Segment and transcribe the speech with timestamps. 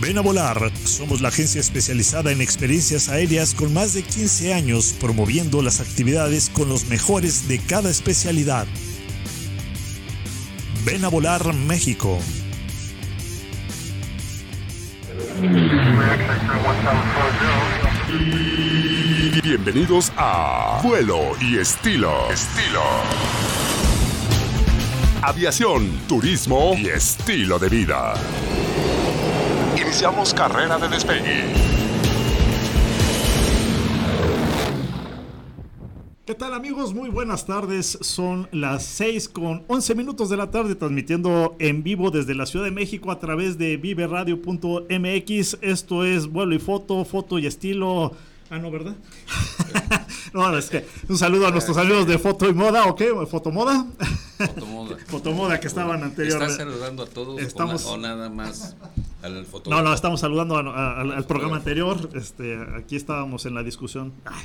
[0.00, 0.70] Ven a volar.
[0.84, 6.50] Somos la agencia especializada en experiencias aéreas con más de 15 años promoviendo las actividades
[6.50, 8.66] con los mejores de cada especialidad.
[10.84, 12.18] Ven a volar México.
[19.42, 22.30] Bienvenidos a Vuelo y Estilo.
[22.30, 22.82] Estilo.
[25.22, 28.14] Aviación, turismo y estilo de vida.
[29.88, 31.44] Iniciamos carrera de despegue.
[36.26, 36.92] ¿Qué tal amigos?
[36.92, 37.96] Muy buenas tardes.
[38.02, 42.66] Son las 6 con 11 minutos de la tarde transmitiendo en vivo desde la Ciudad
[42.66, 45.58] de México a través de viveradio.mx.
[45.62, 48.12] Esto es vuelo y foto, foto y estilo.
[48.50, 48.96] Ah, no, ¿verdad?
[50.32, 53.12] no, es que un saludo a nuestros amigos de Foto y Moda, ¿o qué?
[53.30, 53.86] ¿Fotomoda?
[54.38, 54.96] Fotomoda.
[55.06, 56.52] Fotomoda que estaban anteriormente.
[56.52, 57.84] ¿Estás saludando a todos Estamos...
[57.84, 58.74] o, nada más
[59.22, 59.68] al foto?
[59.68, 62.08] No, no, estamos saludando a, a, al, al programa anterior.
[62.14, 64.14] Este, aquí estábamos en la discusión.
[64.24, 64.44] Ay,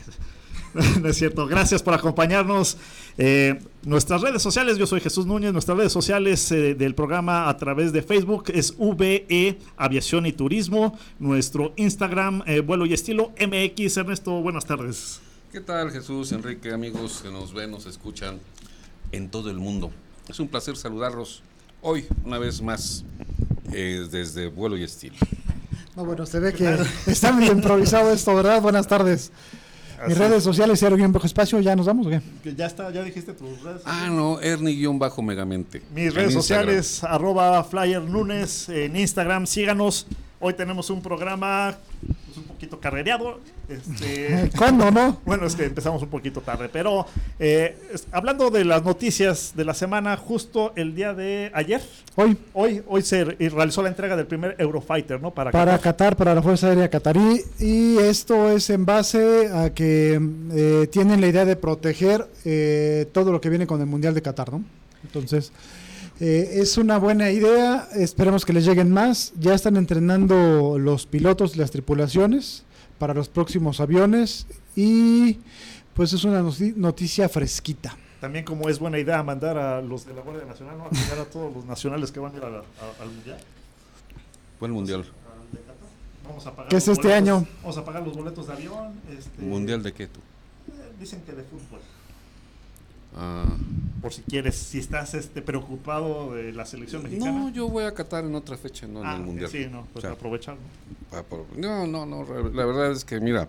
[1.02, 1.46] no es cierto.
[1.48, 2.78] Gracias por acompañarnos.
[3.18, 5.54] Eh, nuestras redes sociales, yo soy Jesús Núñez.
[5.54, 10.98] Nuestras redes sociales eh, del programa a través de Facebook es VE Aviación y Turismo.
[11.20, 13.98] Nuestro Instagram, eh, Vuelo y Estilo MX.
[13.98, 15.20] Ernesto, buenas tardes.
[15.52, 18.40] ¿Qué tal, Jesús, Enrique, amigos que nos ven, nos escuchan
[19.12, 19.92] en todo el mundo?
[20.28, 21.44] Es un placer saludarlos
[21.82, 23.04] hoy, una vez más,
[23.72, 25.16] eh, desde Vuelo y Estilo.
[25.96, 26.76] No, bueno, se ve que
[27.06, 28.62] está medio improvisado esto, ¿verdad?
[28.62, 29.32] Buenas tardes.
[30.08, 32.22] Mis redes sociales, Guión Bajo Espacio, ¿ya nos vamos o qué?
[32.56, 33.82] Ya está, ya dijiste tus redes.
[33.86, 35.82] Ah, no, Ernie-Megamente.
[35.94, 40.08] Mis redes sociales, arroba Flyer Lunes en Instagram, síganos.
[40.46, 41.74] Hoy tenemos un programa
[42.26, 43.40] pues, un poquito carrereado.
[43.70, 45.22] Este, ¿Cuándo, no?
[45.24, 47.06] Bueno, es que empezamos un poquito tarde, pero
[47.40, 51.82] eh, es, hablando de las noticias de la semana, justo el día de ayer,
[52.16, 55.32] Hoy, hoy, hoy se realizó la entrega del primer Eurofighter, ¿no?
[55.32, 55.82] Para, para Qatar.
[55.82, 60.20] Qatar, para la Fuerza Aérea Qatarí, y esto es en base a que
[60.52, 64.22] eh, tienen la idea de proteger eh, todo lo que viene con el Mundial de
[64.22, 64.62] Qatar, ¿no?
[65.06, 65.54] Entonces,
[66.20, 71.56] eh, es una buena idea, esperemos que les lleguen más, ya están entrenando los pilotos
[71.56, 72.64] y las tripulaciones
[73.00, 75.40] para los próximos aviones, y
[75.94, 77.98] pues es una noti- noticia fresquita.
[78.22, 80.86] También como es buena idea mandar a los de la Guardia Nacional, ¿no?
[80.86, 83.38] A cuidar a todos los nacionales que van a ir a la- a- al Mundial.
[84.60, 85.00] Fue el Mundial.
[85.02, 85.76] al de Qatar.
[86.26, 87.48] Vamos a pagar ¿Qué es los este boletos- año?
[87.62, 88.94] Vamos a pagar los boletos de avión.
[89.18, 90.20] Este, ¿Mundial de qué tú?
[90.70, 91.82] eh, Dicen que de fútbol.
[93.16, 93.46] Ah,
[94.02, 97.32] Por si quieres, si estás este, preocupado de la selección mexicana.
[97.32, 99.50] no, yo voy a Qatar en otra fecha, no en Ah, el Mundial.
[99.50, 100.56] Sí, no, pues O sea, aprovechar.
[100.56, 101.18] ¿no?
[101.18, 103.48] Ah, No, no, La verdad es que, mira,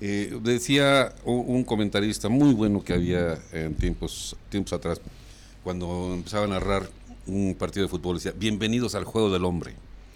[0.00, 5.00] eh, decía un comentarista muy bueno que había en tiempos, tiempos atrás,
[5.64, 6.88] cuando empezaba a narrar
[7.26, 9.74] un partido de fútbol, decía, bienvenidos al juego del hombre.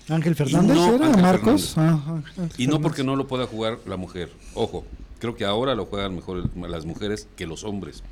[0.08, 1.74] Ángel Fernández, no, ¿era Ángel Marcos?
[1.74, 2.02] Fernández.
[2.06, 2.80] Ah, Ángel Y no Fernández.
[2.82, 4.30] porque no lo pueda jugar la mujer.
[4.54, 4.84] Ojo,
[5.18, 8.02] creo que ahora lo juegan mejor las mujeres que los hombres,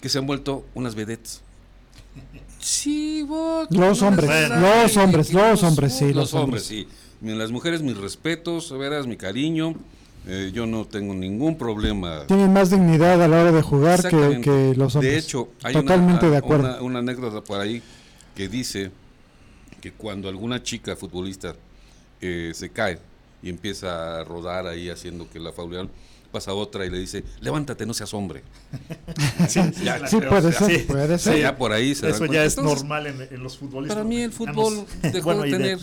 [0.00, 1.42] que se han vuelto unas vedettes.
[2.58, 6.64] Sí, vos, Los hombres, los hombres, los hombres, sí, Los los hombres, hombres.
[6.64, 6.88] sí.
[7.22, 9.74] Las mujeres, mis respetos, verás, mi cariño.
[10.26, 12.24] eh, yo no tengo ningún problema.
[12.26, 15.12] Tienen más dignidad a la hora de jugar que, los hombres.
[15.12, 16.68] De hecho, hay Totalmente una, de acuerdo.
[16.68, 17.82] Una, una anécdota por ahí
[18.34, 18.90] que dice
[19.80, 21.54] que cuando alguna chica futbolista
[22.20, 22.98] eh, se cae
[23.42, 25.88] y empieza a rodar ahí haciendo que la faulean,
[26.32, 28.42] pasa otra y le dice, levántate, no seas hombre.
[29.48, 30.84] Sí, sí, Ya, sí la Sí, creo, puede o sea, ser, sí.
[30.86, 31.40] puede ser.
[31.40, 33.96] ya por ahí se Eso ya es Entonces, normal en, en los futbolistas.
[33.96, 35.78] para mí el fútbol dejó Bueno, de tener-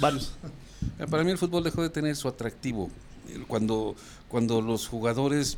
[1.10, 2.90] Para mí el fútbol dejó de tener su atractivo.
[3.48, 3.96] Cuando,
[4.28, 5.58] cuando los jugadores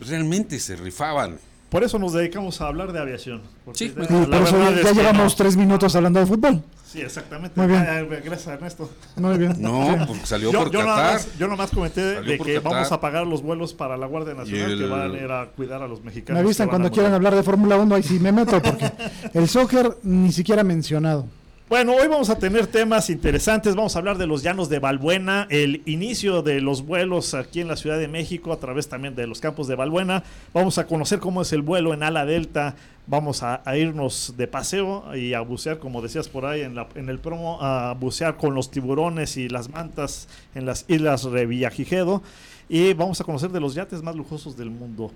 [0.00, 1.38] realmente se rifaban.
[1.70, 3.42] Por eso nos dedicamos a hablar de aviación.
[3.64, 5.36] porque Sí, de- Sí, la por eso ya, ya llevamos no.
[5.36, 6.62] tres minutos hablando de fútbol.
[6.90, 7.52] Sí, exactamente.
[7.60, 7.86] Muy bien.
[7.88, 8.90] Ah, gracias, Ernesto.
[9.14, 9.54] Muy bien.
[9.58, 10.96] No, porque salió Yo, por yo, Qatar.
[11.06, 12.72] nomás, yo nomás comenté Salió de que Qatar.
[12.72, 15.82] vamos a pagar los vuelos para la Guardia Nacional que van a ir a cuidar
[15.82, 16.40] a los mexicanos.
[16.42, 18.90] Me avisan cuando quieran hablar de Fórmula 1, ahí sí me meto, porque
[19.34, 21.26] el soccer ni siquiera mencionado.
[21.68, 23.76] Bueno, hoy vamos a tener temas interesantes.
[23.76, 27.68] Vamos a hablar de los llanos de Balbuena, el inicio de los vuelos aquí en
[27.68, 30.24] la Ciudad de México a través también de los campos de Balbuena.
[30.52, 32.74] Vamos a conocer cómo es el vuelo en ala delta.
[33.10, 36.86] Vamos a, a irnos de paseo y a bucear, como decías por ahí en, la-
[36.94, 42.22] en el promo, a bucear con los tiburones y las mantas en las islas Revillagigedo.
[42.68, 45.10] Y vamos a conocer de los yates más lujosos del mundo.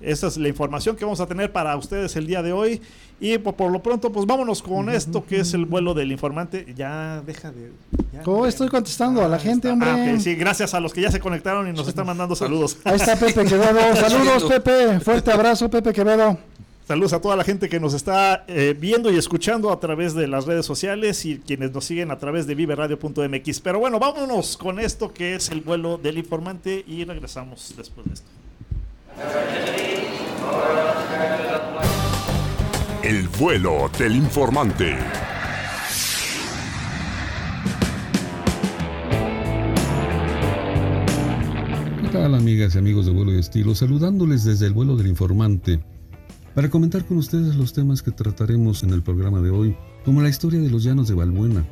[0.00, 2.80] Esa es la información que vamos a tener para ustedes el día de hoy.
[3.20, 6.72] Y por, por lo pronto, pues vámonos con esto que es el vuelo del informante.
[6.76, 7.72] Ya deja de.
[8.12, 9.72] ya, ¿Cómo estoy contestando a la Ah, gente, está.
[9.72, 10.12] hombre?
[10.16, 12.78] Ah, sí, gracias a los que ya se conectaron y nos están mandando saludos.
[12.84, 13.96] Ahí está Pepe Quevedo.
[13.96, 15.00] Saludos, Pepe.
[15.00, 16.38] Fuerte abrazo, Pepe Quevedo.
[16.90, 20.26] Saludos a toda la gente que nos está eh, viendo y escuchando a través de
[20.26, 23.60] las redes sociales y quienes nos siguen a través de viveradio.mx.
[23.60, 28.14] Pero bueno, vámonos con esto que es el vuelo del informante y regresamos después de
[28.14, 28.26] esto.
[33.04, 34.96] El vuelo del informante.
[42.02, 43.76] ¿Qué tal amigas y amigos de Vuelo y Estilo?
[43.76, 45.78] Saludándoles desde el vuelo del informante
[46.54, 50.28] para comentar con ustedes los temas que trataremos en el programa de hoy, como la
[50.28, 51.64] historia de los llanos de Balbuena,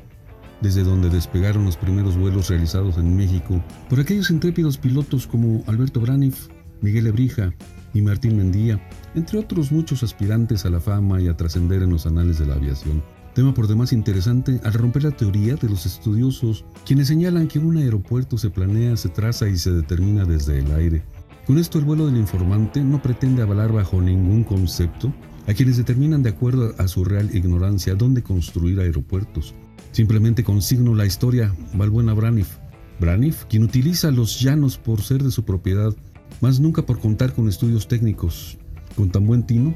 [0.60, 6.00] desde donde despegaron los primeros vuelos realizados en México por aquellos intrépidos pilotos como Alberto
[6.00, 6.48] Braniff,
[6.80, 7.52] Miguel Ebrija
[7.94, 8.80] y Martín Mendía,
[9.14, 12.54] entre otros muchos aspirantes a la fama y a trascender en los anales de la
[12.54, 13.02] aviación.
[13.34, 17.76] Tema por demás interesante al romper la teoría de los estudiosos, quienes señalan que un
[17.76, 21.04] aeropuerto se planea, se traza y se determina desde el aire.
[21.49, 25.15] Con esto el vuelo del informante no pretende avalar bajo ningún concepto
[25.47, 29.55] a quienes determinan de acuerdo a su real ignorancia dónde construir aeropuertos.
[29.91, 32.59] Simplemente consigno la historia Balbuena Braniff.
[33.00, 35.97] Braniff, quien utiliza los llanos por ser de su propiedad,
[36.43, 38.59] más nunca por contar con estudios técnicos,
[38.95, 39.75] con tan buen tino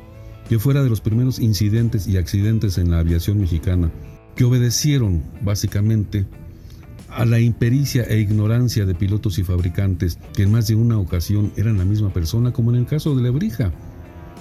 [0.50, 3.90] que fuera de los primeros incidentes y accidentes en la aviación mexicana,
[4.36, 6.26] que obedecieron básicamente
[7.14, 11.52] a la impericia e ignorancia de pilotos y fabricantes que en más de una ocasión
[11.56, 13.72] eran la misma persona, como en el caso de Lebrija,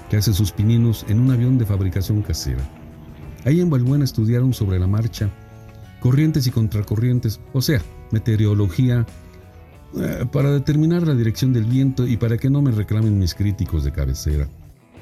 [0.10, 2.62] que hace sus pininos en un avión de fabricación casera.
[3.46, 5.30] Ahí en Balbuena estudiaron sobre la marcha,
[6.00, 7.82] corrientes y contracorrientes, o sea,
[8.12, 9.06] meteorología,
[9.98, 13.84] eh, para determinar la dirección del viento y para que no me reclamen mis críticos
[13.84, 14.48] de cabecera.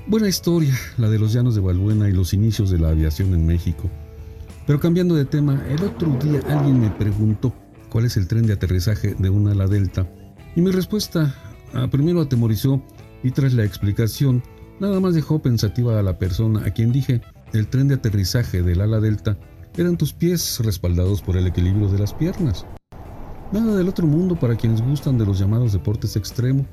[0.08, 3.46] Buena historia, la de los llanos de Balbuena y los inicios de la aviación en
[3.46, 3.90] México.
[4.70, 7.52] Pero cambiando de tema, el otro día alguien me preguntó
[7.90, 10.08] cuál es el tren de aterrizaje de un ala delta.
[10.56, 11.34] Y mi respuesta
[11.74, 12.80] ah, primero atemorizó
[13.24, 14.44] y tras la explicación
[14.80, 17.22] nada más dejó pensativa a la persona a quien dije
[17.52, 19.40] el tren de aterrizaje del ala delta
[19.76, 22.68] eran tus pies respaldados por el equilibrio de las piernas.
[23.52, 26.68] Nada del otro mundo para quienes gustan de los llamados deportes extremo,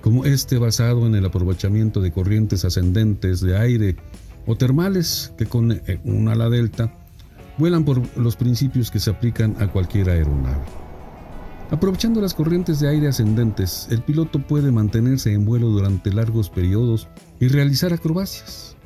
[0.00, 3.94] como este basado en el aprovechamiento de corrientes ascendentes de aire
[4.48, 6.99] o termales que con eh, un ala delta
[7.58, 10.64] vuelan por los principios que se aplican a cualquier aeronave.
[11.70, 17.08] Aprovechando las corrientes de aire ascendentes, el piloto puede mantenerse en vuelo durante largos periodos
[17.38, 18.76] y realizar acrobacias.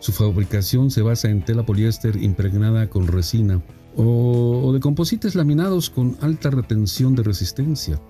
[0.00, 3.62] Su fabricación se basa en tela poliéster impregnada con resina
[3.96, 8.00] o, de composites laminados con alta retención de resistencia,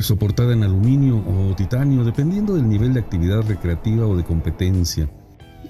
[0.00, 5.08] soportada en aluminio o titanio dependiendo del nivel de actividad recreativa o de competencia.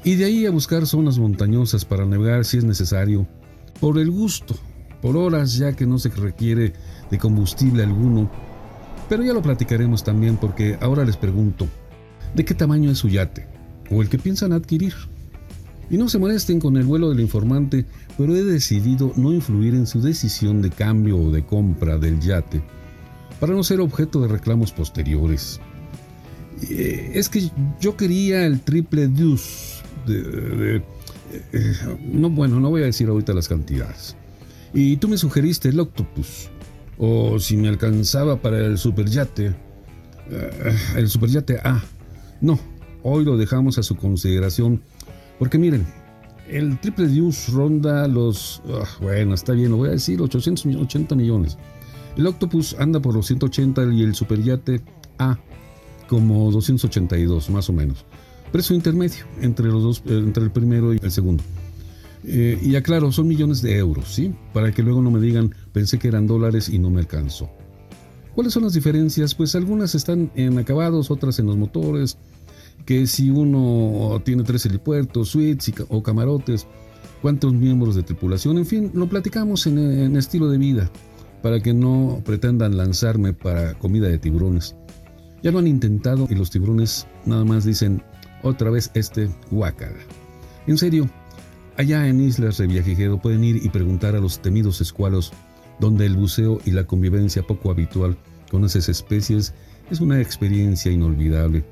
[0.05, 3.29] Y de ahí a buscar zonas montañosas para navegar si es necesario,
[3.83, 4.55] por el gusto,
[5.01, 6.73] por horas ya que no se requiere
[7.11, 8.31] de combustible alguno.
[9.09, 11.67] Pero ya lo platicaremos también porque ahora les pregunto,
[12.33, 13.49] ¿de qué tamaño es su yate?
[13.91, 14.95] ¿O el que piensan adquirir?
[15.91, 17.85] Y no se molesten con el vuelo del informante,
[18.17, 22.63] pero he decidido no influir en su decisión de cambio o de compra del yate,
[23.41, 25.61] para no ser objeto de reclamos posteriores.
[26.71, 30.85] Eh, es que yo quería el triple deuce de,
[32.05, 34.17] no, bueno, no voy a decir ahorita las cantidades.
[34.75, 36.51] Y tú me sugeriste el Octopus.
[36.99, 39.55] O si me alcanzaba para el Superyate.
[40.31, 41.83] eh, el Superyate A.
[42.41, 42.59] No,
[43.03, 44.83] hoy lo dejamos a su consideración.
[45.39, 45.87] Porque miren,
[46.49, 48.63] el triple Deuce ronda los.
[48.69, 51.57] ah, bueno, está bien, lo voy a decir, 880 millones.
[52.17, 54.83] El Octopus anda por los 180 y el Superyate
[55.19, 55.39] A
[56.09, 58.05] como 282, más o menos.
[58.53, 61.43] Precio intermedio entre los dos, eh, entre el primero y el segundo.
[62.25, 64.33] Eh, y aclaro, son millones de euros, ¿sí?
[64.53, 67.51] Para que luego no me digan, pensé que eran dólares y no me alcanzó.
[68.35, 69.35] ¿Cuáles son las diferencias?
[69.35, 72.19] Pues algunas están en acabados, otras en los motores,
[72.85, 76.67] que si uno tiene tres helipuertos, suites y o camarotes,
[77.23, 80.91] cuántos miembros de tripulación, en fin, lo platicamos en, en estilo de vida,
[81.43, 84.77] para que no pretendan lanzarme para comida de tiburones.
[85.43, 88.03] Ya lo han intentado y los tiburones nada más dicen
[88.43, 89.99] otra vez este guacala.
[90.67, 91.09] En serio,
[91.77, 95.33] allá en Islas Reviajigedo pueden ir y preguntar a los temidos escualos
[95.81, 98.17] donde el buceo y la convivencia poco habitual
[98.51, 99.55] con esas especies
[99.91, 101.65] es una experiencia inolvidable.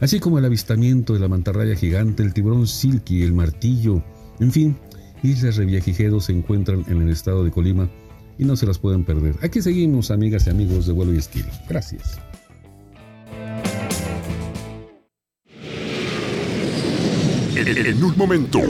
[0.00, 4.02] Así como el avistamiento de la mantarraya gigante, el tiburón silky, el martillo,
[4.38, 4.76] en fin,
[5.22, 7.90] Islas Reviajigedo se encuentran en el estado de Colima
[8.38, 9.34] y no se las pueden perder.
[9.42, 11.48] Aquí seguimos, amigas y amigos de vuelo y estilo.
[11.68, 12.20] Gracias.
[17.60, 18.60] En un momento.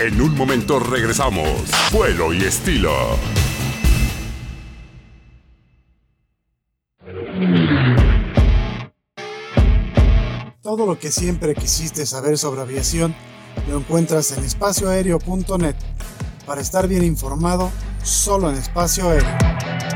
[0.00, 1.70] En un momento regresamos.
[1.92, 2.90] Vuelo y estilo.
[10.62, 13.14] Todo lo que siempre quisiste saber sobre aviación
[13.68, 15.76] lo encuentras en espacioaéreo.net.
[16.46, 17.70] Para estar bien informado,
[18.02, 19.95] solo en espacio aéreo.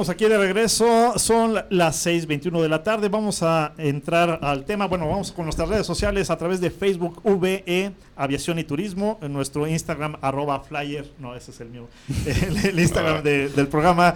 [0.00, 1.18] Estamos aquí de regreso.
[1.18, 3.08] Son las 6:21 de la tarde.
[3.08, 4.86] Vamos a entrar al tema.
[4.86, 9.32] Bueno, vamos con nuestras redes sociales a través de Facebook VE Aviación y Turismo, en
[9.32, 11.10] nuestro Instagram arroba flyer.
[11.18, 11.88] No, ese es el mío.
[12.26, 14.14] El, el Instagram de- del programa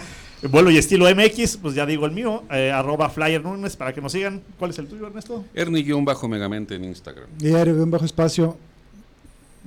[0.50, 4.00] Vuelo y Estilo MX, pues ya digo el mío, eh, arroba flyer Núñez, para que
[4.00, 4.40] nos sigan.
[4.60, 5.44] ¿Cuál es el tuyo, Ernesto?
[5.52, 7.26] Ernie-megamente en Instagram.
[7.42, 8.56] Un bajo espacio.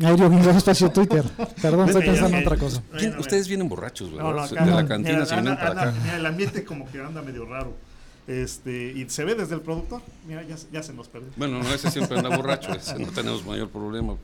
[0.04, 1.24] Aéreo un bajo espacio Twitter.
[1.62, 2.82] Perdón, estoy pensando en otra cosa.
[2.98, 4.24] ¿Quién- Bueno, ustedes vienen borrachos, ¿verdad?
[4.26, 6.00] No, no, de la cantina Mira, se vienen anda- para anda- acá.
[6.04, 7.74] mira, el ambiente como que anda medio raro.
[8.28, 10.02] Este, y se ve desde el productor.
[10.28, 11.30] Mira, ya, ya se nos perdió.
[11.38, 14.16] Bueno, no, ese siempre anda borracho, ese no tenemos mayor problema.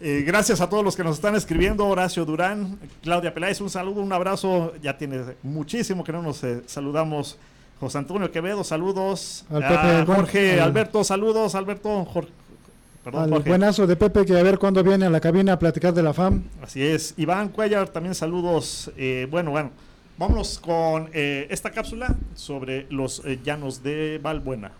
[0.00, 1.84] Eh, gracias a todos los que nos están escribiendo.
[1.86, 4.72] Horacio Durán, Claudia Peláez, un saludo, un abrazo.
[4.80, 7.36] Ya tiene muchísimo que no nos eh, saludamos.
[7.80, 9.44] José Antonio Quevedo, saludos.
[9.50, 11.54] Al Pepe, Jorge al- Alberto, saludos.
[11.56, 12.30] Alberto, Jorge.
[13.08, 13.48] Perdón, Al Jorge.
[13.48, 16.12] buenazo de Pepe que a ver cuándo viene a la cabina a platicar de la
[16.12, 16.42] FAM.
[16.60, 17.14] Así es.
[17.16, 18.92] Iván Cuellar, también saludos.
[18.98, 19.70] Eh, bueno, bueno.
[20.18, 24.72] Vámonos con eh, esta cápsula sobre los eh, llanos de Valbuena.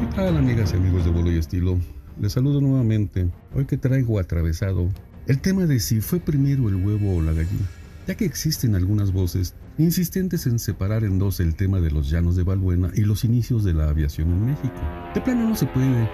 [0.00, 1.78] ¿Qué tal amigas y amigos de vuelo y estilo?
[2.18, 3.28] Les saludo nuevamente.
[3.54, 4.88] Hoy que traigo atravesado
[5.26, 7.68] el tema de si fue primero el huevo o la gallina,
[8.06, 12.36] ya que existen algunas voces insistentes en separar en dos el tema de los llanos
[12.36, 14.74] de Valbuena y los inicios de la aviación en México.
[15.14, 16.08] De plano no se puede,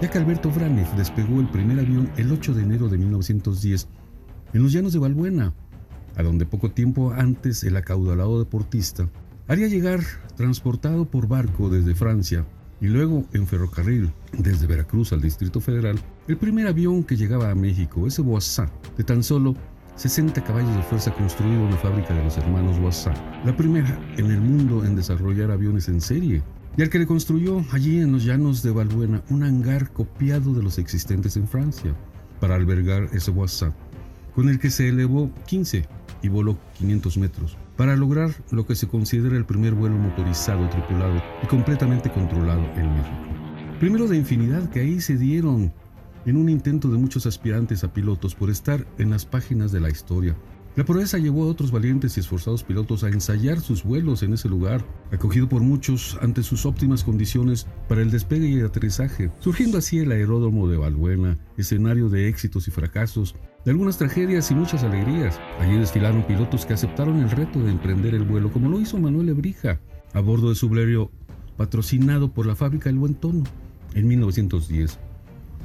[0.00, 3.88] ya que Alberto Braniff despegó el primer avión el 8 de enero de 1910
[4.52, 5.54] en los llanos de Valbuena,
[6.16, 9.08] a donde poco tiempo antes el acaudalado deportista
[9.48, 10.00] haría llegar
[10.36, 12.46] transportado por barco desde Francia
[12.80, 17.54] y luego en ferrocarril desde Veracruz al Distrito Federal el primer avión que llegaba a
[17.54, 19.54] México, ese Boissat, de tan solo
[19.96, 24.30] 60 caballos de fuerza construido en la fábrica de los hermanos Boissat, la primera en
[24.30, 26.42] el mundo en desarrollar aviones en serie,
[26.76, 30.62] y al que le construyó allí en los llanos de Valbuena un hangar copiado de
[30.62, 31.94] los existentes en Francia
[32.40, 33.74] para albergar ese Boissat
[34.34, 35.86] con el que se elevó 15
[36.22, 41.22] y voló 500 metros, para lograr lo que se considera el primer vuelo motorizado, tripulado
[41.42, 43.16] y completamente controlado en México.
[43.80, 45.72] Primero de infinidad que ahí se dieron
[46.26, 49.90] en un intento de muchos aspirantes a pilotos por estar en las páginas de la
[49.90, 50.36] historia.
[50.76, 54.50] La proeza llevó a otros valientes y esforzados pilotos a ensayar sus vuelos en ese
[54.50, 59.78] lugar, acogido por muchos ante sus óptimas condiciones para el despegue y el aterrizaje, surgiendo
[59.78, 64.82] así el aeródromo de Valbuena, escenario de éxitos y fracasos, de algunas tragedias y muchas
[64.82, 65.40] alegrías.
[65.60, 69.30] Allí desfilaron pilotos que aceptaron el reto de emprender el vuelo, como lo hizo Manuel
[69.30, 69.80] Ebrija,
[70.12, 71.10] a bordo de su Blériot,
[71.56, 73.44] patrocinado por la fábrica El Buen Tono,
[73.94, 74.98] en 1910.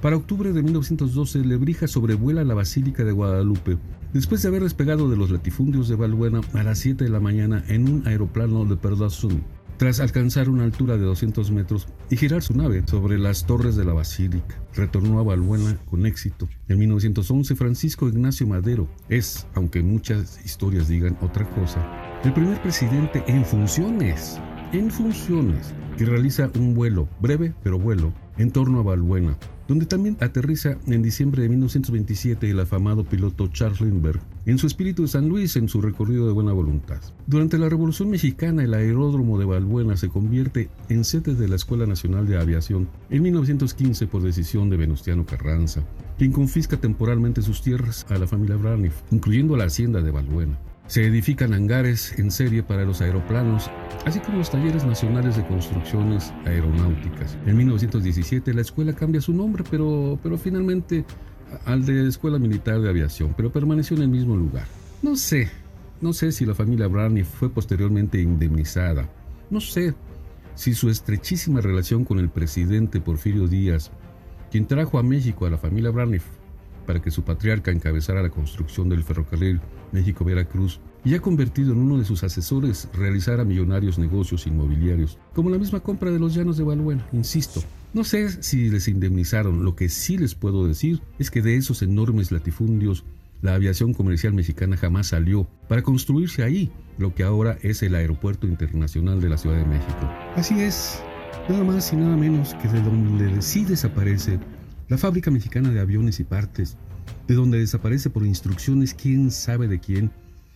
[0.02, 3.78] Para octubre de 1912, Lebrija sobrevuela la Basílica de Guadalupe,
[4.14, 7.64] después de haber despegado de los latifundios de Valbuena a las 7 de la mañana
[7.68, 9.44] en un aeroplano de Perdazón,
[9.78, 13.86] tras alcanzar una altura de 200 metros y girar su nave sobre las torres de
[13.86, 14.60] la Basílica.
[14.74, 16.50] Retornó a Valbuena con éxito.
[16.68, 23.24] En 1911, Francisco Ignacio Madero es, aunque muchas historias digan otra cosa, el primer presidente
[23.28, 24.40] en funciones,
[24.74, 29.38] en funciones, que realiza un vuelo, breve pero vuelo, en torno a Valbuena,
[29.72, 35.04] donde también aterriza en diciembre de 1927 el afamado piloto Charles Lindbergh en su espíritu
[35.04, 37.00] de San Luis en su recorrido de buena voluntad.
[37.26, 41.86] Durante la Revolución Mexicana, el aeródromo de Valbuena se convierte en sede de la Escuela
[41.86, 45.84] Nacional de Aviación en 1915 por decisión de Venustiano Carranza,
[46.18, 50.60] quien confisca temporalmente sus tierras a la familia Braniff, incluyendo la hacienda de Valbuena.
[50.92, 53.72] Se edifican hangares en serie para los aeroplanos,
[54.04, 57.38] así como los talleres nacionales de construcciones aeronáuticas.
[57.46, 61.06] En 1917 la escuela cambia su nombre, pero, pero finalmente
[61.64, 64.66] al de Escuela Militar de Aviación, pero permaneció en el mismo lugar.
[65.02, 65.50] No sé,
[66.02, 69.08] no sé si la familia Brani fue posteriormente indemnizada.
[69.50, 69.94] No sé
[70.56, 73.92] si su estrechísima relación con el presidente Porfirio Díaz,
[74.52, 76.26] quien trajo a México a la familia Braniff
[76.86, 79.62] para que su patriarca encabezara la construcción del ferrocarril
[79.92, 85.58] México-Veracruz y ha convertido en uno de sus asesores realizara millonarios negocios inmobiliarios, como la
[85.58, 87.62] misma compra de los llanos de Balbuena, insisto.
[87.94, 91.82] No sé si les indemnizaron, lo que sí les puedo decir es que de esos
[91.82, 93.04] enormes latifundios
[93.42, 98.48] la aviación comercial mexicana jamás salió para construirse ahí lo que ahora es el Aeropuerto
[98.48, 100.10] Internacional de la Ciudad de México.
[100.36, 101.02] Así es,
[101.50, 104.40] nada más y nada menos que de donde sí desaparece
[104.92, 106.76] la fábrica mexicana de aviones y partes,
[107.26, 110.12] de donde desaparece por instrucciones quién sabe de quién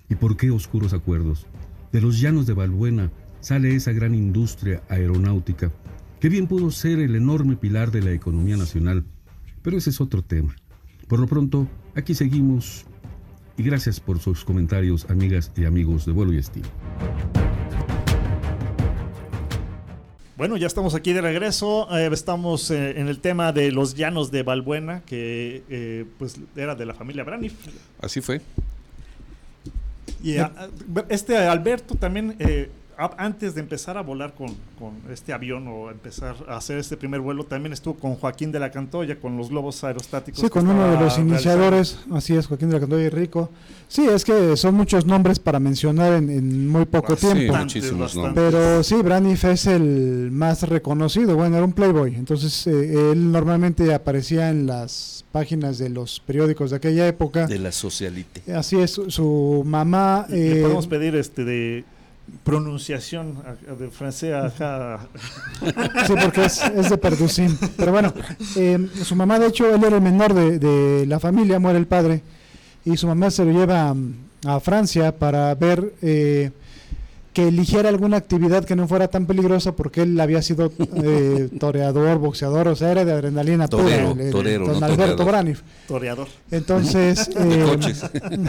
[0.10, 1.48] y por qué oscuros acuerdos.
[1.94, 5.72] De los llanos de Balbuena sale esa gran industria aeronáutica,
[6.20, 9.06] que bien pudo ser el enorme pilar de la economía nacional,
[9.62, 10.54] pero ese es otro tema.
[11.08, 12.84] Por lo pronto, aquí seguimos
[13.56, 16.68] y gracias por sus comentarios, amigas y amigos de vuelo y estilo.
[20.38, 21.88] Bueno, ya estamos aquí de regreso.
[21.98, 26.76] Eh, estamos eh, en el tema de los llanos de Balbuena, que eh, pues era
[26.76, 27.54] de la familia Braniff.
[28.02, 28.42] Así fue.
[30.22, 30.36] Y
[31.08, 32.36] este Alberto también
[32.98, 34.56] antes de empezar a volar con,
[35.12, 38.72] este avión o empezar a hacer este primer vuelo, también estuvo con Joaquín de la
[38.72, 40.42] Cantoya, con los globos aerostáticos.
[40.42, 43.50] Sí, con uno de los iniciadores, así es, Joaquín de la Cantoya y Rico.
[43.88, 47.54] Sí, es que son muchos nombres para mencionar en, muy poco ah, tiempo.
[47.54, 48.34] Sí, muchísimos nombres.
[48.36, 53.94] Pero sí, Braniff es el más reconocido, bueno, era un playboy, entonces eh, él normalmente
[53.94, 57.48] aparecía en las páginas de los periódicos de aquella época.
[57.48, 58.54] De la socialite.
[58.54, 60.26] Así es, su, mamá...
[60.30, 61.84] Eh, podemos pedir este de
[62.44, 63.38] pronunciación
[63.78, 65.08] de francés acá.
[66.06, 67.58] Sí, porque es, de Perducín.
[67.78, 68.14] Pero bueno,
[68.56, 72.22] eh, su mamá, de hecho, él era el menor de, la familia, muere el padre,
[72.84, 73.96] y su mamá se lo lleva
[74.46, 76.52] a, Francia para ver eh,
[77.36, 80.72] que eligiera alguna actividad que no fuera tan peligrosa porque él había sido
[81.04, 85.62] eh, toreador, boxeador, o sea, era de adrenalina torero, Torero, don Alberto Braniff.
[85.86, 86.30] Toreador.
[86.50, 87.78] Entonces, eh,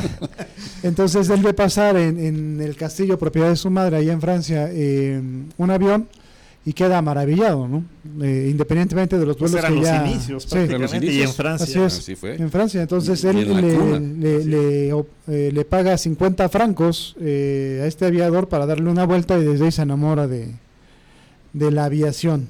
[0.85, 5.21] entonces él ve pasar en, el castillo propiedad de su madre, allá en Francia, eh,
[5.57, 6.09] un avión
[6.67, 7.85] y queda maravillado, ¿no?
[8.21, 11.87] Eh, independientemente de los pues vuelos que los Inicios, prácticamente, y en Francia.
[11.87, 12.35] Así, fue.
[12.35, 13.37] En Francia, entonces él
[14.21, 19.45] le, eh, le, paga 50 francos eh, a este aviador para darle una vuelta y
[19.45, 20.57] desde ahí se enamora de,
[21.53, 22.49] de la aviación.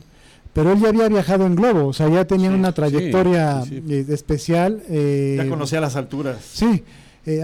[0.55, 3.65] Pero él ya había viajado en globo, o sea, ya tenía una trayectoria
[4.09, 4.83] especial.
[4.89, 6.39] ya conocía las alturas.
[6.55, 6.85] Sí.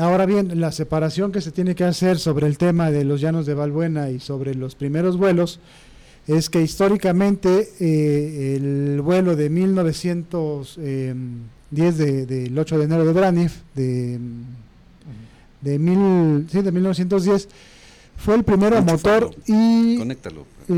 [0.01, 3.45] ahora bien, la separación que se tiene que hacer sobre el tema de los llanos
[3.45, 5.61] de Valbuena y sobre los primeros vuelos,
[6.27, 13.57] es que históricamente eh, el vuelo de 1910 de, del 8 de enero de Braniff
[13.75, 14.21] de,
[15.61, 17.49] de, mil, sí, de 1910
[18.17, 20.47] fue el primero a motor y conéctalo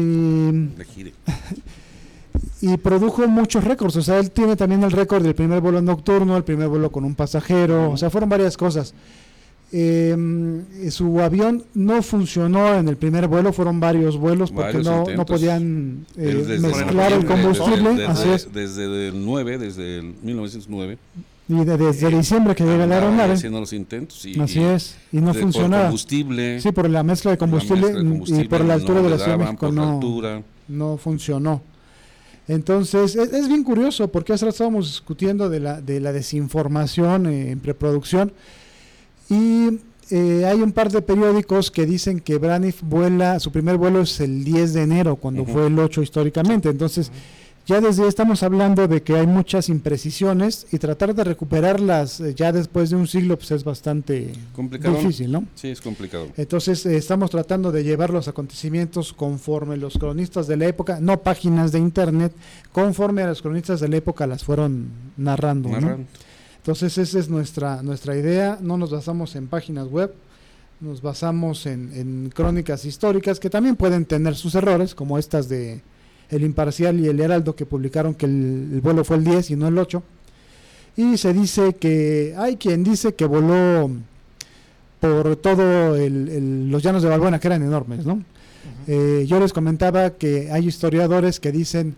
[2.63, 3.97] y produjo muchos récords.
[3.97, 7.05] O sea él tiene también el récord del primer vuelo nocturno el primer vuelo con
[7.05, 7.91] un pasajero.
[7.91, 8.95] O sea fueron varias cosas
[9.77, 15.27] eh, su avión no funcionó en el primer vuelo, fueron varios vuelos porque no, no,
[15.27, 17.97] podían eh, mezclar el combustible.
[18.53, 20.97] Desde, el 9, desde el 1909.
[21.49, 23.33] Y desde diciembre que llega la aeronave.
[23.33, 24.25] Haciendo los intentos.
[24.25, 25.87] Y, Así es, y no funcionaba.
[25.87, 26.61] combustible.
[26.61, 27.95] Sí, por la mezcla de combustible,
[28.27, 30.01] y por la altura de la Ciudad de México no,
[30.69, 31.63] no funcionó.
[32.47, 38.33] Entonces, es, bien curioso porque rato estábamos discutiendo de la, de la desinformación en preproducción.
[39.31, 44.03] Y eh, hay un par de periódicos que dicen que Braniff vuela, su primer vuelo
[44.03, 46.69] es el 10 de enero, cuando fue el 8 históricamente.
[46.69, 47.11] Entonces,
[47.67, 52.53] ya desde estamos hablando de que hay muchas imprecisiones y tratar de recuperarlas eh, ya
[52.53, 54.99] después de un siglo pues es bastante Complicado.
[54.99, 55.45] difícil, ¿no?
[55.55, 56.29] Sí, es complicado.
[56.37, 61.23] Entonces eh, estamos tratando de llevar los acontecimientos conforme los cronistas de la época, no
[61.23, 62.35] páginas de internet,
[62.71, 65.71] conforme a los cronistas de la época las fueron narrando.
[65.71, 66.05] ¿no?
[66.65, 70.15] Entonces esa es nuestra, nuestra idea, no nos basamos en páginas web,
[70.81, 75.83] nos basamos en, en crónicas históricas que también pueden tener sus errores, como estas de
[76.31, 79.57] El Imparcial y El Heraldo que publicaron que el, el vuelo fue el 10 y
[79.57, 80.03] no el 8.
[80.97, 83.91] Y se dice que hay quien dice que voló
[85.01, 88.23] por todo el- el- los llanos de Balbuena, que eran enormes, ¿no?
[88.87, 91.95] Eh, yo les comentaba que hay historiadores que dicen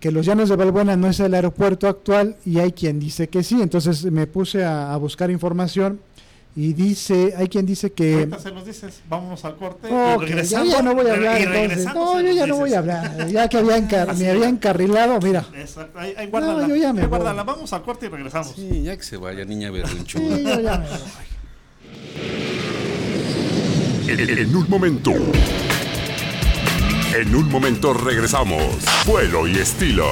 [0.00, 3.42] que los llanos de Balbuena no es el aeropuerto actual y hay quien dice que
[3.42, 3.60] sí.
[3.60, 6.00] Entonces me puse a, a buscar información
[6.56, 8.14] y dice, hay quien dice que...
[8.14, 9.88] Ahorita se los dices, vámonos al corte.
[9.88, 11.36] y Ok, ya, regresando- ya no voy a hablar.
[11.38, 11.68] entonces.
[11.68, 12.58] regresando No, yo ya no dices.
[12.58, 13.28] voy a hablar.
[13.28, 15.44] Ya que había encar- me había encarrilado, mira.
[15.54, 16.62] Exacto, ahí, ahí guárdala.
[16.62, 17.18] No, yo ya me ahí voy.
[17.18, 17.44] guárdala.
[17.44, 18.52] Vamos al corte y regresamos.
[18.56, 20.36] Sí, ya que se vaya, niña berrinchuda.
[20.36, 20.98] Sí, yo ya me voy.
[24.08, 25.12] En, en un momento.
[27.12, 28.84] En un momento regresamos.
[29.04, 30.06] Vuelo y estilo.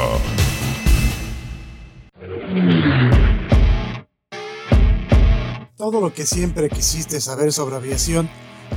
[5.76, 8.28] Todo lo que siempre quisiste saber sobre aviación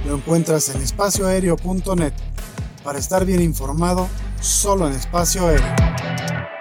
[0.06, 2.14] lo encuentras en espacioaéreo.net.
[2.84, 4.08] Para estar bien informado,
[4.40, 6.61] solo en espacio aéreo.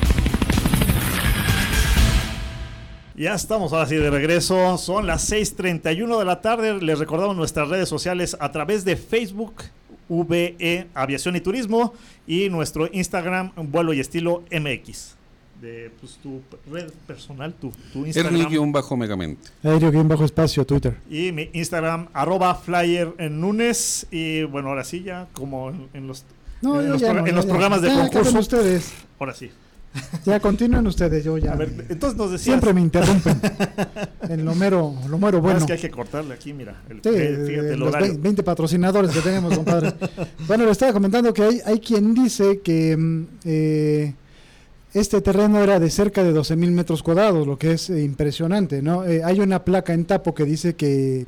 [3.21, 4.79] Ya estamos ahora sí de regreso.
[4.79, 6.81] Son las 6:31 de la tarde.
[6.81, 9.61] Les recordamos nuestras redes sociales a través de Facebook,
[10.09, 11.93] VE Aviación y Turismo
[12.25, 15.17] y nuestro Instagram, Vuelo y Estilo MX.
[15.61, 18.35] De pues, tu red personal, tu, tu Instagram.
[18.41, 19.49] Ernie-megamente.
[19.63, 20.97] Aéreo bien bajo espacio, Twitter.
[21.07, 24.07] Y mi Instagram, arroba flyer en Nunes.
[24.09, 26.25] Y bueno, ahora sí, ya como en, en los,
[26.63, 27.49] No, en yo los, ya pro- no, en ya, los ya.
[27.51, 28.39] programas de concurso.
[28.39, 28.91] ustedes.
[29.19, 29.51] Ahora sí.
[30.25, 31.53] Ya continúen ustedes, yo ya.
[31.53, 32.43] A ver, me- entonces nos decías.
[32.45, 33.39] Siempre me interrumpen.
[34.29, 35.59] en lo mero, lo mero Ah, bueno.
[35.59, 36.81] Es que hay que cortarle aquí, mira.
[36.89, 38.17] El, Sí, eh, fíjate el los horario.
[38.19, 39.93] 20 patrocinadores que tenemos, compadre.
[40.47, 44.13] bueno, le estaba comentando que hay, hay quien dice que mm, eh,
[44.93, 48.81] este terreno era de cerca de 12 mil metros cuadrados, lo que es eh, impresionante,
[48.81, 49.05] ¿no?
[49.05, 51.25] Eh, hay una placa en Tapo que dice que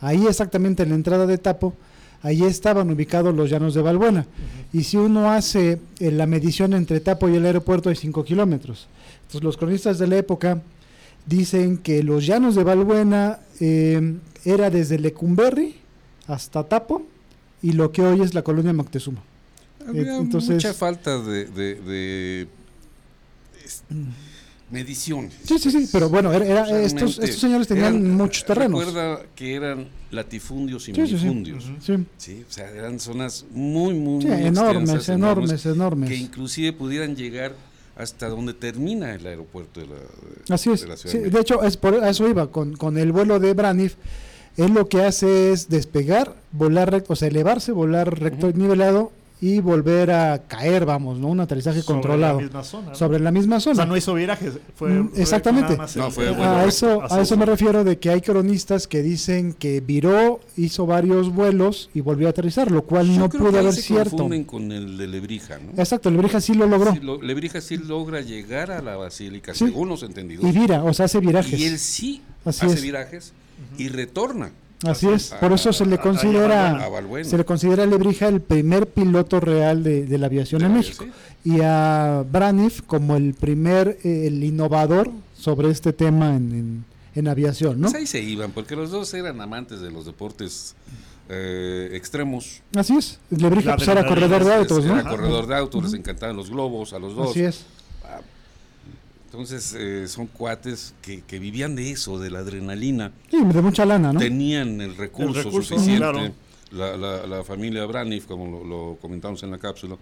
[0.00, 1.74] ahí exactamente en la entrada de Tapo,
[2.26, 4.26] ahí estaban ubicados los llanos de Balbuena.
[4.72, 8.88] Y si uno hace eh, la medición entre Tapo y el aeropuerto hay 5 kilómetros.
[9.22, 10.60] Entonces los cronistas de la época
[11.26, 15.76] dicen que los llanos de Balbuena eh, era desde Lecumberri
[16.26, 17.02] hasta Tapo
[17.62, 19.22] y lo que hoy es la colonia Moctezuma.
[19.86, 22.48] Había Eh, entonces- mucha falta de, de- de,
[23.64, 23.82] es-
[24.70, 25.32] mediciones.
[25.44, 28.84] Sí, sí, sí, pero bueno, era, estos, estos señores tenían eran- muchos terrenos.
[28.84, 31.26] Recuerda que eran latifundios y Sí, sí, sí.
[31.26, 31.64] minifundios.
[31.84, 36.08] Sí, Sí, o sea, eran zonas muy, muy, muy enormes, extensas, enormes, enormes.
[36.10, 37.54] que inclusive pudieran llegar
[37.96, 40.82] hasta donde termina el aeropuerto de la, de- Así es.
[40.82, 42.50] de la de de hecho, es por a eso iba.
[42.50, 43.94] Con, con el vuelo de Braniff,
[44.56, 49.12] él lo que hace es despegar, volar recto, o sea, elevarse, volar recto y nivelado
[49.38, 51.28] y volver a caer, vamos, ¿no?
[51.28, 52.38] Un aterrizaje Sobre controlado.
[52.38, 52.88] la misma zona.
[52.88, 52.94] ¿no?
[52.94, 53.76] sobre la misma O zona.
[53.76, 54.54] sea, no hizo virajes.
[54.74, 55.76] Fue, Mm, fue exactamente.
[55.96, 59.80] No, fue a eso, a eso me refiero de que hay cronistas que dicen que
[59.82, 63.58] viró, hizo varios vuelos y volvió a aterrizar, lo cual Yo no creo pudo que
[63.58, 64.10] haber se cierto.
[64.12, 65.72] confunden con el de Lebrija, ¿no?
[65.80, 66.92] Exacto, el Brija sí lo logró.
[66.94, 69.66] Sí, lo- Lebrija sí logra llegar a la basílica, Sí.
[69.66, 70.46] según los entendidos.
[70.46, 71.60] Y vira, o sea, hace virajes.
[71.60, 72.82] Y él sí Así hace es.
[72.82, 73.32] virajes
[73.76, 74.50] y retorna.
[74.84, 76.88] Así es, a- por eso se le a- a- considera,
[77.22, 80.72] se le considera a Lebrija el primer piloto real de, de la aviación De en
[80.72, 81.56] la México aviación.
[81.56, 86.84] y a Braniff como el primer, eh, el innovador sobre este tema en, en-
[87.14, 87.88] en aviación, ¿no?
[87.88, 90.74] Pues ahí se iban, porque los dos eran amantes de los deportes
[91.30, 92.60] eh, extremos.
[92.76, 94.98] Así es, Lebrija pues, era corredor de autos, ¿no?
[95.00, 97.30] Era corredor de autos, les encantaban los globos a los dos.
[97.30, 97.64] Así es.
[99.40, 103.12] Entonces eh, son cuates que, que vivían de eso, de la adrenalina.
[103.30, 104.18] Sí, de mucha lana, ¿no?
[104.18, 105.98] Tenían el recurso, El recurso, suficiente.
[106.00, 106.32] claro.
[106.72, 109.96] La, la- la familia Braniff, como lo, lo comentamos en la cápsula,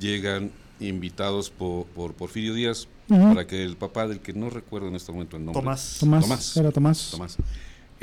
[0.00, 4.96] llegan invitados por, por Porfirio Díaz para que el papá del que no recuerdo en
[4.96, 5.60] este momento el nombre.
[5.60, 5.98] Tomás.
[6.00, 6.56] Tomás, Tomás.
[6.56, 7.08] era Tomás.
[7.10, 7.36] Tomás,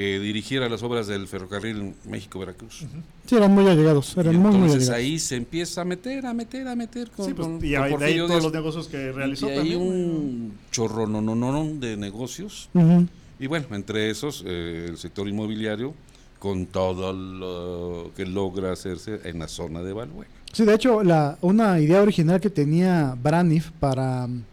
[0.02, 2.86] eh, dirigiera las obras del ferrocarril México-Veracruz.
[3.26, 4.98] Sí, eran muy allegados, Y eran muy, muy entonces allegados.
[5.06, 7.84] ahí se empieza a meter, a meter, a meter con, Sí, pues, con- y con
[7.84, 8.44] ahí- de ahí todos Díaz.
[8.44, 9.82] los negocios que realizó y hay también.
[9.82, 12.70] un chorro no, no, no, no, de negocios.
[12.74, 13.08] Ujú.
[13.42, 15.94] Y bueno, entre esos, eh, el sector inmobiliario,
[16.40, 20.32] con todo lo que logra hacerse en la zona de Balbuena.
[20.54, 24.44] Sí, de hecho, la, una idea original que tenía Braniff para mm,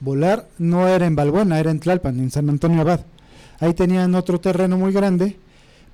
[0.00, 3.00] volar no era en Balbuena, era en Tlalpan, en San Antonio Abad.
[3.60, 5.36] Ahí tenían otro terreno muy grande,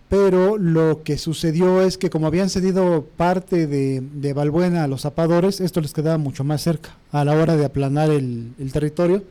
[0.09, 5.01] pero lo que sucedió es que como habían cedido parte de, de Balbuena a los
[5.01, 9.25] zapadores, esto les quedaba mucho más cerca a la hora de aplanar el, el territorio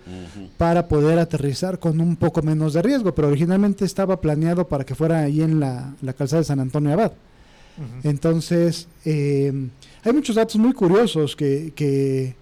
[0.58, 4.96] para poder aterrizar con un poco menos de riesgo, pero originalmente estaba planeado para que
[4.96, 7.12] fuera ahí en la, la calzada de San Antonio Abad.
[8.04, 9.52] Entonces, eh,
[10.04, 12.36] hay muchos datos muy curiosos que, que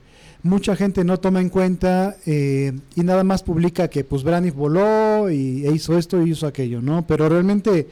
[0.44, 5.30] mucha gente no toma en cuenta eh, y nada más publica que pues Braniff voló
[5.30, 7.06] y e hizo esto y hizo aquello, ¿no?
[7.06, 7.88] Pero realmente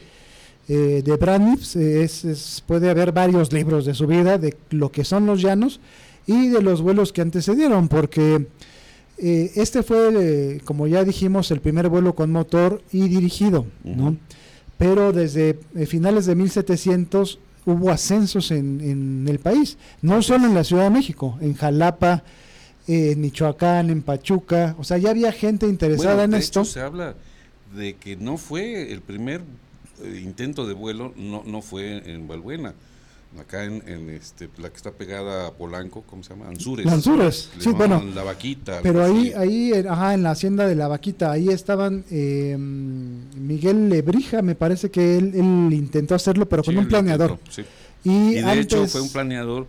[0.68, 5.04] eh, de Braniff es, es- puede haber varios libros de su vida, de lo que
[5.04, 5.80] son los llanos
[6.28, 8.48] y de los vuelos que antecedieron, porque
[9.18, 14.16] eh, este fue, eh, como ya dijimos, el primer vuelo con motor y dirigido, ¿no?
[14.78, 17.40] Pero desde eh, finales de 1700
[17.72, 22.24] hubo ascensos en, en el país, no solo en la Ciudad de México, en Jalapa,
[22.88, 26.62] eh, en Michoacán, en Pachuca, o sea, ya había gente interesada Bueno, en de esto.
[26.62, 27.16] hecho, se habla
[27.76, 29.42] de que no fue el primer
[30.04, 32.74] eh, intento de vuelo, no, no fue en Balbuena.
[33.40, 36.48] Acá en, en, este, la que está pegada a Polanco, ¿cómo se llama?
[36.48, 36.88] Anzures.
[36.88, 38.80] Anzures, sí, bueno, La vaquita.
[38.82, 44.42] Pero ahí, ahí, ajá, en la hacienda de la vaquita, ahí estaban eh, Miguel Lebrija,
[44.42, 47.32] me parece que él, él intentó hacerlo, pero Sí, con un planeador.
[47.32, 47.64] intentó, sí.
[48.04, 49.68] Y, Y de antes, hecho fue un planeador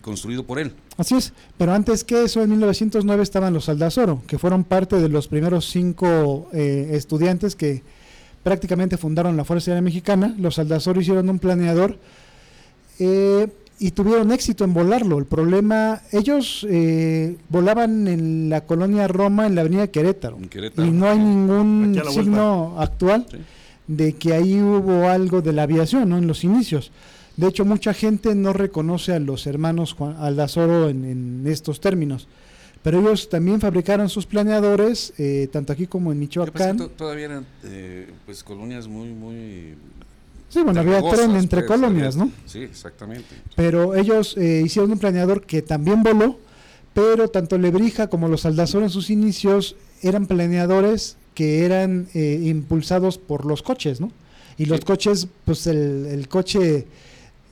[0.00, 0.72] construido por él.
[0.96, 5.08] Así es, pero antes que eso, en 1909 estaban los Aldazoro, que fueron parte de
[5.10, 7.82] los primeros cinco eh, estudiantes que
[8.42, 10.34] prácticamente fundaron la Fuerza Aérea Mexicana.
[10.38, 11.98] Los Aldazoro hicieron un planeador
[12.98, 13.48] eh,
[13.80, 15.18] y tuvieron éxito en volarlo.
[15.18, 20.86] El problema, ellos eh, volaban en la colonia Roma, en la avenida Querétaro, En Querétaro.
[20.88, 22.10] y no hay ningún vuelta.
[22.10, 23.36] signo actual Sí.
[23.86, 26.18] de que ahí hubo algo de la aviación, ¿no?
[26.18, 26.90] En los inicios.
[27.36, 32.26] De hecho, mucha gente no reconoce a los hermanos Juan Aldazoro en, en estos términos.
[32.82, 36.76] Pero ellos también fabricaron sus planeadores, eh, tanto aquí como en pasa que Michoacán.
[36.78, 39.74] to- todavía eran eh, pues colonias muy, muy...
[40.48, 42.30] Sí, bueno, había tren entre pues, colonias, ¿no?
[42.46, 43.26] Sí, exactamente.
[43.54, 46.38] Pero ellos eh, hicieron un planeador que también voló,
[46.94, 53.18] pero tanto Lebrija como los Aldazoro en sus inicios eran planeadores que eran eh, impulsados
[53.18, 54.10] por los coches, ¿no?
[54.56, 54.84] Y los Sí.
[54.86, 56.86] coches, pues el, el coche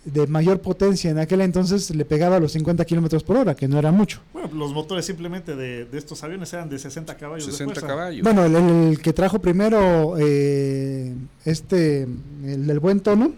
[0.06, 3.68] de mayor potencia en aquel entonces le pegaba a los 50 kilómetros por hora, que
[3.68, 4.20] no era mucho.
[4.32, 7.72] Bueno, los motores simplemente de, de estos aviones eran de 60 Pues caballos de 60
[7.74, 7.86] fuerza.
[7.86, 8.22] caballos.
[8.22, 8.54] Bueno, el,
[8.90, 11.12] el que trajo primero eh,
[11.44, 12.02] este,
[12.44, 13.32] el del buen tono,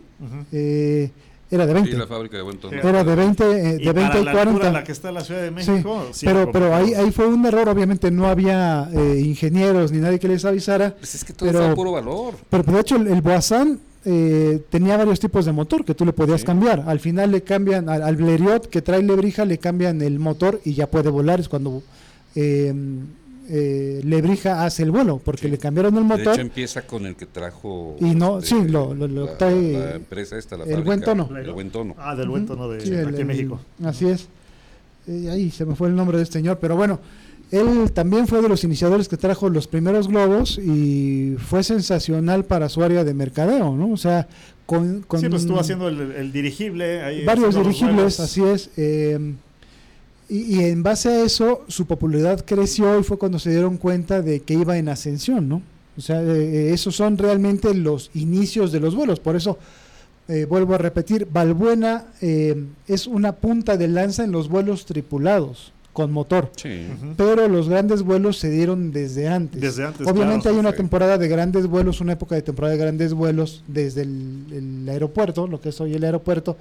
[0.52, 1.11] eh,
[1.51, 1.99] era de Sí, 20.
[1.99, 2.79] la fábrica de.
[2.79, 4.41] Era de 20, eh, Y de 20 para y la 40.
[4.51, 6.07] altura en la que está la Ciudad de Sí, México.
[6.13, 10.19] sí, pero, pero ahí, ahí fue un error, obviamente no había eh, ingenieros ni nadie
[10.19, 10.95] que les avisara.
[10.99, 12.35] Pues es que todo Pero- puro valor.
[12.51, 16.05] Pero, pero de hecho el, el Boazán eh, tenía varios tipos de motor que tú
[16.05, 16.47] le podías Sí.
[16.47, 16.85] cambiar.
[16.87, 20.75] Al final le cambian, al, al Blériot que trae Lebrija le cambian el motor y
[20.75, 21.41] ya puede volar.
[21.41, 21.83] Es cuando
[23.49, 25.49] eh, Lebrija hace el vuelo, porque Sí.
[25.49, 26.33] le cambiaron el De motor.
[26.35, 27.97] hecho empieza con el que trajo...
[28.01, 30.87] Y no- este, sí, lo- lo- lo la, trae la empresa esta, la el fábrica,
[30.87, 31.37] buen tono.
[31.37, 31.95] El buen tono.
[31.99, 33.61] Ah, del buen tono de Sí, el- aquí en el- México.
[33.85, 34.29] Así es.
[35.07, 37.01] Eh, ahí se me fue el nombre de este señor, pero bueno,
[37.51, 42.69] él también fue de los iniciadores que trajo los primeros globos y fue sensacional para
[42.69, 43.91] su área de mercadeo, ¿no?
[43.91, 44.29] O sea,
[44.67, 47.01] con, con Sí, pues estuvo haciendo el, el dirigible.
[47.03, 48.69] Ahí varios dirigibles, así es.
[48.77, 49.19] eh,
[50.29, 54.21] y, y en base a eso, su popularidad creció y fue cuando se dieron cuenta
[54.23, 55.62] de que iba en ascensión, ¿no?
[55.99, 59.19] O sea, eh, esos son realmente los inicios de los vuelos.
[59.19, 59.59] Por eso,
[60.29, 65.73] eh, vuelvo a repetir, Balbuena eh, es una punta de lanza en los vuelos tripulados
[65.93, 66.53] con motor.
[66.55, 66.87] Sí.
[67.17, 69.61] Pero los grandes vuelos se dieron desde antes.
[69.61, 70.55] Desde antes, Obviamente claro.
[70.55, 70.77] hay una sí.
[70.77, 75.49] temporada de grandes vuelos, una época de temporada de grandes vuelos desde el, el aeropuerto,
[75.49, 76.57] lo que es hoy el aeropuerto,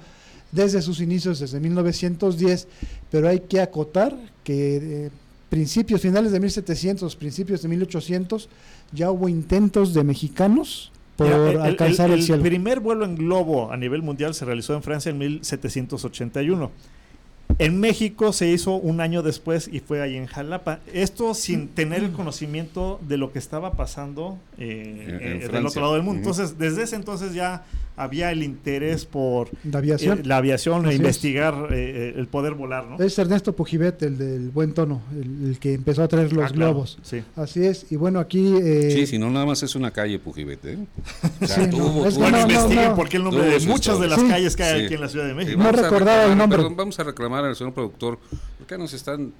[0.52, 2.68] desde sus inicios, desde 1910,
[3.10, 5.10] pero hay que acotar que eh,
[5.50, 8.48] principios, finales de 1700, principios de 1800,
[8.92, 12.42] ya hubo intentos de mexicanos por Mira, el- el- alcanzar el, el cielo.
[12.42, 16.70] primer vuelo en globo a nivel mundial se realizó en Francia en 1781.
[17.58, 20.80] En México se hizo un año después y fue ahí en Jalapa.
[20.92, 25.66] Esto sin tener el conocimiento de lo que estaba pasando eh, En- en eh, del
[25.66, 26.18] otro lado del mundo.
[26.20, 27.64] Entonces, desde ese entonces ya
[27.98, 30.20] había el interés por La aviación.
[30.20, 30.50] eh, la Así
[30.90, 30.96] es.
[30.96, 32.98] investigar eh, eh, el poder volar, ¿no?
[33.04, 36.48] Es Ernesto Pujibet, el del buen tono, el, el que empezó a traer los Ah,
[36.54, 36.98] claro, globos.
[37.02, 37.22] Sí.
[37.36, 37.90] Así es.
[37.90, 38.54] Y bueno, aquí...
[38.62, 40.72] eh, Sí, si no, nada más es una calle Pujibete.
[40.74, 40.78] ¿eh?
[41.42, 42.94] O sea, Sí, no, tuvo- es tuvo- que Bueno, no, no, investiguen no.
[42.96, 44.28] por qué el nombre de muchas de las Sí.
[44.28, 44.84] calles que hay Sí.
[44.86, 45.62] aquí en la Ciudad de México.
[45.62, 46.58] No recordaba el nombre.
[46.58, 48.18] perdón, vamos a reclamar al señor productor.
[48.58, 49.32] ¿Por qué nos están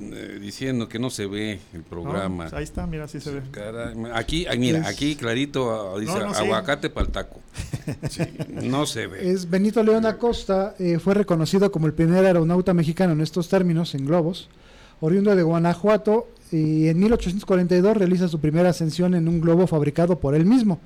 [0.00, 2.44] eh, diciendo que no se ve el programa?
[2.44, 3.42] pues ahí está, mira, así se ve.
[3.50, 6.40] Caray, aquí, ay, mira, Es- aquí clarito ah, dice No, no, sí.
[6.42, 7.40] aguacate para el taco.
[8.10, 9.30] Sí, no se ve.
[9.30, 13.94] Es Benito León Acosta, eh, fue reconocido como el primer aeronauta mexicano en estos términos,
[13.94, 14.48] en globos,
[15.00, 20.34] oriundo de Guanajuato, y en 1842 realiza su primera ascensión en un globo fabricado por
[20.34, 20.80] él mismo.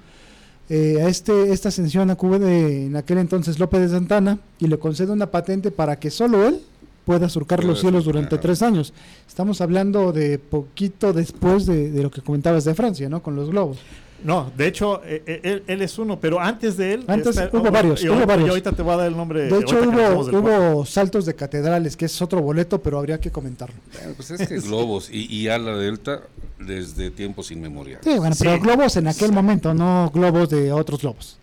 [0.69, 5.11] Eh, a este, esta ascensión acude en aquel entonces López de Santana y le concede
[5.13, 6.61] una patente para que solo él
[7.05, 8.93] pueda surcar los cielos durante tres años.
[9.27, 13.23] Estamos hablando de poquito después de, de lo que comentabas de Francia, ¿no?
[13.23, 13.79] Con los globos.
[14.23, 17.05] No, de hecho, eh, eh, él, él es uno, pero antes de él.
[17.07, 18.47] Antes hubo oh, varios, y hubo ahorita- varios.
[18.49, 19.45] Y ahorita te voy a dar el nombre.
[19.49, 23.77] De hecho, hubo, saltos de catedrales, que es otro boleto, pero habría que comentarlo.
[23.99, 26.21] Bueno, pues es que globos y, y ala delta
[26.59, 28.05] desde tiempos inmemoriales.
[28.05, 28.61] Sí, bueno, pero Sí.
[28.61, 31.39] globos en aquel momento, no globos de otros globos.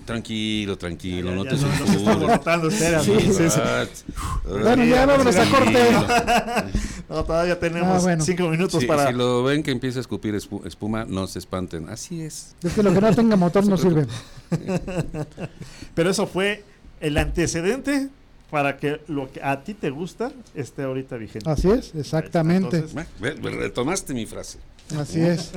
[0.00, 3.36] Tranquilo, tranquilo, Ya, no ya te no- no se está sulfures.
[3.36, 4.12] Sí, Sí, sí.
[4.48, 5.78] Bueno, ya vámonos a corte.
[7.08, 8.24] No, todavía tenemos Ah, bueno.
[8.24, 9.08] cinco minutos para.
[9.08, 11.90] si lo ven que empieza a escupir espu- espuma, no se espanten.
[11.90, 12.54] Así es.
[12.62, 14.06] Es que lo que no tenga motor no sirve.
[15.94, 16.64] Pero eso fue
[17.00, 18.08] el antecedente
[18.50, 21.50] para que lo que a ti te gusta esté ahorita vigente.
[21.50, 22.78] Así es, exactamente.
[22.78, 24.58] Entonces, retomaste mi frase.
[24.98, 25.50] Así es.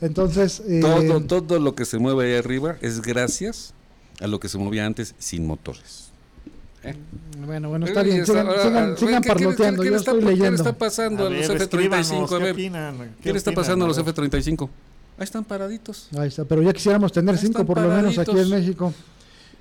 [0.00, 3.72] Entonces, eh, Todo, todo lo que se mueve ahí arriba es gracias
[4.20, 6.10] a lo que se movía antes sin motores.
[7.46, 8.20] bueno, bueno, Eh, está bien.
[8.20, 9.82] está- Sigan, ahora, sigan, sigan ¿qué- qué- parloteando.
[9.82, 10.56] qué- qué Yo le está- estoy ¿Qué le leyendo.
[10.62, 12.24] está pasando a, los F-35?
[12.24, 13.14] A ¿qué ver, opinan?
[13.22, 14.04] ¿qué le está pasando a los ver.
[14.08, 14.70] F-35?
[15.18, 16.08] Ahí están paraditos.
[16.18, 18.48] Ahí está, pero ya quisiéramos tener Ya cinco por lo menos aquí en.
[18.48, 18.94] México.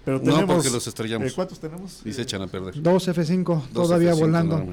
[0.05, 2.01] Pero No, porque los estrellamos eh, ¿Cuántos tenemos?
[2.05, 2.81] y se echan a perder.
[2.81, 4.65] Dos F5 Dos todavía F-5 volando.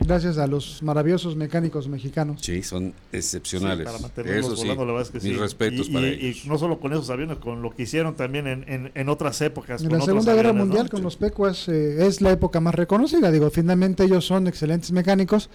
[0.00, 2.42] Gracias a los maravillosos mecánicos mexicanos.
[2.42, 3.86] Sí, son excepcionales.
[3.86, 5.40] para mantenerlos Eso sí, volando, la verdad es que mis sí.
[5.40, 6.44] respetos y, para y- ellos.
[6.44, 9.40] y no solo con esos aviones, con lo que hicieron también en, en, en otras
[9.40, 9.80] épocas.
[9.82, 10.74] En con la otros Segunda Guerra aviones, ¿no?
[10.74, 13.30] Mundial con los Pecuas eh, es la época más reconocida.
[13.30, 15.48] Digo, finalmente ellos son excelentes mecánicos,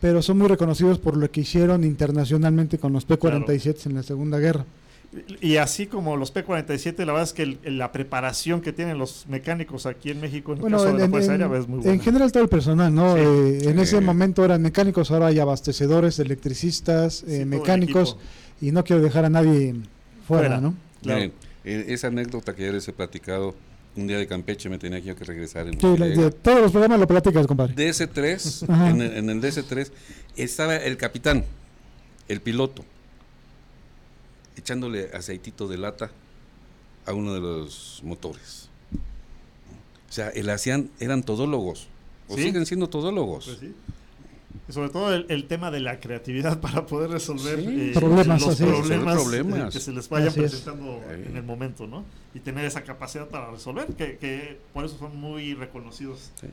[0.00, 4.38] pero son muy reconocidos por lo que hicieron internacionalmente con los P-47 en la Segunda
[4.40, 4.64] Guerra.
[5.40, 9.26] Y así como los P-47, la verdad es que el- la preparación que tienen los
[9.28, 11.68] mecánicos aquí en México, en el Bueno, caso en, de la Fuerza en- Aérea, es
[11.68, 11.92] muy buena.
[11.92, 13.14] en general todo el personal, ¿no?
[13.14, 13.20] Sí.
[13.20, 13.80] Eh, en Sí.
[13.82, 18.16] ese momento eran mecánicos, ahora hay abastecedores, electricistas, Sí, eh, mecánicos,
[18.60, 19.74] y no quiero dejar a nadie
[20.26, 20.60] fuera, Fuera.
[20.60, 20.74] ¿no?
[21.02, 21.20] Claro.
[21.20, 21.32] Miren,
[21.64, 23.54] eh, esa anécdota que ya les he platicado,
[23.96, 26.72] un día de Campeche me tenía yo que regresar en Sí, la- de todos los
[26.72, 27.74] programas lo platicas, compadre.
[27.76, 28.90] DC-3, Ajá.
[28.90, 29.92] en el, en el DC-3,
[30.36, 31.44] estaba el capitán,
[32.28, 32.84] el piloto,
[34.56, 36.10] echándole aceitito de lata
[37.06, 38.68] a uno de los motores.
[40.08, 41.88] O sea, el hacían, eran todólogos,
[42.28, 42.44] o Sí.
[42.44, 43.46] siguen siendo todólogos.
[43.46, 43.74] Pues sí.
[44.72, 47.66] Sobre todo el, el tema de la creatividad para poder resolver Sí.
[47.68, 49.72] eh, Problemas, los problemas, problemas.
[49.74, 52.04] que se les vayan presentando en el momento, ¿no?
[52.36, 56.32] Y tener esa capacidad para resolver, que, que por eso son muy reconocidos.
[56.40, 56.48] Sí.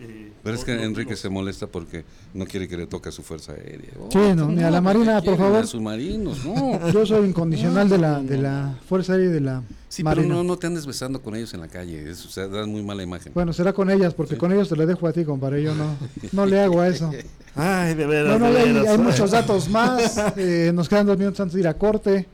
[0.00, 3.12] eh, Pero es que Enrique los- se molesta porque no quiere que le toque a
[3.12, 3.90] su fuerza aérea.
[4.00, 5.58] Oh, Sí, no, ni a la ¿por qué Marina, por favor.
[5.62, 6.88] A submarinos, no.
[6.92, 10.26] Yo soy incondicional de la, de la Fuerza Aérea y de la Sí, Marina.
[10.26, 12.70] pero no, no te andes besando con ellos en la calle, eso, o sea, dan
[12.70, 13.32] muy mala imagen.
[13.34, 15.62] Bueno, será con ellas, porque con ellos te lo dejo a ti, compadre.
[15.62, 15.96] Yo no,
[16.32, 17.10] no le hago a eso.
[17.54, 18.38] Ay, de veras.
[18.38, 20.16] Bueno, de hay, hay muchos datos más.
[20.38, 22.26] eh, nos quedan dos minutos antes de ir a corte.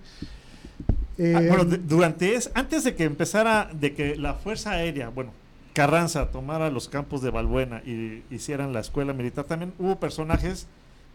[1.24, 5.08] Eh, Ah, bueno, de- durante es, antes de que empezara, de que la Fuerza Aérea,
[5.10, 5.30] bueno,
[5.72, 10.66] Carranza tomara los campos de Balbuena y hicieran la escuela militar, también hubo personajes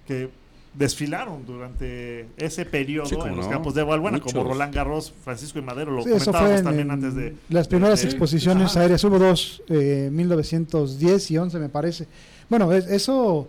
[0.08, 0.30] que
[0.74, 3.52] desfilaron durante ese periodo Sí, en los no.
[3.52, 4.44] campos de Balbuena, como.
[4.44, 7.36] Roland Garros, Francisco y Madero, lo sí, eso fue comentábamos en, también en antes de...
[7.50, 9.04] las primeras de- exposiciones aéreas.
[9.04, 12.08] Hubo dos, eh, 1910 y 11 me parece.
[12.50, 13.48] Bueno, es- eso...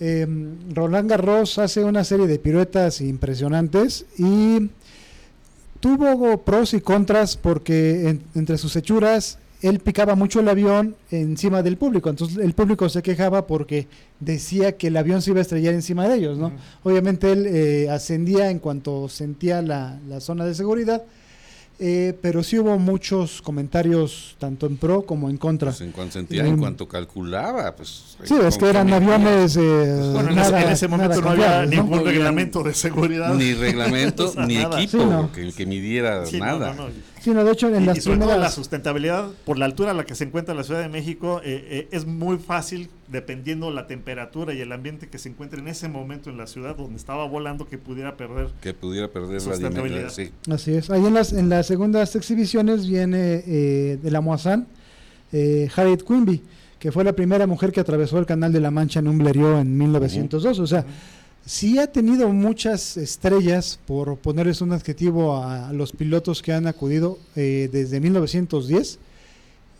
[0.00, 0.26] eh,
[0.74, 4.70] Roland Garros hace una serie de piruetas impresionantes y
[5.80, 11.62] tuvo pros y contras porque en- entre sus hechuras él picaba mucho el avión encima
[11.62, 13.88] del público, entonces el público se quejaba porque
[14.20, 16.52] decía que el avión se iba a estrellar encima de ellos, ¿no?
[16.84, 21.02] Obviamente él eh, ascendía en cuanto sentía la, la zona de seguridad,
[21.78, 25.70] eh, pero sí hubo muchos comentarios tanto en pro como en contra.
[25.70, 26.60] Pues en cuanto sentía, en Mm.
[26.60, 28.16] cuanto calculaba, pues...
[28.24, 29.56] Sí, es que eran aviones...
[29.56, 33.34] eh, Bueno, en, nada- ese, en ese momento no había ningún No reglamento de seguridad.
[33.34, 34.80] Ni reglamento, O sea, ni nada.
[34.82, 35.32] equipo Sí, no.
[35.32, 36.74] que, que midiera Sí, no, nada.
[36.74, 36.88] no,
[37.26, 37.32] no.
[37.32, 38.54] Sí, no, de hecho en Y, las y sobre todo la primeras...
[38.54, 41.88] sustentabilidad, por la altura a la que se encuentra la Ciudad de México, eh, eh,
[41.90, 46.30] es muy fácil dependiendo la temperatura y el ambiente que se encuentre en ese momento
[46.30, 48.48] en la ciudad donde estaba volando, que pudiera perder.
[48.60, 50.10] Que pudiera perder la dimensión.
[50.10, 50.30] Sí.
[50.50, 50.90] Así es.
[50.90, 54.66] Ahí en las, en las segundas exhibiciones viene eh, de la Moazán,
[55.32, 56.42] eh, Harriet Quimby,
[56.78, 59.60] que fue la primera mujer que atravesó el Canal de la Mancha en un Blériot
[59.60, 60.58] en 1902.
[60.58, 60.84] O sea,
[61.46, 67.18] sí ha tenido muchas estrellas, por ponerles un adjetivo a los pilotos que han acudido
[67.36, 68.98] eh, desde 1910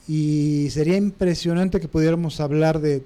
[0.08, 3.02] y sería impresionante que pudiéramos hablar de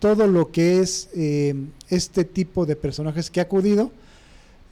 [0.00, 1.54] todo lo que es eh,
[1.88, 3.92] este tipo de personajes que ha acudido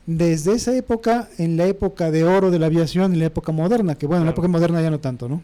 [0.06, 3.94] desde esa época, en la época de oro de la aviación, en la época moderna,
[3.94, 5.42] que bueno, en la época moderna ya no tanto, ¿no?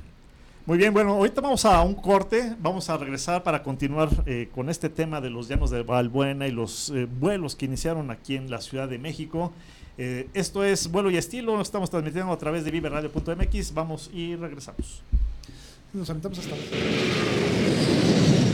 [0.67, 4.71] Muy bien, bueno, ahorita vamos a un corte, vamos a regresar para continuar eh, con
[4.71, 8.51] este tema de los llanos de Valbuena y los eh, vuelos que iniciaron aquí en
[8.51, 9.53] la Ciudad de México.
[9.97, 15.03] esto es Vuelo y Estilo, estamos transmitiendo a través de viveradio.mx, vamos y regresamos.
[15.93, 16.57] Nos aventamos hasta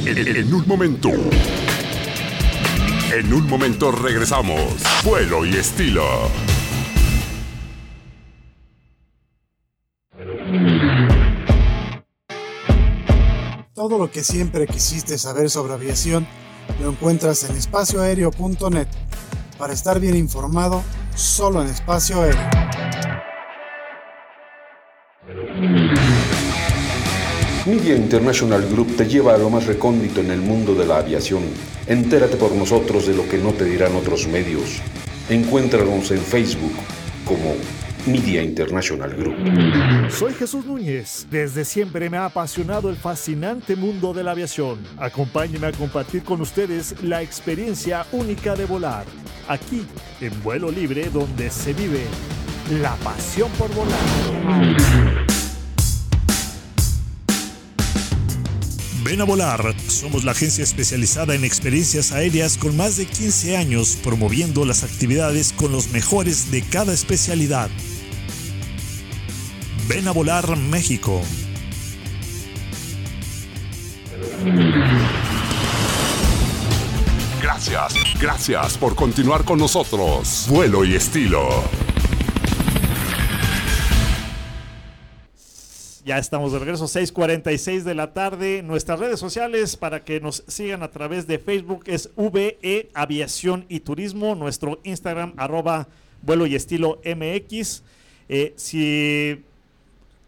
[0.07, 1.11] en, en un momento.
[3.13, 4.83] En un momento regresamos.
[5.05, 6.31] Vuelo y estilo.
[13.81, 16.27] Todo lo que siempre quisiste saber sobre aviación
[16.83, 18.87] lo encuentras en espacioaéreo.net.
[19.57, 20.83] Para estar bien informado,
[21.15, 22.51] solo en espacio aéreo.
[27.65, 31.45] Media International Group te lleva a lo más recóndito en el mundo de la aviación.
[31.87, 34.83] Entérate por nosotros de lo que no te dirán otros medios.
[35.31, 36.75] Encuéntranos en Facebook
[37.25, 37.55] como
[38.11, 40.11] Media International Group.
[40.11, 41.29] Soy Jesús Núñez.
[41.31, 44.81] Desde siempre me ha apasionado el fascinante mundo de la aviación.
[44.99, 49.05] Acompáñeme a compartir con ustedes la experiencia única de volar.
[49.49, 49.87] Aquí,
[50.21, 52.03] en vuelo libre, donde se vive
[52.83, 53.99] la pasión por volar.
[59.05, 59.75] Ven a volar.
[59.87, 65.53] Somos la agencia especializada en experiencias aéreas con más de 15 años promoviendo las actividades
[65.53, 67.71] con los mejores de cada especialidad.
[69.91, 71.21] Ven a volar México.
[77.43, 80.47] Gracias, gracias por continuar con nosotros.
[80.49, 81.49] Vuelo y estilo.
[86.05, 88.63] Ya estamos de regreso, 6:46 de la tarde.
[88.63, 93.81] Nuestras redes sociales para que nos sigan a través de Facebook es VE Aviación y
[93.81, 94.37] Turismo.
[94.37, 95.89] Nuestro Instagram, arroba
[96.23, 97.83] vuelo y estilo MX.
[98.29, 99.43] Eh, si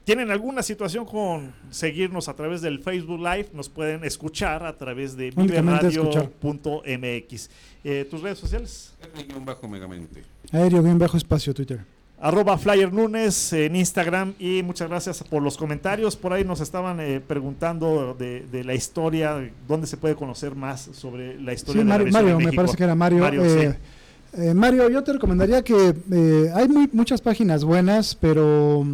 [0.05, 5.17] tienen alguna situación con seguirnos a través del Facebook Live, nos pueden escuchar a través
[5.17, 7.51] de viveradio.mx.
[7.85, 8.95] Eh, ¿Tus redes sociales?
[9.15, 10.25] Aéreo-megamente.
[10.53, 11.85] Aéreo-espacio Twitter
[12.23, 16.15] arroba Flyer Nunes en Instagram y muchas gracias por los comentarios.
[16.15, 21.39] Por ahí nos estaban eh, preguntando de, la historia, dónde se puede conocer más sobre
[21.41, 23.19] la historia de Mario, la Mario me parece que era Mario.
[23.19, 23.77] Mario, eh,
[24.35, 25.95] eh, Mario yo te recomendaría que
[26.55, 28.87] hay muchas páginas buenas, pero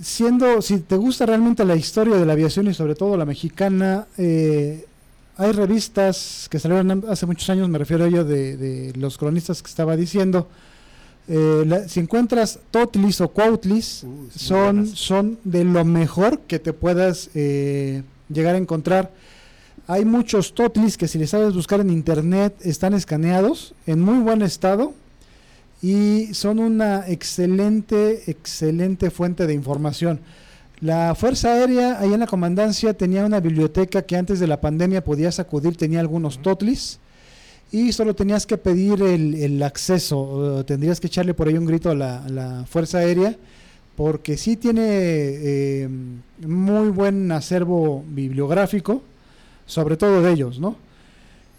[0.00, 4.06] siendo, si te gusta realmente la historia de la aviación y sobre todo la mexicana,
[4.16, 9.62] hay revistas que salieron hace muchos años, me refiero a ello de, de los cronistas
[9.62, 10.48] que estaba diciendo,
[11.28, 18.02] eh, si encuentras Totlis o Cuautlis, son, son de lo mejor que te puedas eh,
[18.28, 19.12] llegar a encontrar.
[19.92, 24.40] Hay muchos Totlis que si les sabes buscar en internet están escaneados en muy buen
[24.40, 24.94] estado
[25.82, 30.20] y son una excelente, excelente fuente de información.
[30.80, 35.04] La Fuerza Aérea, ahí en la comandancia, tenía una biblioteca que antes de la pandemia
[35.04, 36.98] podías acudir, tenía algunos Totlis
[37.70, 41.94] y solo tenías que pedir el, acceso, tendrías que echarle por ahí un grito a
[41.94, 43.36] la, Fuerza Aérea,
[43.94, 45.88] porque sí tiene eh,
[46.40, 49.02] muy buen acervo bibliográfico,
[49.66, 50.76] sobre todo de ellos, ¿no?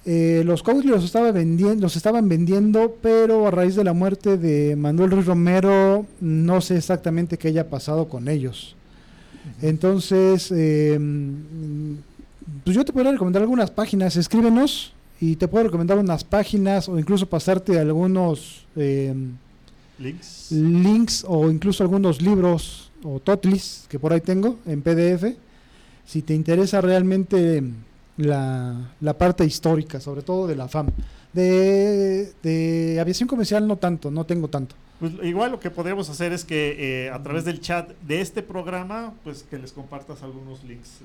[0.05, 4.37] Eh, los coaches los, estaba vendiendo, los estaban vendiendo, pero a raíz de la muerte
[4.37, 8.75] de Manuel Ruiz Romero, no sé exactamente qué haya pasado con ellos.
[9.61, 10.99] Entonces, eh,
[12.63, 16.99] pues yo te podría recomendar algunas páginas, escríbenos y te puedo recomendar unas páginas o
[16.99, 19.31] incluso pasarte algunos em,
[19.99, 20.51] links.
[20.51, 25.37] links o incluso algunos libros o totlis que por ahí tengo en PDF.
[26.05, 27.63] Si te interesa realmente
[28.17, 30.87] la, la parte histórica, sobre todo de la FAM.
[31.33, 34.75] De, de aviación comercial no tanto, no tengo tanto.
[34.99, 38.41] Pues igual lo que podríamos hacer es que eh, a través del chat de este
[38.41, 40.99] programa, pues que les compartas algunos links.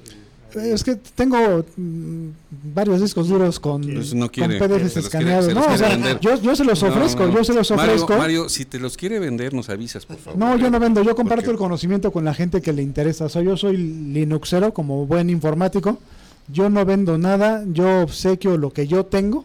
[0.55, 2.29] Eh, es que tengo mm,
[2.75, 5.53] varios discos duros con, pues no PDFs escaneados.
[5.53, 8.17] no, yo, se los ofrezco, yo se los ofrezco.
[8.17, 10.39] Mario, si te los quiere vender, nos avisas, por favor.
[10.39, 13.25] No, yo no vendo, yo comparto el conocimiento con la gente que le interesa.
[13.25, 15.99] O sea, yo soy Linuxero como buen informático
[16.51, 19.45] yo no vendo nada, yo obsequio lo que yo tengo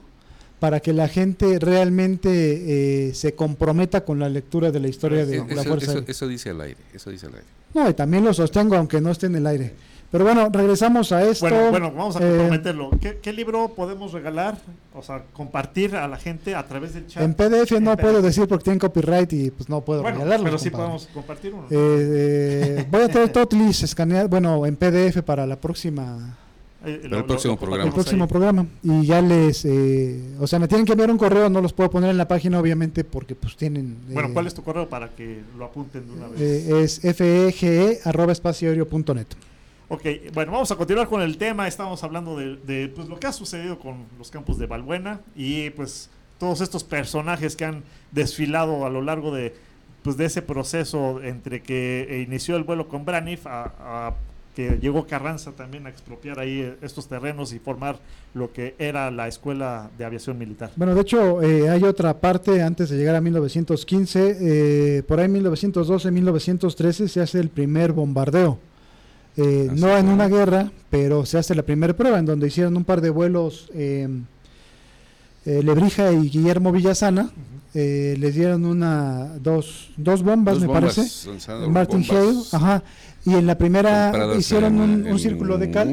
[0.59, 5.39] para que la gente realmente eh, se comprometa con la lectura de la historia de
[5.53, 7.45] la Fuerza eso- dice al aire, eso dice al aire.
[7.73, 9.73] No, y también lo sostengo aunque no esté en el aire.
[10.11, 11.49] Pero bueno, regresamos a esto.
[11.49, 12.91] Bueno, bueno, vamos a Eh, comprometerlo.
[13.01, 14.59] ¿Qué, qué libro podemos regalar?
[14.93, 17.23] O sea, compartir a la gente a través del chat.
[17.23, 20.45] en PDF no puedo decir porque tienen copyright y pues no puedo Bueno, regalarlo.
[20.45, 20.85] pero sí compadre.
[20.91, 21.63] podemos compartir uno.
[21.71, 26.37] Eh, eh, voy a traer Totlis escanear, bueno, en PDF para la próxima
[26.86, 27.88] Eh, el próximo programa.
[27.88, 28.29] el próximo ahí.
[28.29, 31.71] programa y ya les eh, o sea me tienen que enviar un correo no los
[31.71, 34.89] puedo poner en la página obviamente porque pues tienen Bueno, eh, ¿cuál es tu correo
[34.89, 36.41] para que lo apunten de una vez?
[36.41, 39.27] eh, es fege arroba espacioaéreo.net.
[39.89, 40.01] Ok,
[40.34, 41.67] bueno, vamos a continuar con el tema.
[41.67, 45.69] Estamos hablando de, de, pues, lo que ha sucedido con los campos de Balbuena y
[45.71, 46.09] pues
[46.39, 49.53] todos estos personajes que han desfilado a lo largo de,
[50.01, 53.73] pues, de ese proceso entre que inició el vuelo con Braniff a,
[54.09, 54.15] a
[54.55, 57.97] que llegó Carranza también a expropiar ahí eh, estos terrenos y formar
[58.33, 60.71] lo que era la Escuela de Aviación Militar.
[60.75, 64.37] Bueno, de hecho, eh, hay otra parte antes de llegar a 1915.
[64.39, 68.59] eh, por ahí, 1912, 1913, se hace el primer bombardeo.
[69.35, 72.83] Eh, no en una guerra, pero se hace la primera prueba en donde hicieron un
[72.85, 73.69] par de vuelos.
[73.73, 74.07] eh,
[75.45, 77.29] Lebrija y Guillermo Villasana
[77.74, 81.69] eh, les dieron una dos, dos bombas, Dos me bombas parece.
[81.69, 82.84] Martin Hale, ajá.
[83.26, 85.88] Y en la primera compradas hicieron en- un, círculo de cal.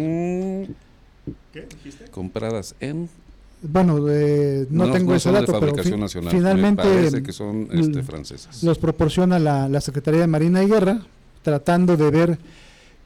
[1.53, 2.05] ¿Qué dijiste?
[2.11, 3.09] Compradas en.
[3.62, 6.33] Bueno, eh, no, tengo no ese dato, pero fabricación fi- nacional.
[6.35, 8.62] finalmente Me que son este, l- francesas.
[8.62, 11.03] los proporciona la, la Secretaría de Marina y Guerra,
[11.43, 12.39] tratando de ver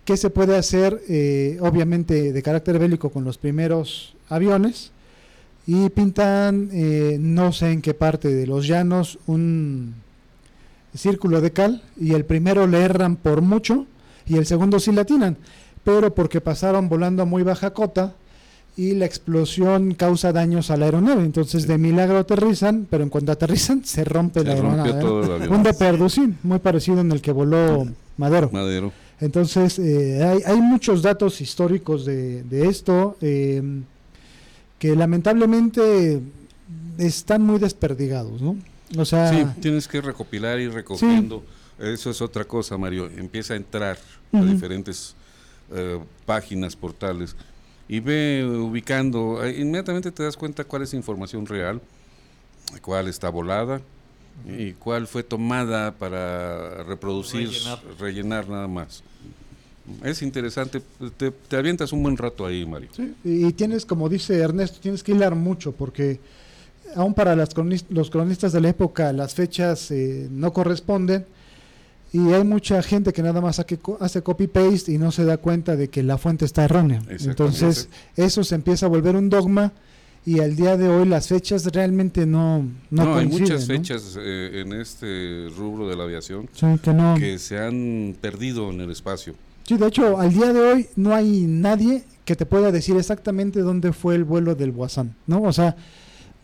[0.04, 4.92] qué se puede hacer, eh, obviamente de carácter bélico con los primeros aviones,
[5.66, 9.94] y pintan, eh, no sé en qué parte de los llanos, un
[10.94, 13.86] círculo de cal, y el primero le erran por mucho,
[14.26, 15.36] y el segundo sí latinan,
[15.82, 18.14] pero porque pasaron volando a muy baja cota,
[18.76, 21.24] y la explosión causa daños a la aeronave.
[21.24, 24.92] Entonces, de milagro aterrizan, pero en cuanto aterrizan, se rompe Se la aeronave.
[24.94, 25.62] todo el Un avión.
[25.62, 27.86] de Perducín, muy parecido en el que voló
[28.16, 28.50] Madero.
[28.52, 28.92] Madero.
[29.20, 33.62] Entonces, eh, hay, hay muchos datos históricos de, de esto eh,
[34.78, 36.20] que lamentablemente
[36.98, 38.56] están muy desperdigados, ¿no?
[38.96, 41.44] O sea, Sí, tienes que recopilar y recogiendo.
[41.78, 43.06] Eso es otra cosa, Mario.
[43.16, 43.98] Empieza a entrar
[44.32, 44.46] a Ujú.
[44.46, 45.14] diferentes
[45.72, 47.34] eh, páginas, portales
[47.88, 49.42] y ve ubicando.
[49.44, 51.80] eh, inmediatamente te das cuenta cuál es información real,
[52.82, 53.80] cuál está volada
[54.46, 57.78] y cuál fue tomada para reproducir, Rellenar.
[57.98, 59.02] rellenar, nada más.
[60.02, 60.80] Es interesante.
[61.16, 62.88] Te, te avientas un buen rato ahí, Mario.
[62.96, 66.20] Sí, y tienes, como dice Ernesto, tienes que hilar mucho porque
[66.96, 67.50] aún para las
[67.90, 71.26] los cronistas de la época las fechas eh, no corresponden
[72.12, 75.74] y hay mucha gente que nada más hace, hace copy-paste y no se da cuenta
[75.74, 77.02] de que la fuente está errónea.
[77.08, 79.72] Entonces eso se empieza a volver un dogma
[80.24, 83.74] y al día de hoy las fechas realmente no, no, No, hay muchas ¿no?
[83.74, 87.16] fechas eh, en este rubro de la aviación Sí, que no.
[87.18, 89.34] que se han perdido en el espacio.
[89.66, 93.60] Sí, de hecho, al día de hoy no hay nadie que te pueda decir exactamente
[93.60, 95.42] dónde fue el vuelo del Guasán, ¿no?
[95.42, 95.76] O sea,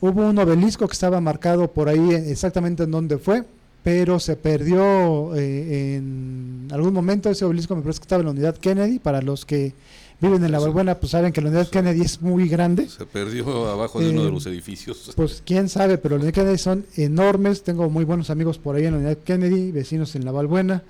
[0.00, 3.44] hubo un obelisco que estaba marcado por ahí exactamente en dónde fue,
[3.82, 8.32] pero se perdió eh, en algún momento ese obelisco me parece que estaba en la
[8.32, 9.74] unidad Kennedy, para los que
[10.20, 10.66] viven en la Eso.
[10.66, 14.22] Balbuena pues saben que la unidad Kennedy es muy grande, Se perdió abajo de uno
[14.22, 15.12] de Eh, los edificios.
[15.16, 18.84] pues quién sabe, pero la unidad Kennedy son enormes, tengo muy buenos amigos por ahí
[18.84, 20.82] en la unidad Kennedy, vecinos en la Balbuena,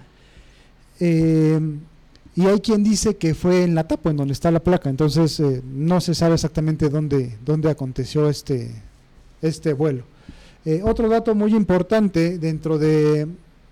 [0.98, 1.60] eh,
[2.36, 5.40] y hay quien dice que fue en la tapa, en donde está la placa, entonces
[5.40, 8.70] eh, no se sabe exactamente dónde, dónde aconteció este,
[9.42, 10.04] este vuelo.
[10.64, 13.26] Eh, otro dato muy importante dentro de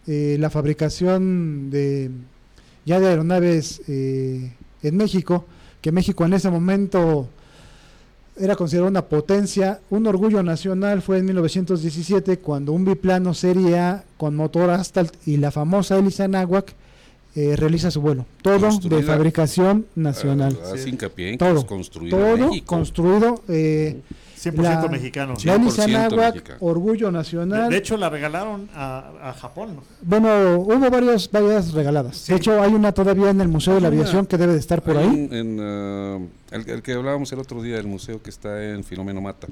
[0.06, 2.10] eh, la fabricación de
[2.84, 5.44] ya de aeronaves en México,
[5.82, 7.28] que México en ese momento
[8.40, 14.04] era considerado una potencia, un orgullo nacional fue en 1917 cuando un biplano Serie A
[14.16, 16.74] con motor Astalt y la famosa hélice Anáhuac
[17.34, 18.26] eh, realiza su vuelo.
[18.42, 20.58] Todo de Construida, fabricación nacional.
[20.64, 22.66] Ah, Hace hincapié en que Todo, es construido en Todo México.
[22.66, 23.42] construido.
[23.48, 24.00] eh,
[24.36, 25.34] 100% La- mexicano.
[25.36, 25.48] Sí.
[25.48, 26.58] la hélice 100% Anáhuac, mexicano.
[26.60, 27.70] orgullo De, nacional.
[27.70, 29.74] de hecho, la regalaron a, a Japón.
[29.76, 29.82] ¿no?
[30.02, 32.16] bueno, hubo varias, varias regaladas.
[32.18, 32.32] Sí.
[32.32, 34.52] De hecho, hay una todavía en el Museo de la Hay una- Aviación que debe
[34.52, 35.06] de estar por ahí.
[35.08, 36.18] un- en, ah,
[36.52, 39.48] el, el que hablábamos el otro día del museo que está en Filomeno Mata.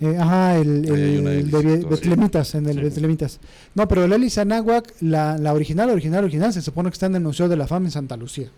[0.00, 1.84] Eh, ajá, el, el- de.
[1.88, 2.82] Betlemitas, en el Sí.
[2.82, 3.38] Betlemitas.
[3.74, 7.14] No, pero la hélice Anáhuac, la, la original, original, original, se supone que está en
[7.16, 8.48] el Museo de la Fama en Santa Lucía.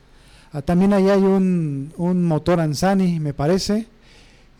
[0.52, 3.86] Ah, también ahí hay un, un motor Ansani, me parece.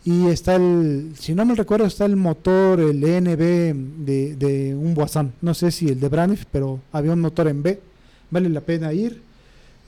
[0.05, 4.93] Y está el, si no me recuerdo, está el motor, el ENB de, de un
[4.93, 5.33] Boisson.
[5.41, 7.79] No sé si el de Braniff, pero había un motor en B.
[8.29, 9.21] Vale la pena ir.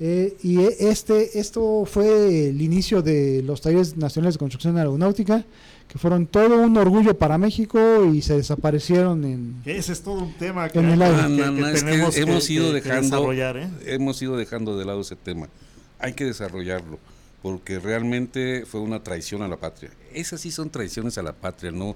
[0.02, 5.46] Eh, y este, esto fue el inicio de los talleres nacionales de construcción aeronáutica,
[5.90, 9.56] que fueron todo un orgullo para México y se desaparecieron en...
[9.66, 11.24] Ese es todo un tema que, En el aire.
[11.24, 13.70] No, no, no, es que tenemos que- hemos ido que- que dejando, desarrollar, ¿eh?
[13.88, 15.50] hemos ido dejando de lado ese tema.
[15.98, 17.00] Hay que desarrollarlo,
[17.42, 19.90] porque realmente fue una traición a la patria.
[20.14, 21.96] Esas sí son traiciones a la patria, no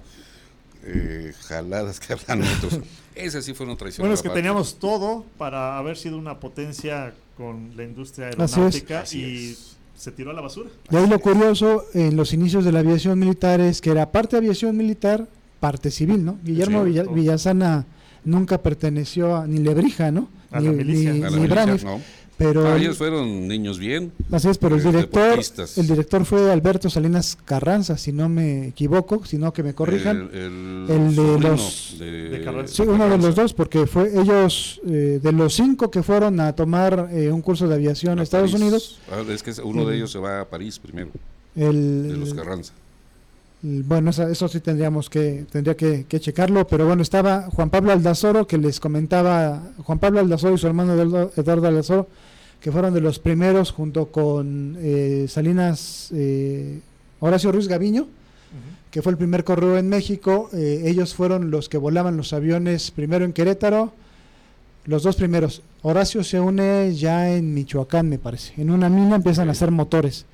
[0.82, 2.80] eh, jaladas que hablan otros.
[3.14, 4.42] Esas sí fueron traiciones Bueno, a es la que patria.
[4.42, 8.50] teníamos todo para haber sido una potencia con la industria Así es.
[8.52, 9.73] aeronáutica Así y es.
[10.04, 10.68] Se tiró a la basura.
[10.90, 14.36] Y ahí lo curioso en los inicios de la aviación militar es que era parte
[14.36, 15.26] aviación militar,
[15.60, 16.36] parte civil, ¿no?
[16.44, 17.14] Guillermo Sí, Villa- todo.
[17.14, 17.86] Villasana
[18.24, 20.28] nunca perteneció a ni Lebrija, ¿no?
[20.50, 21.12] A ni, la milicia.
[21.12, 22.00] ni- A la ni milicia, Braniff, no.
[22.36, 24.10] Pero Ah, ellos fueron niños bien.
[24.32, 25.78] así es, pero el eh, director, deportistas.
[25.78, 30.28] el director fue Alberto Salinas Carranza, si no me equivoco, si no que me corrijan.
[30.32, 32.74] El, el El de los- de, de Carranza.
[32.74, 36.52] Sí, uno de los dos, porque fue ellos, eh, de los cinco que fueron a
[36.54, 38.62] tomar eh, un curso de aviación a a Estados París.
[38.62, 39.96] Unidos, Ah, es que uno de Mm.
[39.96, 41.10] ellos se va a París primero,
[41.54, 42.72] el, de los Carranza.
[43.62, 47.70] el- bueno, eso, eso sí tendríamos que, tendría que, que checarlo, pero bueno, estaba Juan
[47.70, 52.06] Pablo Aldazoro, que les comentaba, Juan Pablo Aldazoro y su hermano Eduardo Eduardo Aldazoro,
[52.64, 56.80] que fueron de los primeros junto con eh, Salinas, eh,
[57.20, 58.06] Horacio Ruiz Gaviño,
[58.90, 60.48] que fue el primer correo en México.
[60.54, 63.92] eh, ellos fueron los que volaban los aviones primero en Querétaro,
[64.86, 65.60] los dos primeros.
[65.82, 68.54] Horacio se une ya en Michoacán, me parece.
[68.56, 70.24] En una mina empiezan a hacer motores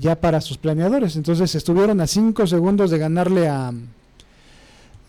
[0.00, 1.14] ya para sus planeadores.
[1.14, 3.72] Entonces estuvieron a cinco segundos de ganarle a,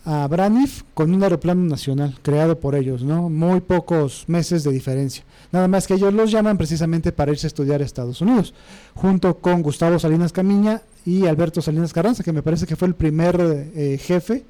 [0.04, 3.28] a Braniff con un aeroplano nacional creado por ellos, ¿no?
[3.28, 5.24] Muy pocos meses de diferencia.
[5.52, 8.54] Nada más que ellos los llaman precisamente para irse a estudiar a Estados Unidos,
[8.94, 12.94] junto con Gustavo Salinas Camiña y Alberto Salinas Carranza, que me parece que fue el
[12.94, 13.36] primer
[13.74, 14.44] eh, jefe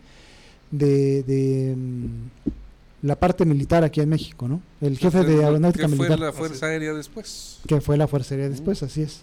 [0.70, 4.60] de, de, mm, la parte militar aquí en México, ¿no?
[4.80, 7.58] El jefe de aeronáutica que fue militar, la Fuerza Aérea después.
[7.66, 9.22] que fue la Fuerza Aérea después, así es.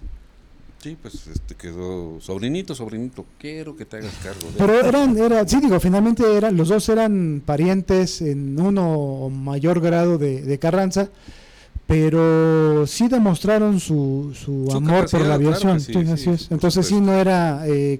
[0.88, 5.46] Sí, pues este quedó sobrinito, sobrinito, quiero que te hagas cargo de Pero eran, era,
[5.46, 11.10] sí digo, finalmente eran, los dos eran parientes en uno mayor grado de, de Carranza,
[11.86, 15.78] pero sí demostraron su, su, Su amor por la aviación.
[15.80, 16.44] claro que sí, sí, sí, así es.
[16.46, 18.00] por Entonces sí no era eh,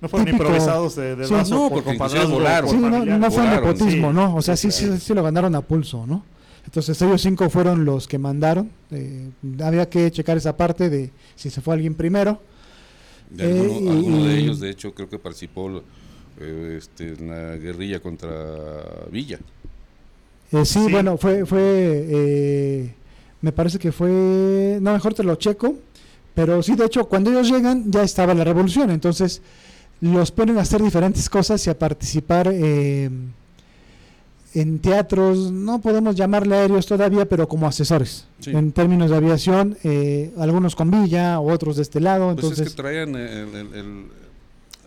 [0.00, 2.70] No fueron Típico- improvisados de, de Sí, no, por compadrazgo, volaron.
[2.70, 4.14] Sí, no, no fue volaron, nepotismo, sí.
[4.14, 4.34] ¿no?
[4.36, 6.22] O sea, sí, Sí, sí lo ganaron a pulso, ¿no?
[6.68, 8.70] Entonces ellos cinco fueron los que mandaron.
[8.90, 9.30] eh,
[9.64, 12.42] había que checar esa parte de si se fue alguien primero.
[13.30, 15.82] De alguno, Eh, y- alguno de y- ellos, de hecho, creo que participó
[16.40, 18.30] eh, este, en la guerrilla contra
[19.10, 19.38] Villa.
[20.52, 20.92] Eh, sí, Sí.
[20.92, 22.94] bueno, fue, fue, eh,
[23.40, 25.74] me parece que fue, no, mejor te lo checo,
[26.34, 29.40] pero sí, de hecho, cuando ellos llegan ya estaba la revolución, entonces
[30.02, 33.08] los ponen a hacer diferentes cosas y a participar eh,
[34.60, 38.50] en teatros, no podemos llamarle aéreos todavía, pero como asesores, Sí.
[38.50, 42.66] en términos de aviación, eh, algunos con Villa, otros de este lado, Pues entonces...
[42.68, 44.04] es que traían el, el- el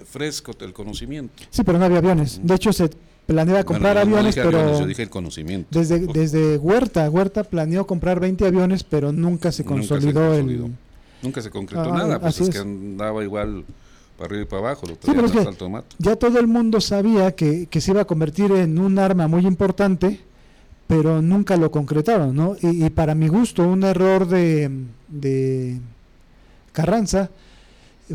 [0.06, 1.34] fresco, el conocimiento.
[1.50, 2.90] Sí, pero no había aviones, de hecho se
[3.28, 4.58] planeaba comprar Bueno, yo no aviones, dije pero...
[4.60, 5.80] aviones, yo dije el conocimiento.
[5.80, 10.72] Desde, desde Huerta, Huerta planeó comprar 20 aviones, pero nunca se Nunca se consolidó, el...
[11.22, 12.56] Nunca se concretó Ah, nada, pues es, es.
[12.56, 13.64] que andaba igual
[14.22, 14.96] para arriba y para abajo, lo
[15.64, 15.96] de mato.
[15.98, 19.48] Ya todo el mundo sabía que, que se iba a convertir en un arma muy
[19.48, 20.20] importante,
[20.86, 22.56] pero nunca lo concretaron, ¿no?
[22.62, 24.70] Y, y para mi gusto, un error de,
[25.08, 25.80] de
[26.72, 27.30] Carranza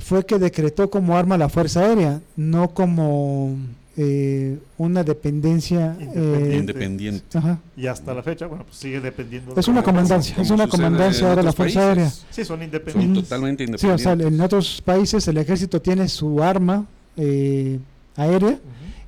[0.00, 3.57] fue que decretó como arma la Fuerza Aérea, no como
[3.97, 5.97] eh, una dependencia...
[5.99, 6.55] Independiente.
[6.55, 7.38] eh, Independiente.
[7.38, 7.59] ajá.
[7.76, 9.55] Y hasta la fecha, bueno, pues sigue dependiendo.
[9.59, 11.99] Es de una comandancia, es una comandancia ahora la Fuerza países.
[11.99, 12.11] Aérea.
[12.30, 13.22] Sí, son Son independientes.
[13.24, 14.03] totalmente Sí, o independientes.
[14.03, 16.86] sea, en otros países el ejército tiene su arma
[17.16, 17.78] eh,
[18.16, 18.59] aérea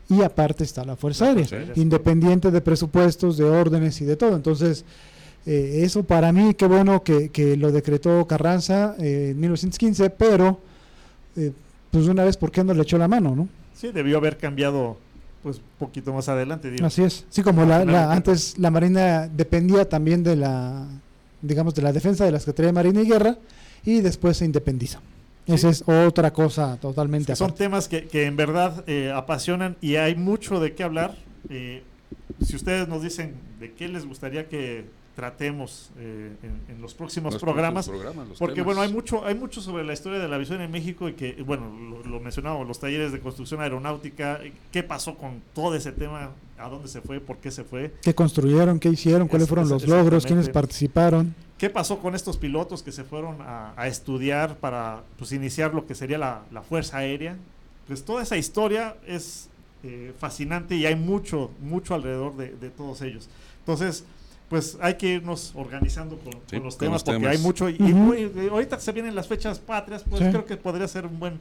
[0.08, 4.34] y aparte está la Fuerza La Aérea, independiente de presupuestos, de órdenes y de todo.
[4.36, 4.84] Entonces,
[5.44, 10.60] eh, eso para mí, qué bueno que, que lo decretó Carranza eh, en 1915, pero
[11.36, 11.52] eh,
[11.90, 13.34] pues una vez, ¿por qué no le echó la mano?
[13.36, 13.48] no
[13.78, 14.96] Sí, debió haber cambiado
[15.42, 16.68] pues poquito más adelante.
[16.68, 16.84] digo.
[16.84, 17.24] Así es.
[17.30, 20.88] Sí, como la, antes la Marina dependía también de la,
[21.40, 23.38] digamos, de la defensa de la Secretaría de Marina y Guerra
[23.84, 25.00] y después se independiza.
[25.46, 25.54] Sí.
[25.54, 29.94] Esa es otra cosa totalmente Que son temas que, que en verdad eh, apasionan y
[29.94, 31.14] hay mucho de qué hablar.
[31.48, 31.84] Eh,
[32.44, 34.86] si ustedes nos dicen de qué les gustaría que
[35.22, 38.66] tratemos eh, en, en los próximos Los programas, próximos programas, los porque temas.
[38.66, 41.42] bueno, hay mucho, hay mucho sobre la historia de la aviación en México y que,
[41.44, 45.90] bueno, lo, lo mencionamos, los talleres de construcción aeronáutica, eh, qué pasó con todo ese
[45.90, 48.78] tema, a dónde se fue, por qué se fue, ¿Qué construyeron?
[48.78, 49.26] ¿Qué hicieron?
[49.26, 50.24] ¿Cuáles Es- fueron los logros?
[50.24, 51.34] ¿Quiénes participaron?
[51.58, 55.84] qué pasó con estos pilotos que se fueron a, a estudiar para pues, iniciar lo
[55.88, 57.36] que sería la, la Fuerza Aérea.
[57.88, 59.48] Pues toda esa historia es
[59.82, 63.28] eh, fascinante y hay mucho, mucho alrededor de, de todos ellos.
[63.58, 64.04] Entonces,
[64.48, 67.36] pues hay que irnos organizando con, Sí, con los con temas los porque temas.
[67.36, 67.68] hay mucho.
[67.68, 70.28] Y, muy- eh, ahorita se vienen las fechas patrias, pues Sí.
[70.30, 71.38] creo que podría ser un buen,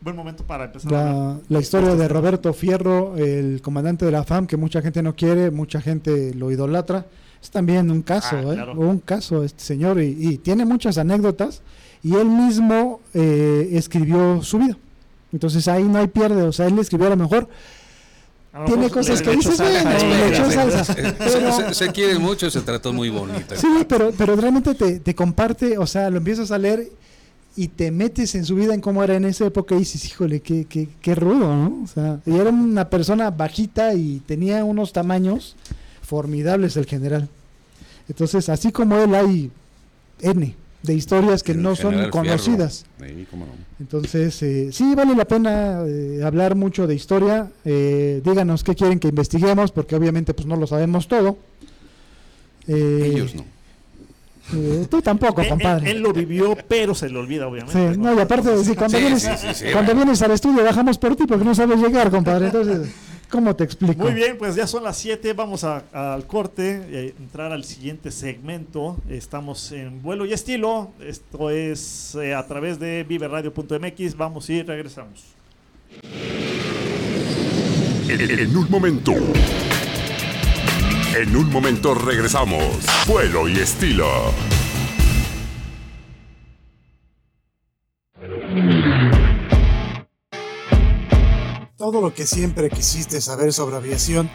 [0.00, 1.02] buen momento para empezar a.
[1.12, 5.14] La, la historia de Roberto Fierro, el comandante de la FAM, que mucha gente no
[5.16, 7.06] quiere, mucha gente lo idolatra,
[7.42, 8.54] es también un caso, Ah, ¿eh?
[8.54, 8.72] claro.
[8.78, 11.62] un caso este señor, y, y tiene muchas anécdotas,
[12.02, 14.76] y él mismo eh, escribió su vida.
[15.32, 17.48] Entonces ahí no hay pierde, o sea, él escribió a lo mejor,
[18.66, 20.54] Tiene cosas que dices, bueno, ahí, le echó sí.
[20.56, 20.84] salsa.
[20.84, 23.56] Se, Pero- se- se quieren mucho, se trató muy bonita.
[23.56, 26.88] Sí, pero, pero realmente te, te comparte, o sea, lo empiezas a leer
[27.56, 30.40] y te metes en su vida, en cómo era en esa época y dices, híjole,
[30.40, 31.80] qué, qué, qué rudo, ¿no?
[31.84, 35.54] O sea, y era una persona bajita y tenía unos tamaños
[36.02, 37.28] formidables el general.
[38.08, 39.50] Entonces, así como él hay
[40.22, 42.84] N de historias que El no son conocidas.
[42.98, 43.14] Fierro.
[43.18, 43.52] Sí, cómo no.
[43.80, 47.50] Entonces, eh, sí, vale la pena eh, hablar mucho de historia.
[47.64, 51.36] Eh, díganos qué quieren que investiguemos, porque obviamente pues no lo sabemos todo.
[52.68, 53.44] Eh, Ellos no.
[54.54, 55.90] eh, tú tampoco, Él- él, compadre.
[55.90, 57.92] él lo vivió, pero se le olvida, obviamente.
[57.94, 60.04] Sí, no, y aparte, sí, cuando, Sí, vienes, sí, sí, sí, cuando bueno.
[60.06, 62.46] vienes al estudio bajamos por ti porque no sabes llegar, compadre.
[62.46, 62.88] Entonces,
[63.30, 64.02] ¿cómo te explico?
[64.02, 68.10] Muy bien, pues ya son las 7, vamos a- al corte, eh, entrar al siguiente
[68.10, 68.96] segmento.
[69.08, 70.90] Estamos en vuelo y estilo.
[71.00, 74.16] Esto es eh, a través de viveradio.mx.
[74.16, 75.24] Vamos y regresamos.
[78.08, 79.12] En, en un momento.
[81.16, 82.64] En un momento regresamos.
[83.06, 84.06] Vuelo y estilo.
[91.90, 94.30] Todo lo que siempre quisiste saber sobre aviación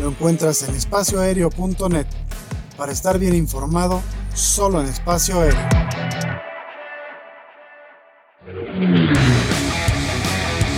[0.00, 2.06] lo encuentras en espacioaéreo.net.
[2.76, 4.02] Para estar bien informado,
[4.34, 5.68] solo en espacio aéreo.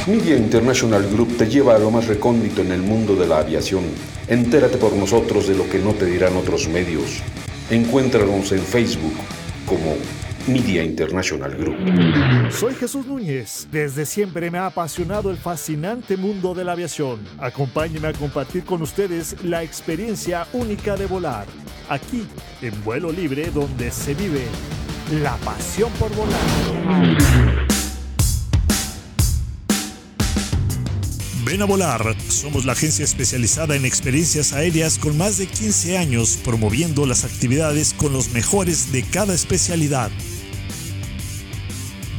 [0.06, 3.84] Media International Group te lleva a lo más recóndito en el mundo de la aviación.
[4.26, 7.22] Entérate por nosotros de lo que no te dirán otros medios.
[7.70, 9.14] Encuéntranos en Facebook
[9.64, 9.96] como
[10.48, 11.76] Media International Group.
[12.50, 13.68] Soy Jesús Núñez.
[13.70, 17.20] Desde siempre me ha apasionado el fascinante mundo de la aviación.
[17.38, 21.46] Acompáñeme a compartir con ustedes la experiencia única de volar.
[21.90, 22.26] Aquí,
[22.62, 24.46] en vuelo libre, donde se vive
[25.22, 26.38] la pasión por volar.
[31.44, 32.14] Ven a volar.
[32.28, 37.94] Somos la agencia especializada en experiencias aéreas con más de 15 años promoviendo las actividades
[37.94, 40.10] con los mejores de cada especialidad.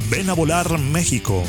[0.09, 1.43] Ven a volar México.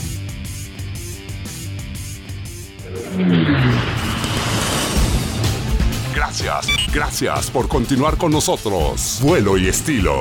[6.15, 9.21] Gracias, gracias por continuar con nosotros.
[9.23, 10.21] Vuelo y estilo.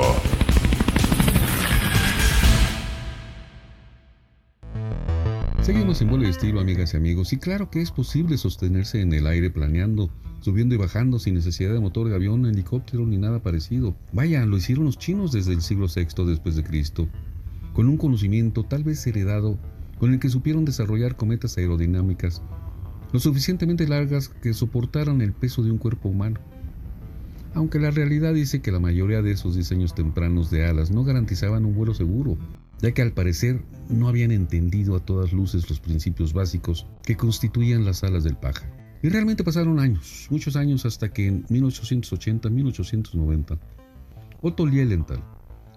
[5.62, 9.12] Seguimos en vuelo y estilo, amigas y amigos, y claro que es posible sostenerse en
[9.12, 10.10] el aire planeando,
[10.40, 13.96] subiendo y bajando sin necesidad de motor de avión, helicóptero ni nada parecido.
[14.14, 17.10] Vaya, lo hicieron los chinos desde el siglo VI después de Cristo,
[17.80, 19.58] con un conocimiento tal vez heredado
[20.00, 22.42] con el que supieron desarrollar cometas aerodinámicas
[23.14, 26.42] lo suficientemente largas que soportaran el peso de un cuerpo humano.
[27.54, 31.64] Aunque la realidad dice que la mayoría de esos diseños tempranos de alas no garantizaban
[31.64, 32.38] un vuelo seguro,
[32.82, 37.86] ya que al parecer no habían entendido a todas luces los principios básicos que constituían
[37.86, 38.76] las alas del pájaro.
[39.02, 43.58] Y realmente pasaron años, muchos años hasta que en 1880-1890,
[44.42, 45.24] Otto Lilienthal,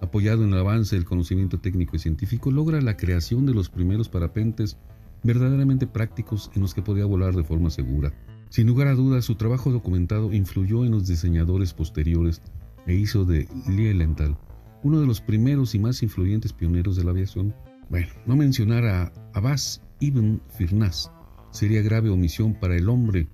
[0.03, 4.09] apoyado en el avance del conocimiento técnico y científico, logra la creación de los primeros
[4.09, 4.77] parapentes
[5.23, 8.13] verdaderamente prácticos en los que podía volar de forma segura.
[8.51, 12.43] Sin lugar a dudas, su trabajo documentado influyó en los diseñadores posteriores
[12.87, 14.37] e hizo de Lilienthal
[14.83, 17.55] uno de los primeros y más influyentes pioneros de la aviación.
[17.89, 21.11] Bueno, no mencionar a Abbas ibn Firnas
[21.53, 23.29] sería grave omisión para el hombre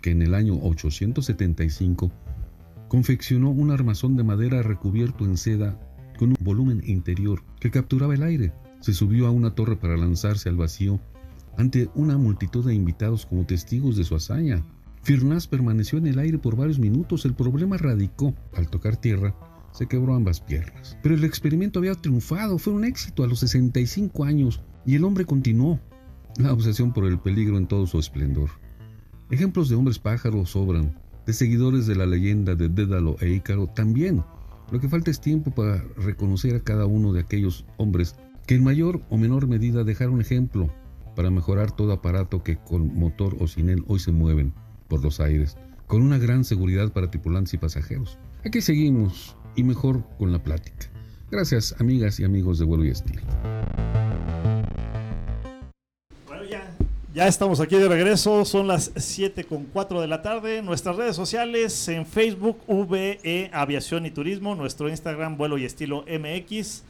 [0.00, 2.10] que en el año 875
[2.88, 5.78] confeccionó un armazón de madera recubierto en seda
[6.18, 8.52] con un volumen interior que capturaba el aire.
[8.80, 11.00] Se subió a una torre para lanzarse al vacío
[11.56, 14.62] ante una multitud de invitados como testigos de su hazaña.
[15.02, 17.24] Firnas permaneció en el aire por varios minutos.
[17.24, 19.34] El problema radicó al tocar tierra
[19.74, 20.96] se quebró ambas piernas.
[21.02, 25.24] Pero el experimento había triunfado, fue un éxito a los 65 años y el hombre
[25.24, 25.80] continuó.
[26.36, 28.50] La obsesión por el peligro en todo su esplendor.
[29.30, 30.96] Ejemplos de hombres pájaros sobran,
[31.26, 34.22] de seguidores de la leyenda de Dédalo e Ícaro también.
[34.70, 38.64] Lo que falta es tiempo para reconocer a cada uno de aquellos hombres que en
[38.64, 40.70] mayor o menor medida dejaron ejemplo
[41.14, 44.52] para mejorar todo aparato que con motor o sin él hoy se mueven
[44.88, 45.56] por los aires,
[45.86, 48.18] con una gran seguridad para tripulantes y pasajeros.
[48.44, 50.90] Aquí seguimos y mejor con la plática.
[51.30, 53.22] Gracias, amigas y amigos de Vuelo y Estilo.
[57.14, 60.62] Ya, estamos aquí de regreso, son las 7 con 4 de la tarde.
[60.62, 66.82] Nuestras redes sociales en Facebook, VE Aviación y Turismo, nuestro Instagram, Vuelo y Estilo MX.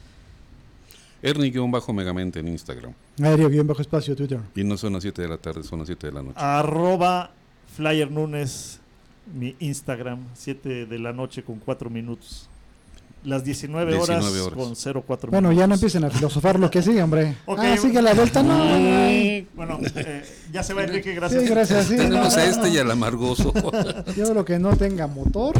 [1.21, 2.93] Ernie-megamente en Instagram.
[3.21, 4.39] Aéreo bien bajo espacio Twitter.
[4.55, 6.39] Y no son las 7 de la tarde, son las 7 de la noche.
[6.39, 7.29] Arroba
[7.75, 8.79] Flyer Nunes,
[9.31, 12.49] mi Instagram, 7 de la noche con 4 minutos.
[13.25, 14.57] Las 19 horas, 19 horas.
[14.93, 17.35] con 04 Bueno, ya no empiecen a filosofar lo que sigue, hombre.
[17.45, 17.59] Ok.
[17.61, 18.57] Ah, sigue la delta, no.
[18.57, 19.45] no, no.
[19.55, 21.43] Bueno, eh, ya se va Enrique, gracias.
[21.43, 21.85] Sí, gracias.
[21.87, 23.51] Sí, Tenemos no, a este y al amargoso.
[24.15, 25.55] Yo lo que no tenga motor.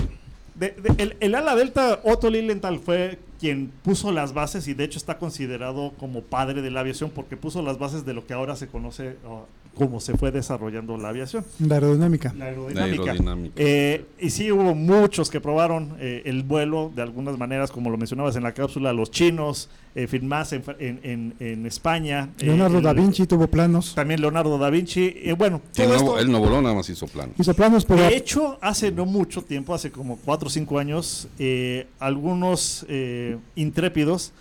[0.56, 4.84] De- de- el, el ala delta, Otto Lilienthal fue quien puso las bases y de
[4.86, 8.34] hecho está considerado como padre de la aviación porque puso las bases de lo que
[8.34, 11.44] ahora se conoce o, cómo se fue desarrollando la aviación.
[11.60, 12.34] La aerodinámica.
[12.38, 13.54] La La aerodinámica.
[13.58, 17.98] Eh, y sí hubo muchos que probaron eh, el vuelo de algunas maneras, como lo
[17.98, 22.30] mencionabas en la cápsula, los chinos, eh, Finmas en, en, en- en España.
[22.40, 23.94] eh, Leonardo el- da Vinci tuvo planos.
[23.96, 25.14] También Leonardo da Vinci.
[25.18, 27.34] eh, bueno, Sí, todo no- esto- él no voló, nada más hizo plano.
[27.38, 31.28] Hizo planos, pero de hecho, hace no mucho tiempo, hace como 4 o 5 años,
[31.38, 34.32] eh, algunos eh, intrépidos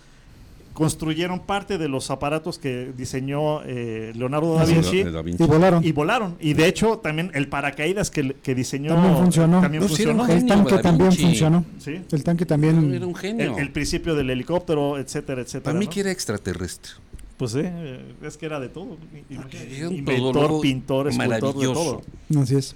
[0.73, 4.65] construyeron parte de los aparatos que diseñó eh, Leonardo da.
[4.65, 5.41] Vinci Da- da Vinci.
[5.43, 5.83] y volaron.
[5.85, 6.35] y volaron.
[6.41, 9.61] Y de hecho, también el paracaídas que, que diseñó También funcionó.
[9.61, 10.27] también No, sí, funcionó.
[10.27, 11.65] el tanque también funcionó.
[11.79, 12.01] Sí.
[12.11, 12.93] El tanque también.
[12.93, 13.53] Era un genio.
[13.55, 15.63] El, el principio del helicóptero, etcétera, etcétera.
[15.63, 15.91] Para mí ¿no?
[15.91, 16.91] que era extraterrestre.
[17.37, 18.97] Pues sí, eh, es que era de todo.
[19.29, 22.01] Un Inventor, todólogo pintor, escultor, de maravilloso.
[22.29, 22.41] todo.
[22.41, 22.75] Así es.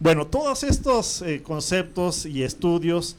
[0.00, 3.16] Bueno, todos estos eh, conceptos y estudios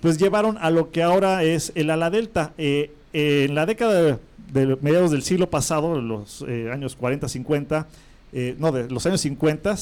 [0.00, 2.52] pues llevaron a lo que ahora es el ala delta.
[2.58, 4.16] Eh, eh, en la década de,
[4.52, 7.86] de mediados del siglo pasado, los eh, años 40, 50,
[8.32, 9.74] eh, no, de los años 50,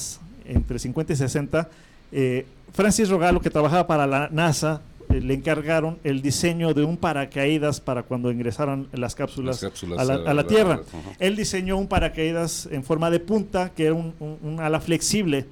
[0.45, 1.69] entre 50 y 60,
[2.11, 7.79] eh, Francis Rogalo, que trabajaba para la NASA, le encargaron el diseño de un paracaídas
[7.79, 10.81] para cuando ingresaran las cápsulas, Las cápsulas a, la, a a la la- Tierra.
[11.19, 15.45] Él diseñó un paracaídas en forma de punta, que era un, un- un ala flexible.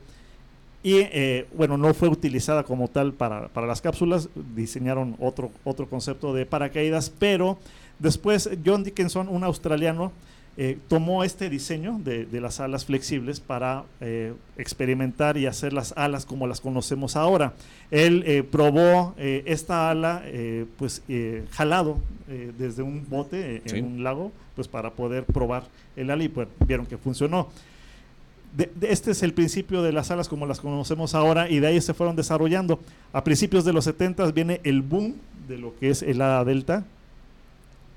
[0.86, 5.90] Y eh, bueno, no fue utilizada como tal para, para las cápsulas, diseñaron otro, otro
[5.90, 7.58] concepto de paracaídas, pero
[7.98, 10.12] después John Dickinson, un australiano,
[10.58, 15.92] eh, tomó este diseño de, de las alas flexibles para eh, experimentar y hacer las
[15.98, 17.54] alas como las conocemos ahora.
[17.90, 20.22] Él eh, probó eh, esta ala
[20.78, 21.98] pues, eh, pues jalado
[22.58, 23.78] desde un bote Sí.
[23.80, 25.64] en un lago pues para poder probar
[25.96, 27.50] el ala y pues vieron que funcionó.
[28.82, 31.94] Este es el principio de las alas como las conocemos ahora y de ahí se
[31.94, 32.80] fueron desarrollando.
[33.12, 35.16] A principios de los 70 viene el boom
[35.48, 36.86] de lo que es el ala delta,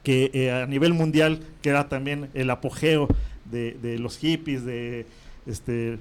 [0.03, 3.09] que eh, a nivel mundial, que era también el apogeo
[3.51, 5.07] de, los hippies, de
[5.47, 5.99] este,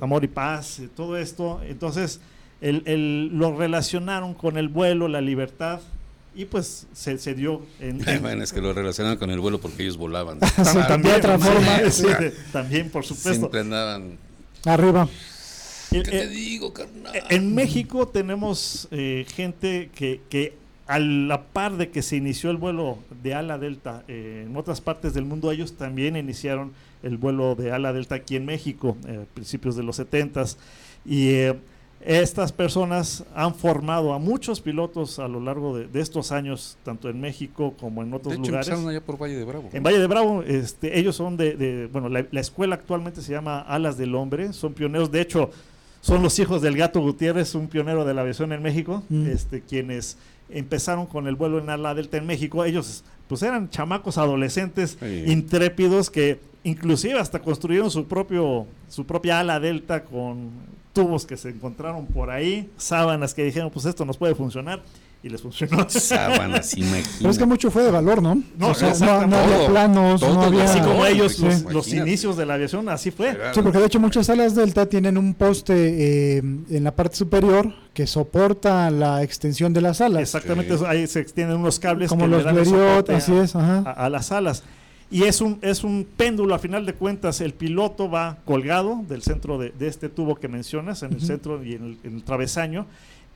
[0.00, 1.60] amor y paz, todo esto.
[1.64, 2.20] Entonces,
[2.60, 5.80] lo relacionaron con el vuelo, la libertad,
[6.34, 9.60] y pues se, se dio en, en- Bueno, es que lo relacionan con el vuelo
[9.60, 10.38] porque ellos volaban.
[10.40, 11.90] Tam- también, otra forma.
[11.90, 12.06] sí,
[12.52, 13.32] también, por supuesto.
[13.40, 14.18] Siempre andaban.
[14.64, 15.08] Arriba.
[15.90, 17.12] ¿Qué te digo, carnal?
[17.28, 20.54] En México tenemos eh, gente que, que
[20.86, 24.80] a la par de que se inició el vuelo de ala delta eh, en otras
[24.80, 26.72] partes del mundo, ellos también iniciaron
[27.02, 30.44] el vuelo de ala delta aquí en México, eh, a principios de los 70
[31.04, 31.54] Y eh,
[32.04, 37.08] estas personas han formado a muchos pilotos a lo largo de, de estos años, tanto
[37.08, 38.68] en México como en otros De hecho, lugares.
[38.68, 39.68] empezaron allá por Valle de Bravo.
[39.72, 43.32] En Valle de Bravo, este, ellos son de, de- bueno, la, la escuela actualmente se
[43.32, 45.50] llama Alas del Hombre, son pioneros, de hecho,
[46.00, 49.26] son los hijos del Gato Gutiérrez, un pionero de la aviación en México, Mm.
[49.28, 50.18] este, quienes
[50.50, 52.64] empezaron con el vuelo en ala delta en México.
[52.64, 55.24] Ellos, pues, eran chamacos adolescentes Sí.
[55.28, 60.50] intrépidos que inclusive hasta construyeron su propio, su propia ala delta con
[60.92, 64.82] tubos que se encontraron por ahí, sábanas que dijeron, pues esto nos puede funcionar,
[65.24, 65.86] y les funcionó.
[65.88, 67.46] Sábanas, Pero es que imagínate.
[67.46, 68.42] mucho fue de valor, ¿no?
[68.58, 70.64] No, O sea, no, había planos, todo, no había.
[70.64, 71.44] Así como ellos, Sí.
[71.44, 72.08] los, los Imagínate.
[72.08, 73.38] inicios de la aviación, así fue.
[73.54, 77.72] Sí, porque de hecho muchas alas Delta tienen un poste eh, en la parte superior
[77.94, 80.22] que soporta la extensión de las alas.
[80.22, 80.84] Exactamente, Sí.
[80.88, 83.84] ahí se extienden unos cables Como que le los Blériot, así es, ajá.
[83.86, 84.64] a- a las alas.
[85.12, 89.22] Y es un, es un péndulo, a final de cuentas, el piloto va colgado del
[89.22, 92.24] centro de, de este tubo que mencionas, en el centro y en el, en el
[92.24, 92.86] travesaño,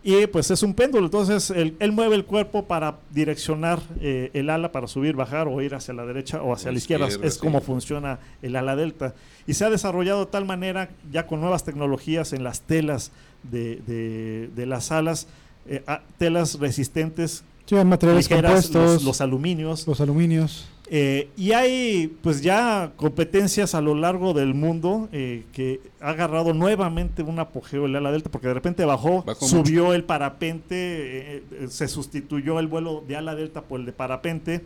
[0.02, 4.48] y pues es un péndulo, entonces él, él mueve el cuerpo para direccionar eh, el
[4.50, 7.26] ala para subir, bajar o ir hacia la derecha o hacia O la izquierda, izquierda,
[7.26, 7.40] es sí.
[7.40, 9.14] como funciona el ala delta.
[9.48, 13.10] Y se ha desarrollado de tal manera, ya con nuevas tecnologías en las telas
[13.42, 15.26] de, de- de las alas,
[15.66, 19.86] eh, a- telas resistentes Sí, materiales ligeras, compuestos, los, los aluminios.
[19.88, 20.68] los aluminios.
[20.88, 26.54] Eh, y hay pues ya competencias a lo largo del mundo eh, que ha agarrado
[26.54, 31.42] nuevamente un apogeo el ala delta porque de repente bajó, Bajó subió el parapente, eh,
[31.70, 34.60] se sustituyó el vuelo de ala delta por el de parapente,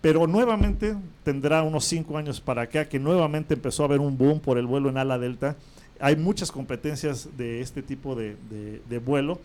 [0.00, 4.40] pero nuevamente tendrá unos cinco años para acá que nuevamente empezó a haber un boom
[4.40, 5.56] por el vuelo en ala delta.
[6.00, 9.38] Hay muchas competencias de este tipo de, de- de vuelo.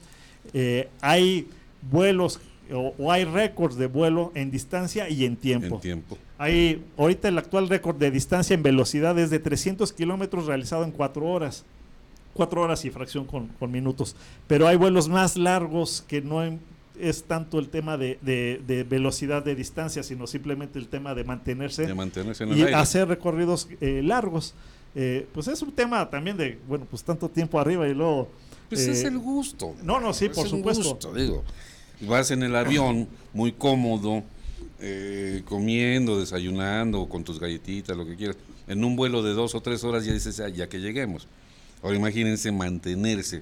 [1.02, 1.50] Hay
[1.92, 2.40] vuelos
[2.74, 5.76] o, o hay récords de vuelo en distancia y en tiempo.
[5.76, 6.18] En tiempo.
[6.38, 10.92] Hay, ahorita el actual récord de distancia en velocidad es de 300 kilómetros realizado en
[10.92, 11.64] 4 horas.
[12.34, 14.16] 4 horas y fracción con, con minutos.
[14.48, 16.42] Pero hay vuelos más largos que no
[17.00, 21.24] es tanto el tema de, de- de velocidad de distancia, sino simplemente el tema de
[21.24, 22.76] mantenerse De mantenerse en el y aire.
[22.76, 24.54] hacer recorridos eh, largos.
[24.96, 28.30] Eh, pues es un tema también de, bueno, pues tanto tiempo arriba y luego...
[28.70, 29.76] Pues es eh, el gusto.
[29.84, 30.90] No, no, sí, por supuesto.
[30.90, 31.44] gusto, digo.
[32.02, 34.24] Vas en el avión muy cómodo,
[34.80, 38.38] eh, comiendo, desayunando, con tus galletitas, lo que quieras.
[38.68, 41.28] En un vuelo de dos o tres horas ya dices, "Ah, ya que lleguemos.
[41.84, 43.42] Ahora imagínense mantenerse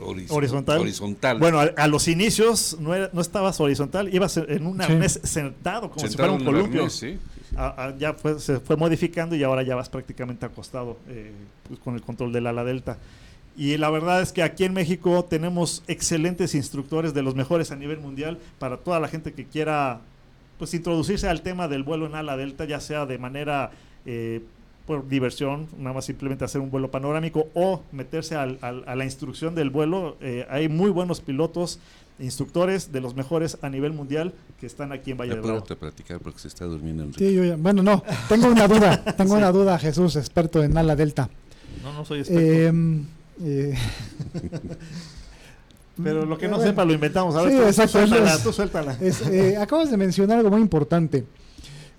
[0.00, 0.78] horizontal.
[0.80, 1.38] horizontal.
[1.38, 4.82] Bueno, a, a los inicios no, era- no estabas horizontal, ibas en un Sí.
[4.84, 6.80] arnés sentado como si fuera un columpio.
[6.82, 7.18] arnés, sí, sí,
[7.50, 7.56] sí.
[7.56, 11.32] A- a- ya fue- se fue modificando y ahora ya vas prácticamente acostado eh,
[11.66, 12.98] pues, con el control del ala delta.
[13.58, 17.76] Y la verdad es que aquí en México tenemos excelentes instructores de los mejores a
[17.76, 20.00] nivel mundial para toda la gente que quiera
[20.58, 23.70] pues introducirse al tema del vuelo en ala delta, ya sea de manera
[24.06, 24.42] eh,
[24.86, 29.04] por diversión, nada más simplemente hacer un vuelo panorámico o meterse al- al- a la
[29.04, 30.16] instrucción del vuelo.
[30.20, 31.78] Eh, hay muy buenos pilotos,
[32.20, 36.38] instructores de los mejores a nivel mundial que están aquí en Valle de platicar porque
[36.40, 37.28] se está durmiendo Enrique.
[37.28, 40.96] Sí, yo ya- bueno, no, tengo una duda, tengo una duda, Jesús, experto en ala
[40.96, 41.28] delta.
[41.82, 42.42] No, no soy experto.
[42.42, 43.02] Eh,
[43.42, 43.74] eh,
[46.02, 46.70] Pero lo que no Bueno.
[46.70, 47.34] sepa lo inventamos.
[47.34, 48.96] A ver, Sí, tú, suéltala, es- tú suéltala.
[49.00, 51.24] es, eh, acabas de mencionar algo muy importante.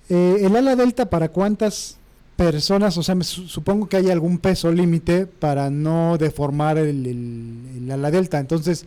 [0.10, 1.98] Eh, el ala delta, ¿para cuántas
[2.38, 2.98] personas?
[2.98, 7.84] O sea, me su- supongo que hay algún peso límite para no deformar el, el-
[7.84, 8.40] el ala delta.
[8.40, 8.86] Entonces,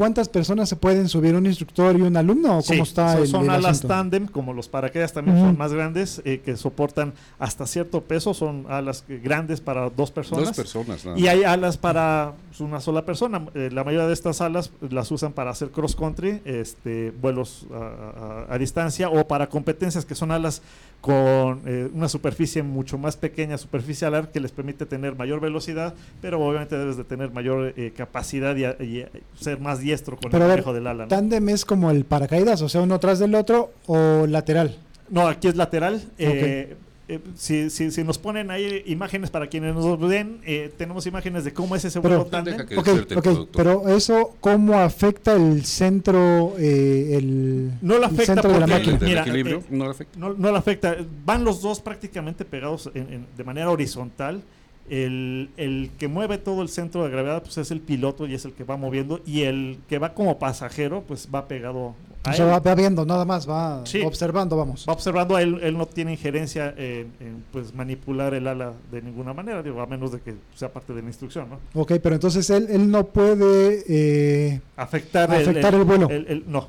[0.00, 1.34] ¿cuántas personas se pueden subir?
[1.34, 2.56] ¿Un instructor y un alumno?
[2.56, 3.88] ¿O Sí, cómo está son, el, son el alas asunto?
[3.88, 8.64] tándem, como los paracaídas también son más grandes, eh, que soportan hasta cierto peso, son
[8.70, 10.46] alas grandes para dos personas.
[10.46, 11.04] Dos personas.
[11.04, 13.44] nada Y hay alas para una sola persona.
[13.54, 18.46] Eh, la mayoría de estas alas las usan para hacer cross country, este, vuelos a,
[18.48, 20.62] a- a distancia o para competencias que son alas
[21.00, 25.94] con eh, una superficie mucho más pequeña, superficie alar, que les permite tener mayor velocidad,
[26.20, 30.30] pero obviamente debes de tener mayor eh, capacidad y, y, eh, ser más diestro con
[30.30, 31.04] Pero el manejo del ala.
[31.04, 31.08] ¿no?
[31.08, 34.76] ¿Tándem es como el paracaídas, o sea, uno tras del otro o lateral?
[35.08, 36.02] No, aquí es lateral.
[36.18, 36.76] Eh,
[37.14, 41.44] eh, si, si, si nos ponen ahí imágenes para quienes nos ven, eh, tenemos imágenes
[41.44, 42.54] de cómo es ese Pero- tándem.
[42.56, 43.56] Deja que Ok, despierte el ok, productor.
[43.56, 48.66] pero eso, ¿cómo afecta el centro, eh, el, No le el afecta centro de la
[48.66, 48.96] máquina?
[48.98, 49.58] ¿Del Mira, equilibrio?
[49.58, 50.18] eh, no le afecta.
[50.18, 50.96] No, no le afecta.
[51.24, 54.42] Van los dos prácticamente pegados en- en- de manera horizontal.
[54.90, 58.44] El, el que mueve todo el centro de gravedad pues es el piloto y es
[58.44, 59.20] el que va moviendo.
[59.24, 62.62] Y el que va como pasajero pues va pegado a O sea, él.
[62.66, 64.02] va, viendo nada más, va Sí.
[64.04, 64.84] observando, vamos.
[64.88, 69.32] Va observando él, él no tiene injerencia en, en, pues manipular el ala de ninguna
[69.32, 71.80] manera, digo, a menos de que sea parte de la instrucción, ¿no?
[71.80, 73.84] Ok, pero entonces él, él no puede...
[73.88, 76.10] eh, Afectar, Afectar el vuelo.
[76.10, 76.68] el- el- no,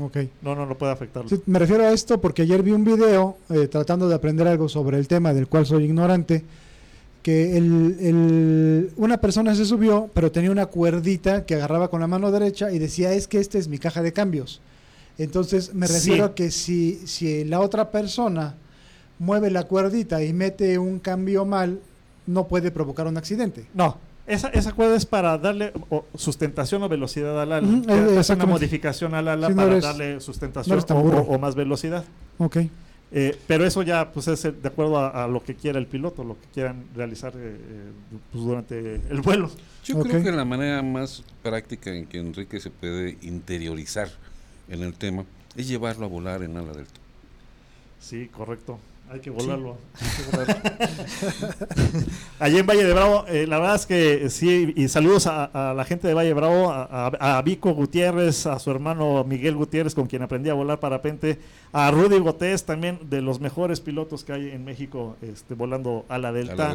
[0.00, 0.16] ok.
[0.42, 1.28] no, no, no puede afectarlo.
[1.28, 4.68] Sí, me refiero a esto porque ayer vi un video eh, tratando de aprender algo
[4.68, 6.44] sobre el tema del cual soy ignorante,
[7.28, 12.06] que el, el- una persona se subió, pero tenía una cuerdita que agarraba con la
[12.06, 14.62] mano derecha y decía, es que esta es mi caja de cambios.
[15.18, 15.92] Entonces me Sí.
[15.92, 18.54] refiero a que si, si la otra persona
[19.18, 21.80] mueve la cuerdita y mete un cambio mal,
[22.26, 23.66] no puede provocar un accidente.
[23.74, 28.18] No, esa, esa cuerda es para darle o, sustentación o velocidad al ala.
[28.18, 32.04] Hace una modificación al ala no para eres- darle sustentación no o- o más velocidad.
[32.38, 32.56] Ok.
[33.10, 35.86] Eh, pero eso ya pues es eh, de acuerdo a, a lo que quiera el
[35.86, 37.90] piloto, lo que quieran realizar eh, eh,
[38.30, 39.50] pues, durante el vuelo.
[39.84, 44.08] Yo creo que la manera más práctica en que Enrique se puede interiorizar
[44.68, 45.24] en el tema
[45.56, 47.00] es llevarlo a volar en ala delta.
[47.98, 48.78] Sí, correcto.
[49.10, 49.76] Hay que volarlo.
[52.38, 55.74] Allí en Valle de Bravo, eh, la verdad es que sí, y saludos a, a
[55.74, 59.54] la gente de Valle de Bravo, a, a- a Vico Gutiérrez, a su hermano Miguel
[59.56, 61.38] Gutiérrez, con quien aprendí a volar parapente,
[61.72, 66.18] a Rudy Gotés, también de los mejores pilotos que hay en México este, volando a
[66.18, 66.74] la delta.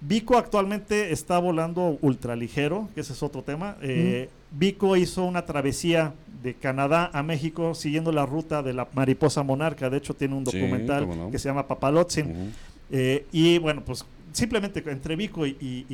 [0.00, 3.76] Vico actualmente está volando ultraligero, que ese es otro tema.
[3.82, 9.42] Eh, Vico hizo una travesía de Canadá a México siguiendo la ruta de la mariposa
[9.42, 9.88] monarca.
[9.90, 11.30] De hecho, tiene un documental no.
[11.30, 12.52] que se llama Papalotzin.
[12.90, 15.86] Eh, y bueno, pues simplemente entre Vico y, y-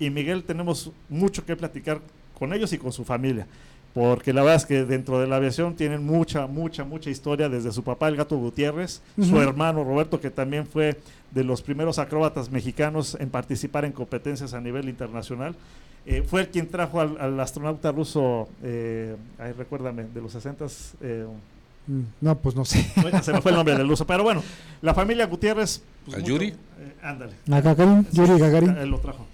[0.00, 2.00] y- y Miguel tenemos mucho que platicar
[2.38, 3.46] con ellos y con su familia.
[3.94, 7.72] Porque la verdad es que dentro de la aviación tienen mucha, mucha, mucha historia desde
[7.72, 10.98] su papá, el gato Gutiérrez, su hermano Roberto, que también fue
[11.30, 15.54] de los primeros acróbatas mexicanos en participar en competencias a nivel internacional.
[16.06, 20.66] Eh, fue el quien trajo al, al astronauta ruso, eh, ahí recuérdame, de los 60
[21.02, 21.26] eh,
[21.84, 22.86] Mm, No, pues no sé.
[23.02, 24.40] Bueno, se me fue el nombre del uso, pero bueno,
[24.82, 25.82] la familia Gutiérrez.
[26.04, 26.46] pues, ¿A mucho- Yuri?
[26.50, 26.54] eh,
[27.02, 27.32] ándale.
[27.50, 28.76] A Gagarin, Yuri Gagarin.
[28.76, 29.26] Él lo trajo.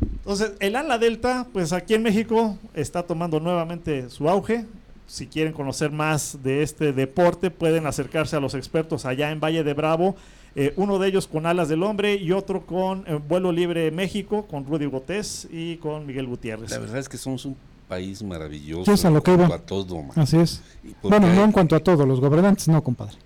[0.00, 4.64] Entonces, el ala delta, pues aquí en México está tomando nuevamente su auge.
[5.06, 9.62] Si quieren conocer más de este deporte, pueden acercarse a los expertos allá en Valle
[9.62, 10.16] de Bravo.
[10.56, 14.46] Eh, uno de ellos con Alas del Hombre y otro con eh, Vuelo Libre México,
[14.46, 16.70] con Rudy Botés y con Miguel Gutiérrez.
[16.70, 17.56] La verdad es que somos un
[17.88, 18.90] país maravilloso.
[18.92, 19.48] Es a lo que en iba.
[19.48, 20.12] cuanto a todo, man.
[20.16, 20.62] Así es.
[21.02, 23.16] Bueno, no en cuanto a todo, los gobernantes no, compadre.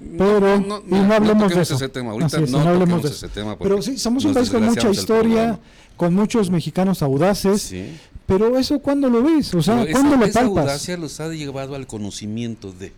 [0.00, 1.74] No, Pero, no, y no hablemos de toquemos eso.
[1.76, 2.10] ese tema.
[2.12, 4.64] Ahorita es, no, no hablemos toquemos de ese tema Pero sí, somos un país con
[4.64, 5.58] mucha historia,
[5.96, 7.86] con muchos mexicanos audaces, Sí.
[8.26, 9.52] pero eso ¿cuándo lo ves?
[9.54, 10.64] O sea, Pero esa- ¿cuándo lo esa palpas?
[10.64, 12.92] audacia los ha llevado al conocimiento de.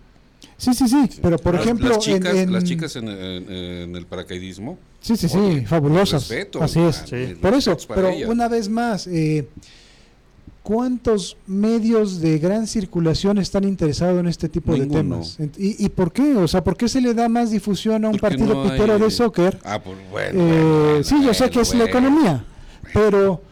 [0.56, 3.50] Sí, sí, sí, pero por Las- ejemplo, las chicas, en, en- las chicas en, en-
[3.52, 4.78] en el paracaidismo.
[5.00, 6.28] Sí, sí, sí, oye, fabulosas.
[6.28, 6.98] respeto, Así es.
[6.98, 7.16] man, Sí.
[7.16, 8.28] mis Por eso, pero ellas.
[8.30, 9.48] una vez más, eh,
[10.62, 15.38] ¿cuántos medios de gran circulación están interesados en este tipo de temas?
[15.58, 16.36] ¿Y, y por qué?
[16.36, 18.94] O sea, ¿por qué se le da más difusión a un Porque partido no pitero
[18.94, 19.58] hay- de soccer?
[19.64, 20.40] Ah, pues bueno.
[20.40, 22.44] Eh, bueno, sí, yo sé bueno, que es la economía,
[22.94, 23.42] pero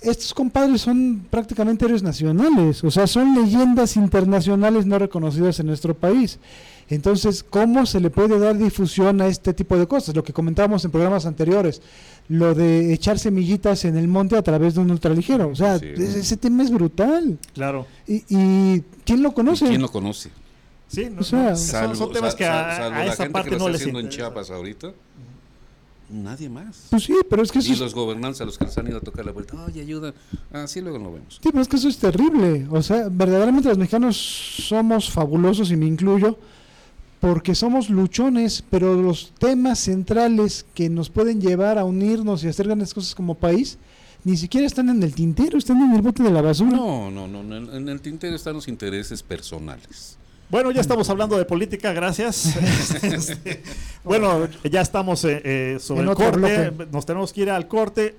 [0.00, 5.94] estos compadres son prácticamente héroes nacionales, o sea, son leyendas internacionales no reconocidas en nuestro
[5.94, 6.38] país.
[6.90, 10.14] Entonces, ¿cómo se le puede dar difusión a este tipo de cosas?
[10.16, 11.82] Lo que comentábamos en programas anteriores,
[12.28, 15.48] lo de echar semillitas en el monte a través de un ultraligero.
[15.48, 15.86] O sea, Sí.
[15.96, 17.38] es- ese tema es brutal.
[17.54, 17.86] Claro.
[18.06, 19.66] ¿Y, y quién lo ¿Y conoce?
[19.66, 20.30] ¿Quién lo conoce?
[20.88, 23.32] Sí, no- O sea, no, son, son temas que a, salvo a la esa gente
[23.32, 24.08] parte que lo no está les haciendo en.
[24.08, 24.92] Chiapas ahorita.
[26.10, 26.86] Nadie más.
[26.88, 28.88] Pues sí, pero es que eso Y es- los gobernantes a los que les han
[28.88, 30.14] ido a tocar la puerta, oye, ayuda.
[30.50, 31.34] Ah, sí, luego lo vemos.
[31.42, 32.66] Sí, pero es que eso es terrible.
[32.70, 36.38] O sea, verdaderamente los mexicanos somos fabulosos y me incluyo
[37.20, 42.66] porque somos luchones, pero los temas centrales que nos pueden llevar a unirnos y hacer
[42.66, 43.78] grandes cosas como país
[44.24, 46.76] ni siquiera están en el tintero, están en el bote de la basura.
[46.76, 47.40] No, no, no.
[47.40, 50.16] En el, en el tintero están los intereses personales.
[50.50, 52.54] Bueno, ya estamos hablando de política, gracias.
[53.02, 53.62] Este,
[54.02, 56.90] bueno, ya estamos eh, eh, sobre En el corte, bloque.
[56.92, 58.16] nos tenemos que ir al corte.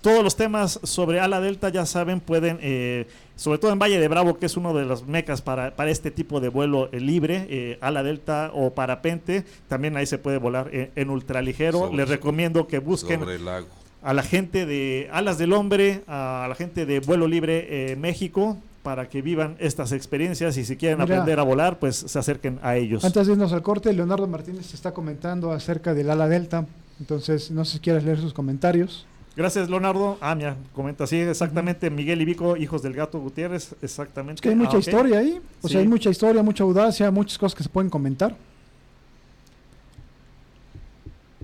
[0.00, 3.06] Todos los temas sobre Ala Delta, ya saben, pueden, eh,
[3.36, 6.10] sobre todo en Valle de Bravo, que es uno de las mecas para, para este
[6.10, 10.68] tipo de vuelo eh, libre, eh, Ala Delta o parapente, también ahí se puede volar
[10.74, 11.78] en, en ultraligero.
[11.80, 13.66] Sobre- Les recomiendo que busquen Sobre el lago.
[14.02, 18.56] a la gente de Alas del Hombre, a la gente de Vuelo Libre eh, México,
[18.82, 21.16] para que vivan estas experiencias y si quieren Mira.
[21.16, 23.04] aprender a volar, pues se acerquen a ellos.
[23.04, 26.66] Antes de irnos al corte, Leonardo Martínez está comentando acerca del ala delta.
[27.00, 29.04] Entonces, no sé si quieres leer sus comentarios.
[29.36, 30.16] Gracias, Leonardo.
[30.22, 31.90] Ah, mira, comenta así, exactamente.
[31.90, 34.36] Miguel y Vico, hijos del gato Gutiérrez, exactamente.
[34.36, 35.40] Es que hay mucha Ah, historia ahí.
[35.60, 35.72] O Sí.
[35.72, 38.34] sea, hay mucha historia, mucha audacia, muchas cosas que se pueden comentar.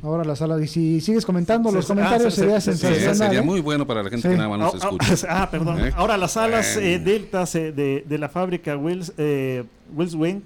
[0.03, 2.79] Ahora la sala, y si sigues comentando Se- los ah, comentarios, se- sería se- se-
[2.79, 3.15] sensacional.
[3.15, 3.43] Sería, sería ¿eh?
[3.43, 4.33] muy bueno para la gente Sí.
[4.33, 5.27] que nada más nos Ah, ah, escucha.
[5.43, 5.85] ah, perdón.
[5.87, 5.93] ¿Eh?
[5.95, 9.63] Ahora las alas eh, deltas eh, de, de la fábrica Wills, eh,
[9.95, 10.41] Wills Wing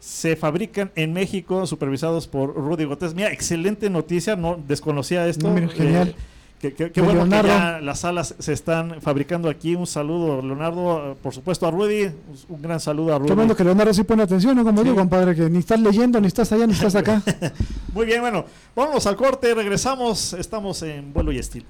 [0.00, 3.14] se fabrican en México, supervisados por Rudy Gotés.
[3.14, 5.48] Mira, excelente noticia, no desconocía esto.
[5.48, 6.14] No, mira, genial.
[6.60, 7.48] Que De bueno Leonardo.
[7.48, 9.74] que ya las alas se están fabricando aquí.
[9.74, 12.10] Un saludo, Leonardo, por supuesto a Rudy.
[12.48, 13.28] Un gran saludo a Rudy.
[13.28, 14.64] Qué bueno que Leonardo sí pone atención, ¿no?
[14.64, 14.88] Como Sí.
[14.88, 17.22] yo, compadre, que ni estás leyendo, ni estás allá, ni estás acá.
[17.92, 18.44] Muy bien, bueno,
[18.74, 20.32] vámonos al corte, regresamos.
[20.32, 21.66] Estamos en vuelo y estilo.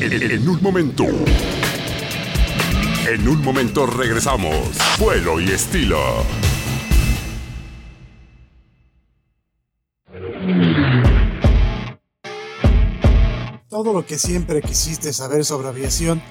[0.00, 1.04] En un momento.
[3.08, 4.54] En un momento regresamos.
[4.98, 5.98] Vuelo y estilo.
[13.76, 16.22] Todo lo que siempre quisiste saber sobre aviación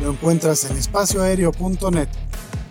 [0.00, 2.06] lo encuentras en espacioaéreo.net.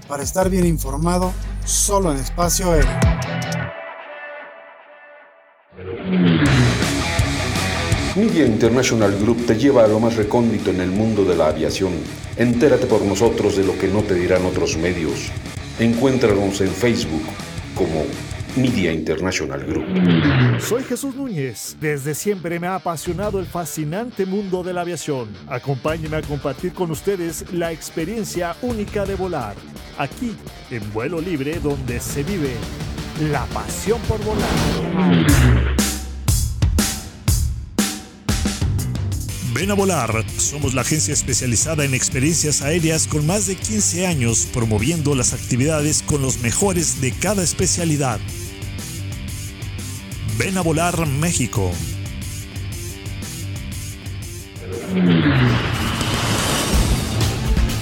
[0.08, 1.34] Para estar bien informado,
[1.66, 2.98] solo en espacio aéreo.
[8.16, 11.92] Media International Group te lleva a lo más recóndito en el mundo de la aviación.
[12.38, 15.30] Entérate por nosotros de lo que no te dirán otros medios.
[15.78, 17.24] Encuéntranos en Facebook
[17.76, 18.06] como
[18.56, 19.86] Media International Group.
[20.60, 21.78] Soy Jesús Núñez.
[21.80, 25.30] Desde siempre me ha apasionado el fascinante mundo de la aviación.
[25.48, 29.56] Acompáñenme a compartir con ustedes la experiencia única de volar.
[29.98, 30.36] Aquí,
[30.70, 32.52] en vuelo libre, donde se vive
[33.32, 34.50] la pasión por volar.
[39.54, 40.26] Ven a volar.
[40.38, 46.04] Somos la agencia especializada en experiencias aéreas con más de 15 años promoviendo las actividades
[46.04, 48.20] con los mejores de cada especialidad.
[50.44, 51.70] Ven a volar México.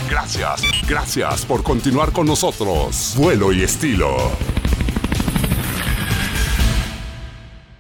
[0.10, 3.14] Gracias, gracias por continuar con nosotros.
[3.15, 4.18] Vuelo y estilo.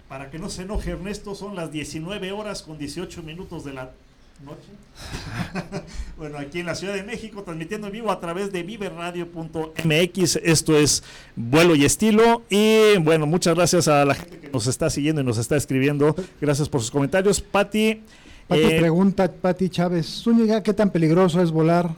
[0.07, 3.91] Para que no se enoje Ernesto, son las 19 horas con 18 minutos de la
[6.17, 10.35] bueno, aquí en la Ciudad de México, transmitiendo en vivo a través de viverradio.mx.
[10.43, 11.03] Esto es
[11.35, 12.43] Vuelo y Estilo.
[12.49, 16.15] Y bueno, muchas gracias a la gente que nos está siguiendo y nos está escribiendo.
[16.41, 17.41] Gracias por sus comentarios.
[17.41, 18.01] Pati.
[18.47, 21.91] Pati eh, pregunta, Pati Chávez, Zúñiga, ¿qué tan peligroso es volar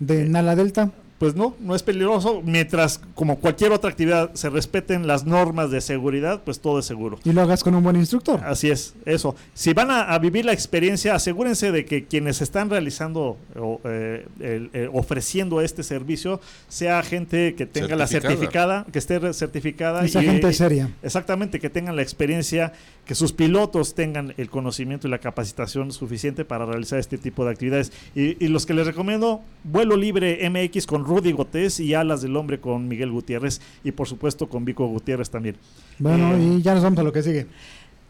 [0.00, 0.90] de Nala Delta?
[1.22, 2.42] Pues no, no es peligroso.
[2.44, 7.20] Mientras, como cualquier otra actividad, se respeten las normas de seguridad, pues todo es seguro.
[7.22, 8.40] Y lo hagas con un buen instructor.
[8.44, 9.36] Así es, eso.
[9.54, 14.26] Si van a, a vivir la experiencia, asegúrense de que quienes están realizando o eh,
[14.40, 18.84] el- eh, ofreciendo este servicio sea gente que tenga la Certificada.
[18.90, 20.04] que esté certificada.
[20.04, 20.90] Esa gente seria.
[21.04, 22.72] Exactamente, que tengan la experiencia,
[23.06, 27.52] que sus pilotos tengan el conocimiento y la capacitación suficiente para realizar este tipo de
[27.52, 27.92] actividades.
[28.16, 32.36] Y, y los que les recomiendo, vuelo libre MX con Rudy Gotés y Alas del
[32.36, 35.56] Hombre con Miguel Gutiérrez y por supuesto con Vico Gutiérrez también.
[35.98, 37.46] Bueno, Eh, y ya nos vamos a lo que sigue.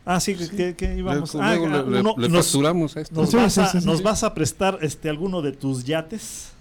[0.05, 1.33] Ah, sí, que, que íbamos.
[1.35, 2.15] Luego Ah, le, ah, le- nos,
[2.97, 3.21] a esto.
[3.21, 4.03] nos Sí, vas, sí, a, sí, sí, nos sí.
[4.05, 6.53] vas a prestar este alguno de tus yates.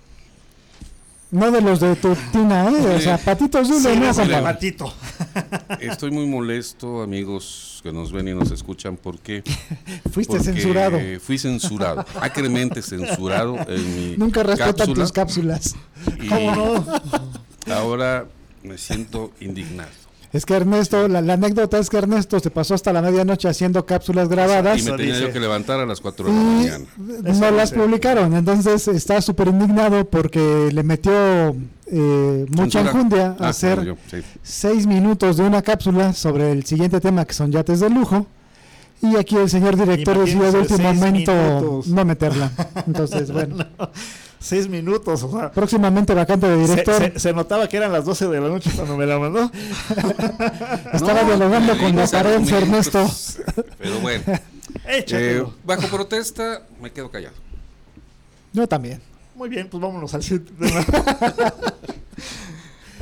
[1.31, 2.95] No de los de tu tina, ¿eh?
[2.95, 4.43] O sea, Patito Zulu, Sí, no.
[4.43, 4.93] Patito.
[5.79, 9.41] Estoy muy molesto, amigos que nos ven y nos escuchan, porque
[10.11, 10.99] Fuiste porque censurado.
[11.21, 15.75] Fui censurado, acremente censurado en mi Nunca respetan cápsula, tus cápsulas.
[16.21, 18.25] y Ahora
[18.63, 20.00] me siento indignado.
[20.33, 23.85] Es que Ernesto, la, la anécdota es que Ernesto se pasó hasta la medianoche haciendo
[23.85, 26.85] cápsulas grabadas Y me tenía yo que levantar a las 4 de la mañana.
[27.39, 28.33] no las publicaron.
[28.35, 31.11] Entonces está súper indignado porque le metió
[31.87, 34.17] eh, mucha enjundia a Ah, hacer yo, sí.
[34.41, 38.25] seis minutos de una cápsula sobre el siguiente tema que son yates de lujo.
[39.01, 41.87] Y aquí el señor director decidió de último momento minutos.
[41.87, 42.51] no meterla.
[42.87, 43.57] Entonces, bueno,
[44.41, 45.51] Seis minutos, o sea.
[45.51, 46.95] próximamente vacante de Se, director.
[47.13, 49.51] se- se notaba que eran las 12 de la noche cuando me la mandó.
[50.93, 52.97] Estaba No, dialogando con la carencia, Ernesto.
[52.99, 53.37] argumentos.
[53.77, 54.23] Pero bueno,
[54.87, 57.35] eh, bajo protesta me quedo callado.
[58.51, 58.99] Yo también.
[59.35, 60.51] Muy bien, pues vámonos al siguiente.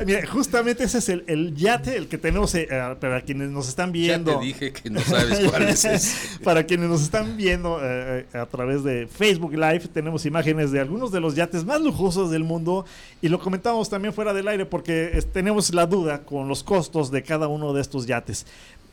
[0.06, 3.68] Mira, justamente ese es el, el yate, el que tenemos eh, eh, para quienes nos
[3.68, 4.34] están viendo.
[4.34, 6.40] Ya te dije que no sabes cuál es ese.
[6.44, 10.80] Para quienes nos están viendo eh, eh, a través de Facebook Live, tenemos imágenes de
[10.80, 12.86] algunos de los yates más lujosos del mundo
[13.22, 17.12] y lo comentamos también fuera del aire porque es- tenemos la duda con los costos
[17.12, 18.46] de cada uno de estos yates.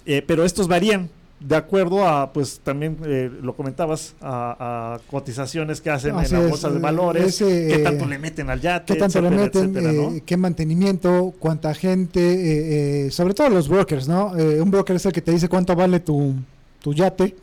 [0.07, 1.09] Eh, pero estos varían
[1.39, 6.41] de acuerdo a, pues también eh, lo comentabas, a, a cotizaciones que hacen Así en
[6.41, 9.21] las bolsas de eh, valores, ese, qué eh, tanto le meten al yate, ¿Qué tanto
[9.21, 9.77] le etcétera, meten?
[9.77, 10.17] etcétera, ¿no?
[10.17, 11.35] eh, ¿Qué mantenimiento?
[11.39, 12.21] ¿Cuánta gente?
[12.21, 14.37] eh, eh, sobre todo los brokers, ¿no?
[14.37, 16.35] Eh, un broker es el que te dice cuánto vale tu,
[16.81, 17.37] tu yate.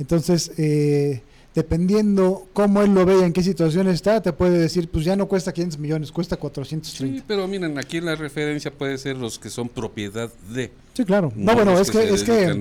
[0.00, 1.22] Entonces, eh,
[1.54, 5.16] dependiendo cómo él lo ve y en qué situación está, te puede decir, pues ya
[5.16, 7.18] no cuesta 500 millones, cuesta 430.
[7.18, 10.72] Sí, pero miren, aquí la referencia puede ser los que son propiedad de.
[10.94, 11.32] Sí, claro.
[11.36, 12.54] No, bueno, los es que, es que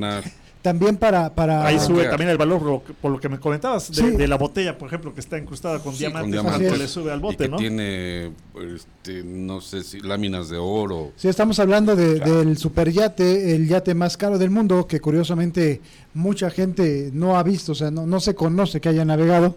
[0.68, 1.34] también para...
[1.34, 3.96] para Ahí sube también el valor, por lo que- por lo que me comentabas, de,
[3.96, 4.12] Sí.
[4.18, 6.80] de la botella, por ejemplo, que está incrustada con Sí, diamantes, con ¿cuánto diamantes.
[6.80, 7.58] le sube al y bote, que ¿no?
[7.58, 8.32] tiene,
[8.76, 11.12] este, no sé si láminas de oro.
[11.16, 12.40] Si estamos hablando de- Claro.
[12.40, 15.80] del superyate, el yate más caro del mundo, que curiosamente
[16.14, 19.56] mucha gente no ha visto, o sea, no, no se conoce que haya navegado,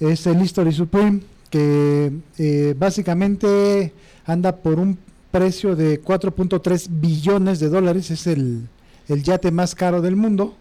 [0.00, 3.92] es el History Supreme, que eh, básicamente
[4.24, 4.96] anda por un
[5.30, 8.68] precio de 4.3 billones de dólares, es el,
[9.14, 10.54] el yate más caro del mundo.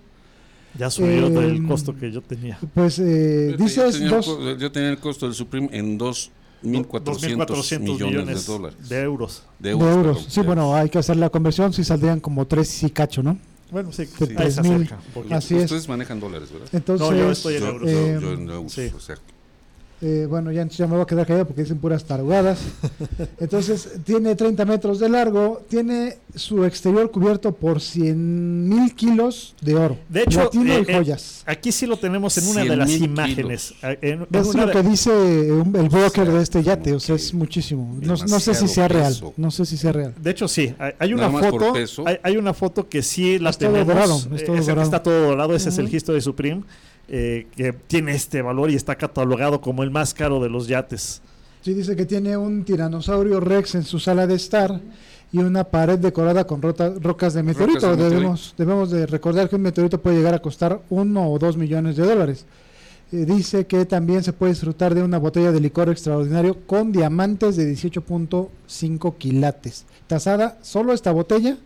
[0.77, 2.57] Ya subió Eh, del costo que yo tenía.
[2.73, 6.25] Pues eh, Yo dices tenía, dos, el yo tenía el costo del Supreme en 2.400
[6.63, 8.89] 2.400 millones, de dólares.
[8.89, 9.43] de euros.
[9.59, 9.89] De de euros.
[9.95, 10.15] euros.
[10.17, 10.79] perdón, Sí, de bueno, euros.
[10.81, 13.37] hay que hacer la conversión, si saldrían como 3 y cacho, ¿no?
[13.71, 14.75] Bueno, sí, Sí, ahí se 3.000.
[14.75, 15.35] acerca un poquito.
[15.35, 15.63] Así es.
[15.63, 16.67] Ustedes manejan dólares, ¿verdad?
[16.71, 17.89] Entonces, No, yo estoy en Yo, euros.
[17.91, 18.91] yo- Eh, yo en euros, sí.
[18.95, 19.15] o sea,
[20.03, 22.59] Eh, bueno, ya, ya me voy a quedar callado porque dicen puras tarugadas.
[23.39, 29.75] Entonces, tiene 30 metros de largo, tiene su exterior cubierto por 100 mil kilos de
[29.75, 29.97] oro.
[30.09, 31.43] De hecho, eh, y eh, joyas.
[31.45, 33.73] Aquí sí lo tenemos en una de las 100,000 imágenes.
[33.83, 36.93] Eh, en- en es lo de- que dice un- el broker sea, de este yate,
[36.93, 37.95] o sea, es muchísimo.
[38.01, 39.33] No, no sé si sea real, peso.
[39.37, 40.15] no sé si sea real.
[40.19, 41.73] De hecho, sí, hay, hay una foto.
[42.05, 43.87] Hay, hay una foto que sí la Es todo tenemos.
[43.93, 44.81] dorado, es eh, todo dorado.
[44.81, 45.91] Está todo dorado, ese es el.
[45.93, 46.63] History Supreme,
[47.13, 51.21] eh, que tiene este valor y está catalogado como el más caro de los yates.
[51.61, 54.79] Sí, dice que tiene un tiranosaurio rex en su sala de estar
[55.31, 57.81] y una pared decorada con rota- rocas de meteorito.
[57.81, 58.15] de meteorito.
[58.15, 61.97] debemos, debemos de recordar que un meteorito puede llegar a costar uno o dos millones
[61.97, 62.45] de dólares.
[63.11, 67.57] Eh, dice que también se puede disfrutar de una botella de licor extraordinario con diamantes
[67.57, 69.85] de 18.5 quilates.
[70.07, 71.57] Tasada solo esta botella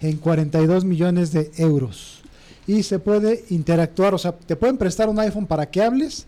[0.00, 2.19] en 42 millones de euros.
[2.66, 6.26] Y se puede interactuar, o sea, te pueden prestar un iPhone para que hables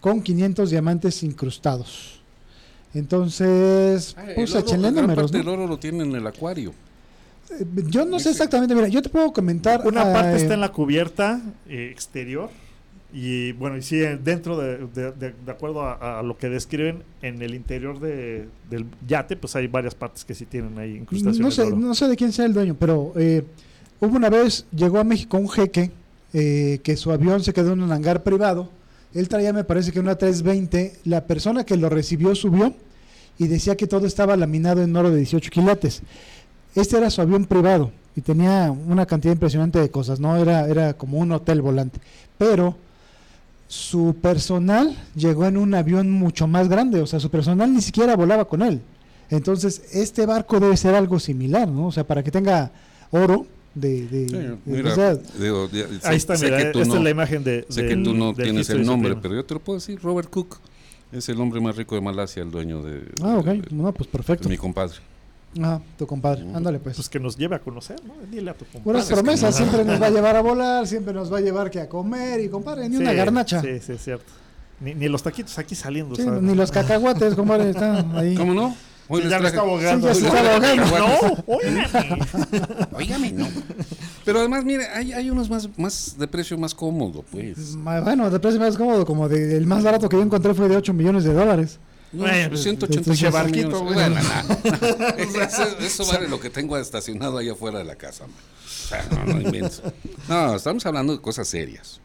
[0.00, 2.20] con 500 diamantes incrustados.
[2.94, 5.30] Entonces, Ah, el pues oro, échenle números.
[5.30, 5.44] parte ¿no?
[5.44, 6.72] del oro lo tienen en el acuario.
[7.50, 9.86] Eh, Yo no sé exactamente, mira, yo te puedo comentar.
[9.86, 12.50] Una parte eh, está en la cubierta eh, exterior
[13.12, 16.48] Y bueno, y sí, eh, dentro de, de- de- de acuerdo a, a lo que
[16.48, 20.96] describen, en el interior de- del yate, pues hay varias partes que sí tienen ahí
[20.96, 21.38] incrustaciones.
[21.40, 21.76] No de sé, oro.
[21.76, 23.44] no sé de quién sea el dueño, pero eh,
[24.00, 25.90] hubo una vez, llegó a México un jeque
[26.32, 28.68] eh, que su avión se quedó en un hangar privado.
[29.14, 31.00] Él traía, me parece que una 320.
[31.04, 32.74] La persona que lo recibió subió
[33.38, 36.02] y decía que todo estaba laminado en oro de 18 quilates.
[36.74, 40.36] Este era su avión privado y tenía una cantidad impresionante de cosas, ¿no?
[40.36, 42.00] Era, era como un hotel volante.
[42.36, 42.76] Pero
[43.68, 48.16] su personal llegó en un avión mucho más grande, o sea, su personal ni siquiera
[48.16, 48.80] volaba con él.
[49.30, 51.86] Entonces, este barco debe ser algo similar, ¿no?
[51.86, 52.70] O sea, para que tenga
[53.10, 54.06] oro de...
[54.06, 57.44] de- Sí, de- mira, digo, ya- sé- Ahí está, mira, esta no- es la imagen
[57.44, 57.66] de.
[57.68, 59.98] Sé que tú no tienes el nombre, pero yo te lo puedo decir.
[60.02, 60.58] Robert Cook
[61.12, 63.44] es el hombre más rico de Malasia, el dueño de, ah, ok.
[63.46, 64.48] de- No, pues perfecto.
[64.48, 64.94] mi compadre.
[65.62, 66.42] Ah, tu compadre.
[66.52, 66.96] Ándale, pues.
[66.96, 68.14] Pues que nos lleve a conocer, ¿no?
[68.28, 68.82] Dile a tu compadre.
[68.84, 69.56] Buenas promesas, no.
[69.56, 72.40] siempre nos va a llevar a volar, siempre nos va a llevar que a comer
[72.40, 73.60] y compadre, ni una Sí, garnacha.
[73.60, 74.24] Sí, sí, es cierto.
[74.80, 76.16] Ni, ni los taquitos aquí saliendo.
[76.16, 76.42] Sí, ¿sabes?
[76.42, 78.34] ni los cacahuates, compadre, están ahí.
[78.34, 78.74] ¿Cómo no?
[79.08, 80.14] Hoy Sí, ya me está ahogando.
[80.14, 80.76] Sí, ya está.
[80.76, 81.86] No, óigame.
[82.92, 83.46] Óigame, no.
[84.24, 87.76] Pero además, mire, hay, hay unos más, más de precio más cómodo, pues.
[87.76, 90.76] Bueno, de precio más cómodo, como de, el más barato que yo encontré fue de
[90.76, 91.78] 8 millones de dólares.
[92.12, 93.82] No, Bueno, pues, 185 pinche barquito, millones.
[93.82, 93.94] güey.
[93.94, 95.42] Bueno, nah.
[95.44, 98.26] eso, eso vale lo que tengo estacionado allá afuera de la casa.
[98.26, 98.36] man.
[98.64, 99.82] O sea, no, no inventes.
[100.28, 102.00] No, estamos hablando de cosas serias.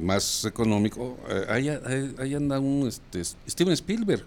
[0.00, 1.16] Más económico.
[1.28, 4.24] Eh, ahí, ahí- ahí anda un este, Steven Spielberg.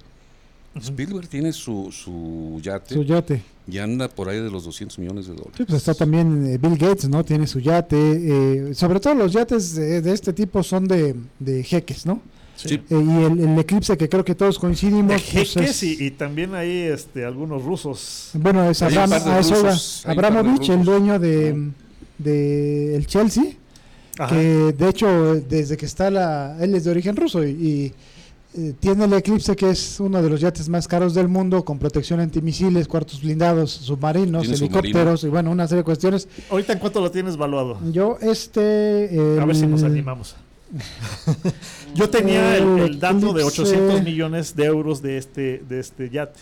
[0.81, 3.41] Spielberg tiene su, su yate Su yate.
[3.67, 5.53] y anda por ahí de los 200 millones de dólares.
[5.57, 7.23] Sí, pues está también eh, Bill Gates, ¿no?
[7.23, 7.95] Tiene su yate.
[7.97, 12.21] eh, sobre todo los yates de, de este tipo son de, de jeques, ¿no?
[12.55, 12.75] Sí.
[12.75, 15.07] Eh, y el, el eclipse que creo que todos coincidimos.
[15.07, 18.29] De pues, jeques es- y, y también hay este, algunos rusos.
[18.33, 19.37] Bueno, es Abram- a iba.
[19.37, 21.71] rusos, Abramovich, el dueño de,
[22.17, 23.43] de el Chelsea,
[24.17, 24.35] Ajá.
[24.35, 27.93] que de hecho desde que está la, él es de origen ruso y, y,
[28.55, 31.79] eh, tiene el Eclipse que es uno de los yates más caros del mundo con
[31.79, 36.27] protección antimisiles, cuartos blindados, submarinos, Tiene helicópteros y bueno, una serie de cuestiones.
[36.49, 37.79] Ahorita en cuánto lo tienes valuado.
[37.91, 39.37] Yo este...
[39.39, 40.35] A ver si nos animamos.
[41.95, 43.61] Yo tenía el, el dato de Eclipse.
[43.61, 46.39] 800 millones de euros de este, de este yate.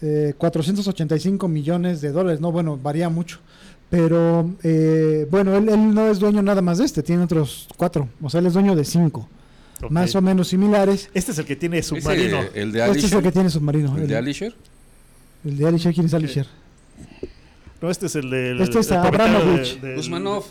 [0.00, 3.38] eh, 485 millones de dólares, no, bueno, varía mucho.
[3.90, 8.06] Pero eh, bueno, él, él no es dueño nada más de este, tiene otros cuatro,
[8.20, 9.26] o sea, él es dueño de cinco,
[9.90, 11.08] Más o menos similares.
[11.14, 12.40] Este es el que tiene Ese, submarino.
[12.54, 13.22] el de Este es el Alisher.
[13.22, 13.96] que tiene submarino.
[13.96, 14.54] el El, de Alisher.
[15.44, 16.46] el de Alisher, ¿quién es Alisher?
[17.80, 18.62] No, este es el de.
[18.62, 19.78] Este es Abramovich.
[19.98, 20.44] Usmanov.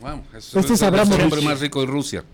[0.00, 1.20] Wow, es, Este es el Abramovich.
[1.22, 2.24] hombre más rico de Rusia.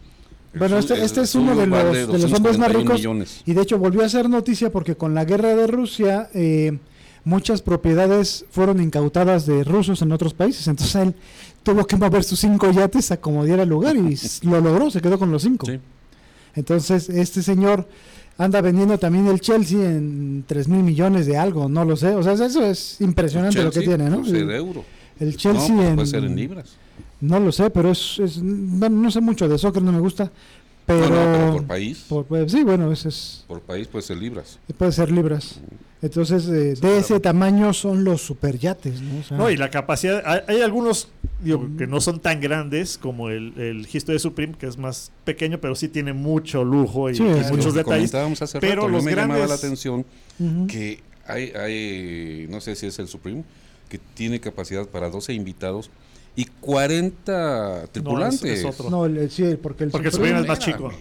[0.55, 2.95] Bueno, El este, este el es uno de los, de los hombres más 241 ricos
[2.97, 3.43] millones.
[3.45, 6.79] y de hecho volvió a ser noticia porque con la guerra de Rusia eh,
[7.25, 11.15] muchas propiedades fueron incautadas de rusos en otros países, entonces él
[11.63, 15.19] tuvo que mover sus cinco yates a como diera lugar y lo logró, se quedó
[15.19, 15.67] con los cinco.
[15.67, 15.79] Sí.
[16.59, 17.87] Entonces este señor
[18.37, 22.23] anda vendiendo también el Chelsea en 3 mil millones de algo, no lo sé, o
[22.23, 24.21] sea, eso es impresionante lo que Chelsea, tiene, ¿no?
[24.21, 24.85] puede ser El, euro.
[25.21, 25.95] el Chelsea no, pues en...
[25.97, 26.71] puede ser en libras.
[27.21, 30.31] No lo sé, pero es, es- no sé mucho de soccer, no me gusta,
[30.87, 31.01] pero...
[31.01, 32.05] No, no, pero por país.
[32.09, 34.59] por- pues, sí, bueno, ese es, Por país puede ser libras.
[34.77, 35.59] puede ser libras.
[36.01, 39.19] Entonces, eh, de ese tamaño son los superyates, ¿no?
[39.21, 40.23] O sea, No, y la capacidad.
[40.25, 41.09] Hay, hay algunos
[41.43, 45.59] digo, que no son tan grandes como el, el History Supreme, que es más pequeño,
[45.61, 48.15] pero sí tiene mucho lujo y, Sí, y es Lo muchos que detalles.
[48.15, 50.07] hace pero rato, los me llamaba grandes- la atención
[50.69, 53.43] que hay, hay, no sé si es el Supreme,
[53.89, 55.91] que tiene capacidad para 12 invitados
[56.37, 58.45] y 40 tripulantes.
[58.61, 58.89] es otro.
[58.91, 60.93] No, el- sí, porque el Porque el Supreme- Supreme es más chico.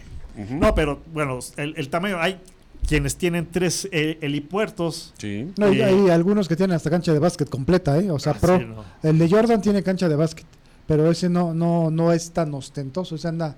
[0.52, 2.18] No, pero bueno, el, el tamaño.
[2.20, 2.40] Hay
[2.88, 5.14] quienes tienen tres eh, helipuertos.
[5.18, 5.52] Sí.
[5.58, 8.10] no, hay, eh, hay algunos que tienen hasta cancha de básquet completa, ¿eh?
[8.12, 8.58] O sea, Ah, pro.
[8.60, 8.84] sí, no.
[9.04, 10.46] El de Jordan tiene cancha de básquet,
[10.88, 13.56] pero ese no, no, no es tan ostentoso, ese anda,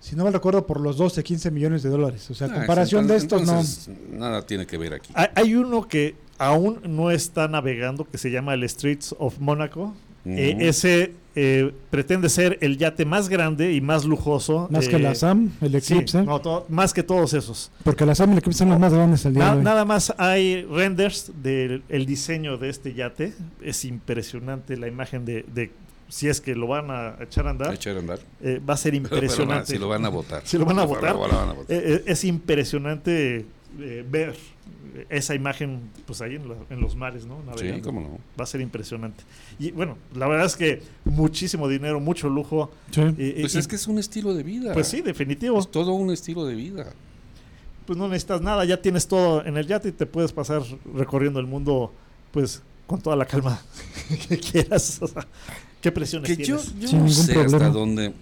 [0.00, 2.28] si no me recuerdo, por los 12, 15 millones de dólares.
[2.30, 4.18] O sea, Ah, comparación de entonces- estos, no.
[4.18, 5.12] Nada tiene que ver aquí.
[5.14, 9.94] Hay, hay uno que aún no está navegando, que se llama el Streets of Monaco.
[10.24, 10.64] Eh, Ujú.
[10.66, 14.66] ese eh, pretende ser el yate más grande y más lujoso.
[14.70, 17.70] Más que eh, la SAM, el sí, Eclipse, no, más que todos esos.
[17.84, 19.64] porque la SAM y el Eclipse son los más grandes el día Na- de hoy.
[19.64, 23.34] nada más hay renders del el diseño de este yate.
[23.62, 25.70] Es impresionante la imagen de, de
[26.08, 27.74] si es que lo van a echar a andar.
[27.74, 28.18] Echar a andar.
[28.42, 29.72] eh, va a ser Pero, pero, impresionante.
[29.72, 30.42] si lo van a votar.
[30.44, 31.12] Si lo van a votar.
[31.14, 31.76] Lo van a votar.
[31.76, 33.46] Eh, eh, es impresionante
[33.80, 34.34] eh, ver
[35.10, 37.36] esa imagen pues ahí en, la- en los mares, ¿no?
[37.40, 37.84] Sí, Navegando.
[37.84, 38.18] cómo no.
[38.38, 39.24] Va a ser impresionante.
[39.58, 42.70] Y bueno, la verdad es que muchísimo dinero, mucho lujo.
[42.90, 43.02] Sí.
[43.18, 44.72] y- Pues y- es que es un estilo de vida.
[44.74, 45.58] pues sí, definitivo.
[45.58, 46.92] Es todo un estilo de vida.
[47.86, 50.62] Pues no necesitas nada, ya tienes todo en el yate y te puedes pasar
[50.94, 51.92] recorriendo el mundo
[52.32, 53.60] pues con toda la calma
[54.28, 54.98] que quieras.
[55.00, 55.26] O sea,
[55.80, 56.80] ¿Qué presiones Que yo, tienes?
[56.80, 58.12] yo Sin no sé hasta dónde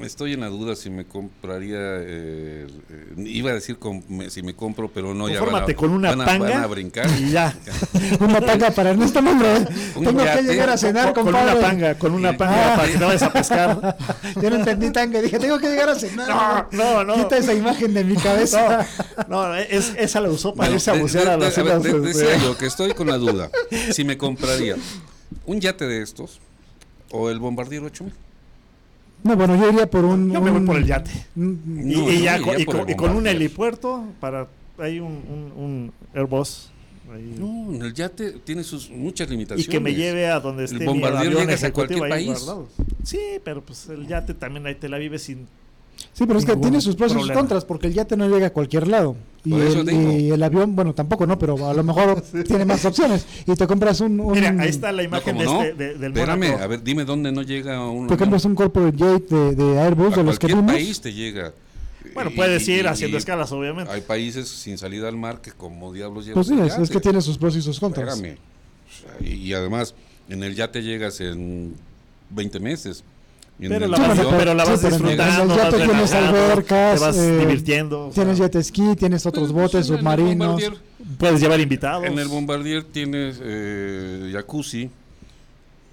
[0.00, 1.76] Estoy en la duda si me compraría.
[1.78, 3.76] eh, eh, iba a decir
[4.08, 6.62] me- si me compro, pero no, ya van a, con una van a- tanga van
[6.62, 7.06] a brincar.
[7.18, 7.54] y ya.
[8.20, 9.18] Una tanga para Ernesto.
[9.20, 10.42] Un Tengo que yate.
[10.44, 11.52] llegar a cenar, con compadre.
[11.58, 12.76] una panga, con una panga Ah.
[12.76, 13.96] para que te vayas a pescar.
[14.42, 15.20] Yo no entendí tanga.
[15.20, 16.68] Dije, tengo que llegar a cenar.
[16.72, 17.14] No, no, no.
[17.24, 18.86] Quita esa imagen de mi cabeza.
[19.28, 21.92] No, es, esa la usó para Bueno, irse a de- bucear de- a las de-
[21.92, 23.50] de- decía yo que estoy con la duda
[23.92, 24.76] si me compraría
[25.46, 26.40] un yate de estos
[27.10, 28.12] o el Bombardier 8000.
[29.24, 30.30] No, bueno, yo iría por un.
[30.32, 31.10] Yo me voy por el yate.
[31.36, 32.54] un- Y, No, y yo ya y con-
[32.84, 34.46] el y con un helipuerto para
[34.78, 36.70] hay un, un, un Airbus
[37.12, 37.34] ahí.
[37.38, 39.66] No, el yate tiene sus muchas limitaciones.
[39.66, 42.26] y que me lleve a donde El esté mi avión llegas a ejecutivo cualquier ahí
[42.26, 42.44] país.
[42.44, 42.68] guardado.
[43.02, 45.46] Sí, pero pues el yate también ahí te la vives sin
[46.12, 48.48] Sí, pero es que tiene sus pros y sus contras, porque el yate no llega
[48.48, 49.14] a cualquier lado.
[49.44, 50.12] Y, Por eso el, digo.
[50.12, 51.38] y el avión, bueno, tampoco, ¿no?
[51.38, 53.24] Pero a lo mejor tiene más opciones.
[53.46, 54.18] Y te compras un.
[54.20, 55.62] un Mira, ahí está la imagen ¿cómo de no?
[55.62, 58.96] este, de- del Espérame, a ver, dime dónde no llega un Te compras un corporate
[58.96, 60.72] jet de, de Airbus, a de los que cualquier vimos.
[60.72, 61.52] país te llega.
[62.14, 63.92] Bueno, puedes y- ir y- haciendo y escalas, obviamente.
[63.92, 67.20] Hay países sin salida al mar que como diablos llevan Pues sí, es, que tiene
[67.20, 68.14] sus pros y sus contras.
[68.16, 68.38] Espérame.
[69.20, 69.94] Y además,
[70.28, 71.74] en el yate llegas en
[72.30, 73.04] 20 meses.
[73.60, 76.98] Pero la, vas, pero la vas sí, pero disfrutando, en el yate vas tienes albercas,
[77.00, 78.10] te vas eh, divirtiendo.
[78.14, 80.62] Tienes jet ski, tienes otros Pues, botes en el submarinos.
[80.62, 80.78] Bombardier-
[81.18, 82.04] puedes llevar invitados.
[82.04, 84.88] En el Bombardier tienes eh, jacuzzi.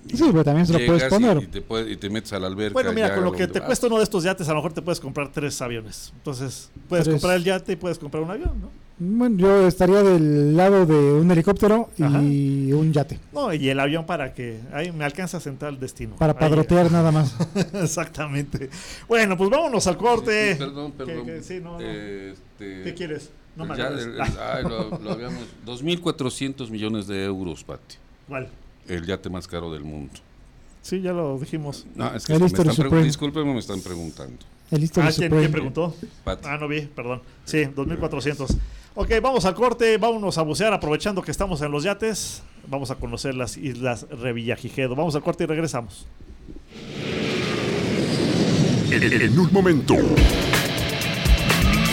[0.07, 1.37] Sí, pero también se lo puedes y- poner.
[1.41, 2.73] Y, te puedes- y te metes a la alberca.
[2.73, 3.65] Bueno, mira, con lo que te vas.
[3.65, 6.13] cuesta uno de estos yates, a lo mejor te puedes comprar tres aviones.
[6.17, 7.15] Entonces, puedes Tres.
[7.15, 8.69] comprar el yate y puedes comprar un avión, ¿no?
[8.97, 12.21] Bueno, yo estaría del lado de un helicóptero Ajá.
[12.23, 13.19] y un yate.
[13.33, 16.15] No, y el avión para que ahí me alcanza a sentar el destino.
[16.15, 17.35] Para Ahí- padrotear nada más.
[17.73, 18.69] Exactamente.
[19.07, 20.53] Bueno, pues vámonos al corte.
[20.53, 21.25] Sí, Perdón, ¿Qué- perdón.
[21.25, 21.43] qué?
[21.43, 21.81] Sí, no, no.
[21.81, 23.31] Este, ¿Qué quieres?
[23.57, 25.43] No me ya, el- el- ay, lo, lo habíamos.
[25.65, 27.95] 2.400 millones de euros, Pati.
[28.29, 28.47] ¿Cuál?
[28.87, 30.13] El yate más caro del mundo.
[30.81, 31.85] Sí, ya lo dijimos.
[31.95, 32.67] No, es que El me están
[33.03, 34.37] discúlpenme, me están preguntando.
[34.71, 35.39] El Ah, ¿quién, Supreme.
[35.39, 35.95] quién preguntó?
[36.23, 36.47] Pati.
[36.47, 37.21] Ah, no vi, perdón.
[37.43, 38.55] Sí, 2400.
[38.97, 42.41] Ok, vamos al corte, vámonos a bucear aprovechando que estamos en los yates.
[42.67, 44.95] Vamos a conocer las islas Revillagigedo.
[44.95, 46.07] Vamos al corte y regresamos.
[48.89, 49.95] En, en un momento.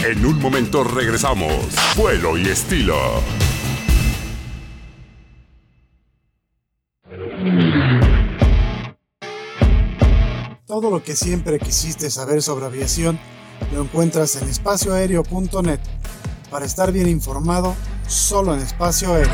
[0.06, 1.74] En un momento regresamos.
[1.96, 2.96] Vuelo y estilo.
[10.66, 13.18] Todo lo que siempre quisiste saber sobre aviación
[13.74, 15.80] lo encuentras en espacioaéreo.net.
[16.52, 17.74] Para estar bien informado,
[18.06, 19.32] solo en espacio aéreo.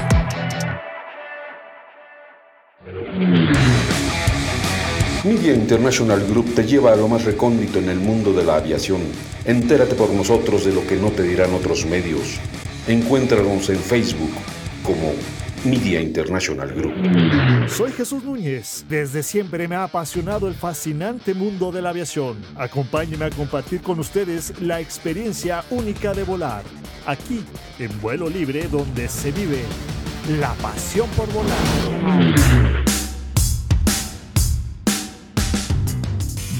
[5.24, 9.00] Media International Group te lleva a lo más recóndito en el mundo de la aviación.
[9.44, 12.38] Entérate por nosotros de lo que no te dirán otros medios.
[12.86, 14.30] Encuéntranos en Facebook
[14.84, 15.12] como
[15.64, 17.68] Media International Group.
[17.68, 18.84] Soy Jesús Núñez.
[18.88, 22.38] Desde siempre me ha apasionado el fascinante mundo de la aviación.
[22.56, 26.62] Acompáñeme a compartir con ustedes la experiencia única de volar.
[27.06, 27.44] Aquí,
[27.78, 29.62] en vuelo libre, donde se vive
[30.38, 32.84] la pasión por volar.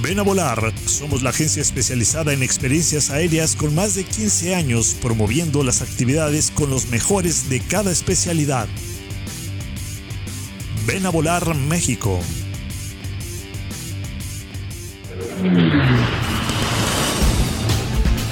[0.03, 0.73] Ven a volar.
[0.87, 6.51] Somos la agencia especializada en experiencias aéreas con más de 15 años promoviendo las actividades
[6.51, 8.69] con los mejores de cada especialidad.
[10.89, 12.19] Ven a volar México.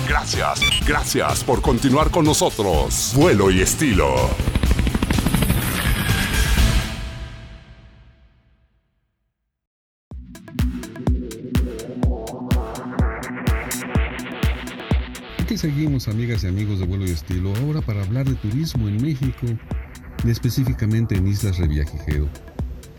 [0.08, 3.12] Gracias, gracias por continuar con nosotros.
[3.14, 4.30] Vuelo y estilo.
[15.40, 19.02] Aquí seguimos, amigas y amigos de vuelo y estilo, ahora para hablar de turismo en
[19.02, 19.46] México,
[20.27, 22.28] y específicamente en Islas Revillagigedo.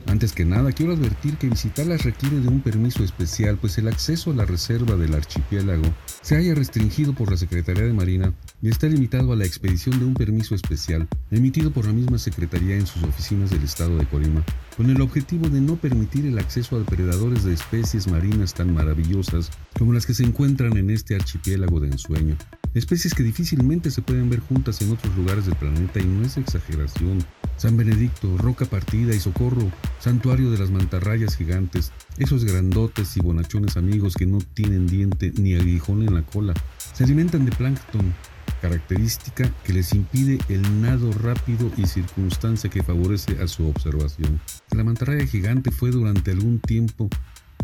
[0.07, 4.31] Antes que nada, quiero advertir que visitarlas requiere de un permiso especial, pues el acceso
[4.31, 5.83] a la reserva del archipiélago
[6.21, 10.05] se haya restringido por la Secretaría de Marina y está limitado a la expedición de
[10.05, 14.45] un permiso especial, emitido por la misma Secretaría en sus oficinas del estado de Colima,
[14.77, 19.51] con el objetivo de no permitir el acceso a depredadores de especies marinas tan maravillosas
[19.77, 22.37] como las que se encuentran en este archipiélago de ensueño.
[22.77, 26.37] Especies que difícilmente se pueden ver juntas en otros lugares del planeta y no es
[26.37, 27.25] exageración.
[27.57, 33.77] San Benedicto, Roca Partida y Socorro, santuario de las mantarrayas gigantes, esos grandotes y bonachones
[33.77, 36.53] amigos que no tienen diente ni aguijón en la cola,
[36.93, 38.13] se alimentan de plancton,
[38.61, 44.39] característica que les impide el nado rápido y circunstancia que favorece a su observación.
[44.69, 47.09] La mantarraya gigante fue durante algún tiempo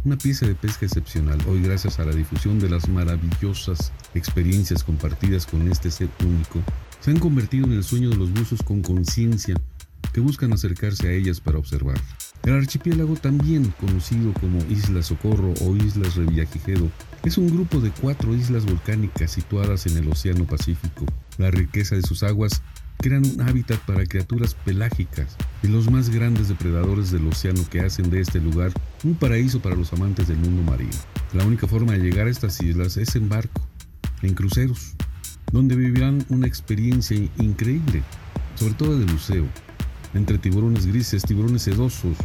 [0.03, 5.45] una pieza de pesca excepcional, hoy gracias a la difusión de las maravillosas experiencias compartidas
[5.45, 6.61] con este ser único,
[6.99, 9.55] se han convertido en el sueño de los buzos con conciencia
[10.11, 11.99] que buscan acercarse a ellas para observar.
[12.43, 16.89] El archipiélago, también conocido como Isla Socorro o Islas Revillagigedo,
[17.23, 21.05] es un grupo de cuatro islas volcánicas situadas en el Océano Pacífico.
[21.37, 22.61] La riqueza de sus aguas
[22.97, 28.09] crean un hábitat para criaturas pelágicas y los más grandes depredadores del océano que hacen
[28.09, 28.71] de este lugar
[29.03, 30.91] un paraíso para los amantes del mundo marino.
[31.33, 33.61] La única forma de llegar a estas islas es en barco,
[34.21, 34.93] en cruceros,
[35.51, 38.03] donde vivirán una experiencia increíble,
[38.55, 39.47] sobre todo de buceo,
[40.13, 42.17] entre tiburones grises, tiburones sedosos,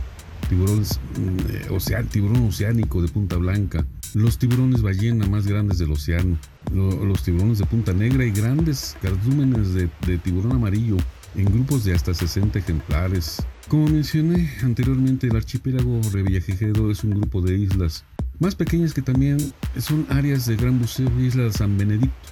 [0.48, 3.84] tiburones mm, tiburón oceánico de punta blanca,
[4.14, 6.39] los tiburones ballena más grandes del océano,
[6.72, 10.97] los tiburones de punta negra y grandes cardúmenes de, tiburón amarillo
[11.35, 13.43] en grupos de hasta 60 ejemplares.
[13.68, 18.05] Como mencioné anteriormente, el archipiélago Revillagigedo es un grupo de islas
[18.39, 19.39] más pequeñas que también
[19.78, 22.30] son áreas de gran buceo, Isla San Benedicto.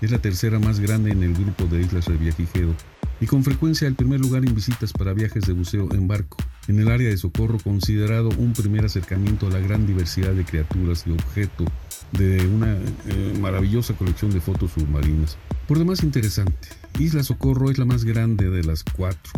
[0.00, 2.74] Es la tercera más grande en el grupo de islas Revillagigedo
[3.20, 6.36] y con frecuencia el primer lugar en visitas para viajes de buceo en barco,
[6.68, 11.04] en el área de Socorro considerado un primer acercamiento a la gran diversidad de criaturas
[11.06, 11.64] y objeto
[12.12, 15.36] de una eh, maravillosa colección de fotos submarinas.
[15.66, 16.68] Por demás interesante,
[16.98, 19.32] Isla Socorro es la más grande de las cuatro.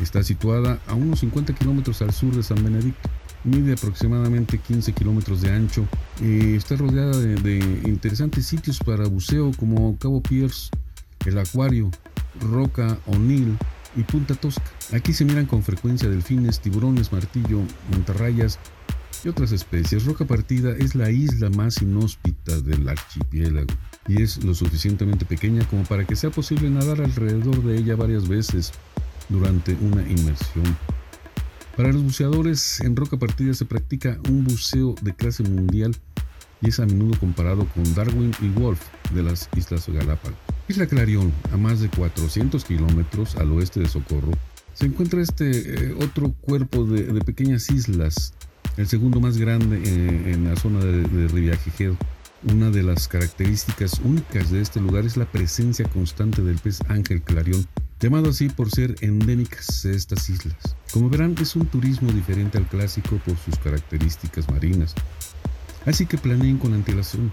[0.00, 3.08] Está situada a unos 50 kilómetros al sur de San Benedicto.
[3.44, 5.86] Mide aproximadamente 15 kilómetros de ancho
[6.20, 7.58] y está rodeada de, de
[7.88, 10.70] interesantes sitios para buceo como Cabo Pierce,
[11.26, 11.90] el Acuario,
[12.40, 13.56] Roca O'Neill
[13.96, 14.64] y Punta Tosca.
[14.92, 17.60] Aquí se miran con frecuencia delfines, tiburones, martillo,
[17.90, 18.58] mantarrayas
[19.24, 20.04] y otras especies.
[20.04, 23.72] Roca Partida es la isla más inhóspita del archipiélago
[24.08, 28.28] y es lo suficientemente pequeña como para que sea posible nadar alrededor de ella varias
[28.28, 28.72] veces
[29.28, 30.76] durante una inmersión.
[31.76, 35.96] Para los buceadores, en Roca Partida se practica un buceo de clase mundial
[36.62, 38.80] y es a menudo comparado con Darwin y Wolf
[39.12, 40.38] de las Islas Galápagos.
[40.68, 44.32] Isla Clarión, a más de 400 kilómetros al oeste de Socorro,
[44.74, 48.34] se encuentra este eh, otro cuerpo de, pequeñas islas,
[48.76, 51.96] el segundo más grande eh, en la zona de, de
[52.44, 57.20] Una de las características únicas de este lugar es la presencia constante del pez ángel
[57.22, 57.66] clarión,
[57.98, 60.76] llamado así por ser endémicas de estas islas.
[60.92, 64.94] Como verán, es un turismo diferente al clásico por sus características marinas.
[65.86, 67.32] Así que planeen con antelación.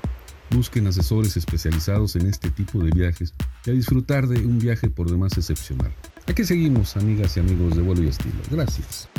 [0.49, 3.34] Busquen asesores especializados en este tipo de viajes
[3.65, 5.94] y a disfrutar de un viaje por demás excepcional.
[6.26, 8.36] Aquí seguimos, amigas y amigos de vuelo y estilo.
[8.49, 9.10] Gracias.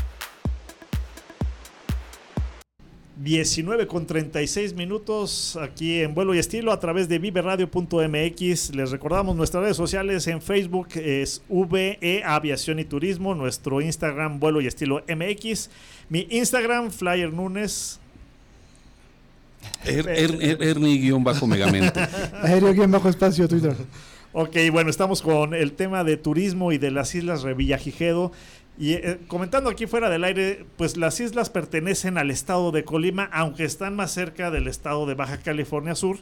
[3.20, 8.74] 19 con 36 minutos aquí en vuelo y estilo a través de viveradio.mx.
[8.74, 14.60] Les recordamos nuestras redes sociales en Facebook es VE Aviación y Turismo, nuestro Instagram vuelo
[14.60, 15.68] y estilo MX,
[16.09, 17.98] mi Instagram Flyer Nunes
[19.84, 22.00] Er, er, Ernie-Megamente.
[22.42, 23.74] Aéreo-espacio Twitter.
[24.32, 28.32] Ok, bueno, estamos con el tema de turismo y de las islas Revillagigedo.
[28.78, 33.28] Y eh, comentando aquí fuera del aire, pues las islas pertenecen al estado de Colima,
[33.32, 36.18] aunque están más cerca del estado de Baja California Sur.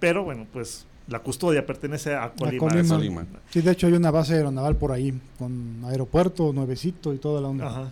[0.00, 3.26] Pero bueno, pues la custodia pertenece a Colima.
[3.50, 7.48] Sí, de hecho hay una base aeronaval por ahí, con aeropuerto, nuevecito y toda la
[7.48, 7.66] onda.
[7.66, 7.90] Ajá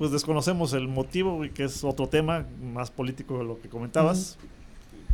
[0.00, 4.38] pues desconocemos el motivo, y que es otro tema más político de lo que comentabas.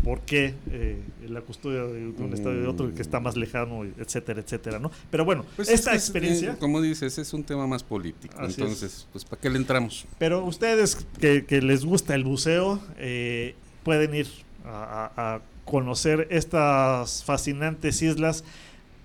[0.05, 3.83] ¿Por qué eh, la custodia de un estado y de otro que está más lejano,
[3.85, 4.93] etcétera, etcétera, ¿no?
[5.11, 6.53] Pero bueno, pues esta experiencia...
[6.53, 10.07] Eh, como dices, es un tema más político, entonces, pues ¿para qué le entramos?
[10.21, 14.29] Pero ustedes que, les gusta el buceo, eh, pueden ir
[14.65, 18.45] a conocer estas fascinantes islas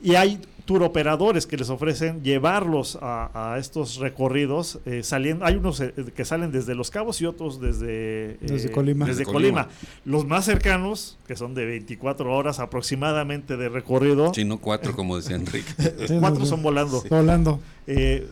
[0.02, 5.82] y hay tour operadores que les ofrecen llevarlos a, estos recorridos eh, saliendo hay unos
[5.82, 9.06] eh, que salen desde Los Cabos y otros desde desde eh, Colima.
[9.06, 9.68] desde Colima.
[10.06, 14.34] los más cercanos que son de 24 horas aproximadamente de recorrido.
[14.34, 15.74] Si no cuatro como decía Enrique.
[16.20, 17.04] Cuatro son volando.
[17.10, 17.60] Volando.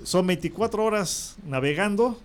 [0.03, 2.19] Son 24 horas navegando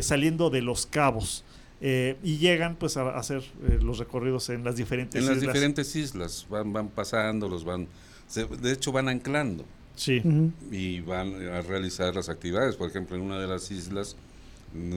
[0.00, 1.44] saliendo de Los Cabos
[1.80, 3.42] y llegan pues a, hacer
[3.80, 5.36] los recorridos en las diferentes islas.
[5.36, 7.88] En las diferentes islas, van, van pasando, los van
[8.34, 9.64] de hecho van anclando.
[9.96, 10.22] Sí.
[10.70, 12.76] Y van a realizar las actividades.
[12.76, 14.14] Por ejemplo, en una de las islas,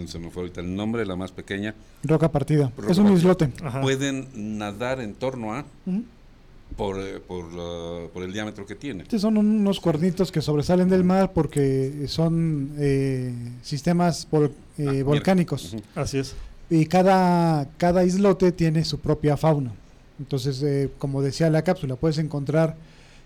[0.08, 1.74] se me fue ahorita el nombre, la más pequeña.
[2.04, 2.72] Roca Partida.
[2.88, 3.50] es un islote.
[3.82, 4.28] Pueden
[4.58, 5.66] nadar en torno a...
[6.78, 9.04] Por, eh, por, el diámetro que tiene.
[9.10, 13.34] Sí, son unos cuernitos que sobresalen del mar porque son eh,
[13.64, 14.50] sistemas eh,
[14.88, 15.76] ah, volcánicos.
[15.96, 16.36] Así es.
[16.70, 19.74] Y cada, cada islote tiene su propia fauna.
[20.20, 22.76] Entonces, como decía la cápsula, puedes encontrar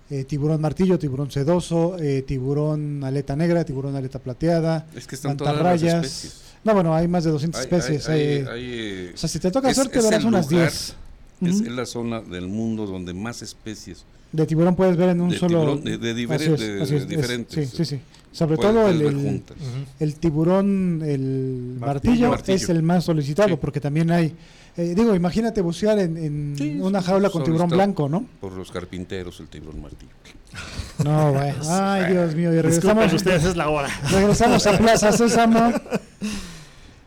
[0.09, 5.37] eh, tiburón martillo, tiburón sedoso, eh, tiburón aleta negra, tiburón aleta plateada, es que están
[5.37, 6.41] todas las especies.
[6.63, 8.07] No, bueno, hay más de 200 especies.
[8.09, 10.95] Eh, o sea, si te toca suerte, verás unas 10.
[11.41, 15.37] Es, la zona del mundo donde más especies De tiburón puedes ver en un De
[15.37, 15.59] solo.
[15.77, 17.69] tiburón, de- de Así es, así es, es- diferentes.
[17.69, 17.99] sí, sí, sí.
[18.31, 19.43] Sobre Puedes- todo el, el-
[19.99, 21.85] el tiburón, el Martillo.
[21.85, 22.55] martillo, Martillo.
[22.55, 23.57] es el más solicitado Sí.
[23.59, 24.33] porque también hay.
[24.77, 28.25] Eh, digo, imagínate bucear en, en Sí, una jaula con tiburón blanco, ¿no?
[28.41, 30.11] Por los carpinteros, el tiburón martillo.
[31.03, 31.55] No, bueno.
[31.69, 32.51] Ay, Dios mío.
[32.51, 33.89] Y Disculpen regresamos, ustedes, es la hora.
[34.11, 35.71] regresamos a Plaza Sésamo.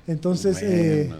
[0.06, 1.10] Entonces, eh.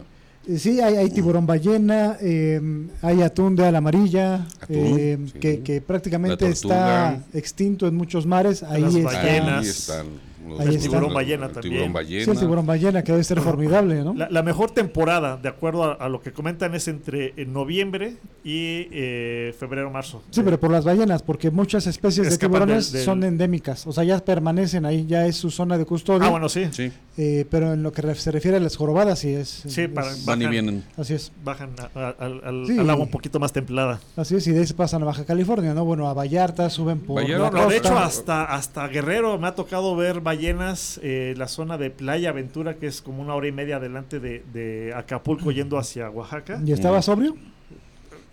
[0.49, 2.61] Eh, Sí, hay, hay tiburón ballena, eh,
[3.03, 5.39] hay atún de ala amarilla, Atún, eh, sí.
[5.41, 8.63] que, que prácticamente está extinto en muchos mares.
[8.63, 9.11] Ahí Las está.
[9.11, 9.65] ballenas.
[9.65, 10.07] Ahí están
[10.47, 10.89] los- Ahí los- está.
[10.89, 11.93] Tiburón el ballena tiburón también.
[11.93, 12.25] ballena.
[12.25, 14.15] Sí, el tiburón ballena, que debe ser formidable, ¿no?
[14.15, 18.17] La, la mejor temporada, de acuerdo a, a lo que comentan, es entre eh, noviembre
[18.45, 20.23] y eh, febrero-marzo.
[20.31, 23.93] Sí, pero por las ballenas, porque muchas especies de tiburones del- del- son endémicas, o
[23.93, 26.29] sea, ya permanecen ahí, ya es su zona de custodia.
[26.29, 26.67] Ah, bueno, sí.
[26.71, 29.65] Sí, eh, pero en lo que se refiere a las jorobadas, sí es.
[29.67, 30.85] Sí, es- para- van y vienen.
[30.97, 32.79] Así es, Bajan a- a- al, Sí.
[32.79, 34.01] al agua un poquito más templada.
[34.17, 35.85] así es, y de ahí se pasan a Baja California, ¿no?
[35.85, 37.17] Bueno, a Vallarta, suben por.
[37.23, 37.89] Vallarta, la No, de costa.
[37.89, 42.75] hecho, hasta, hasta Guerrero me ha tocado ver ballenas, eh, la zona de Playa Aventura,
[42.77, 46.61] que es como una hora y media adelante de, de Acapulco yendo hacia Oaxaca.
[46.65, 47.37] ¿Y estaba sobrio?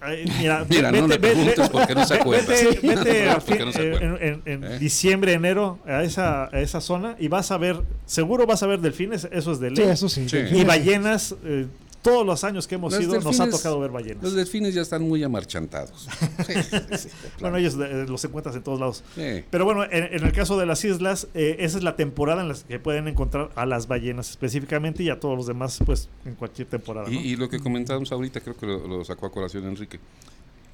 [0.06, 2.46] Ay, mira, Mira, no le preguntes porque no se acuerda.
[2.54, 4.18] Vete, vete a fin- no se eh, acuerda.
[4.26, 4.80] en, en- en ¿Eh?
[4.80, 8.82] diciembre, enero, a esa, a esa zona y vas a ver, seguro vas a ver
[8.82, 9.90] delfines, eso es de Sí, ley.
[9.90, 10.28] eso sí.
[10.28, 10.38] Sí.
[10.52, 11.68] y ballenas, eh,
[12.04, 14.22] todos los años que hemos Los ido nos ha tocado ver ballenas.
[14.22, 16.08] Los delfines ya están muy amarchantados.
[16.46, 17.10] Sí, sí,
[17.40, 19.04] Bueno, ellos eh, los encuentras en todos lados.
[19.16, 19.44] Sí.
[19.50, 22.50] Pero bueno, en, en el caso de las islas, eh, esa es la temporada en
[22.50, 26.36] la que pueden encontrar a las ballenas específicamente y a todos los demás, pues en
[26.36, 27.10] cualquier temporada.
[27.10, 27.22] Y, ¿no?
[27.22, 30.00] y lo que comentábamos ahorita, creo que lo, lo sacó a colación Enrique.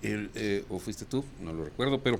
[0.01, 2.19] El, eh, o fuiste tú, no lo recuerdo, pero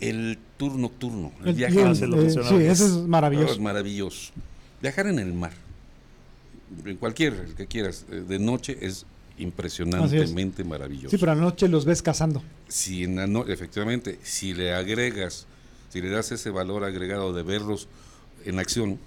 [0.00, 3.52] el tour nocturno, el, El- viaje el- eh, sí, ese es Oh, maravilloso.
[3.52, 4.32] es maravilloso.
[4.80, 5.52] Viajar en el mar,
[6.84, 9.06] en cualquier, el que quieras, eh, de noche es
[9.38, 11.10] impresionantemente maravilloso.
[11.10, 12.42] Sí, pero a la noche los ves cazando.
[12.68, 15.46] si en la no- efectivamente, si le agregas,
[15.90, 17.86] si le das ese valor agregado de verlos
[18.46, 18.98] en acción,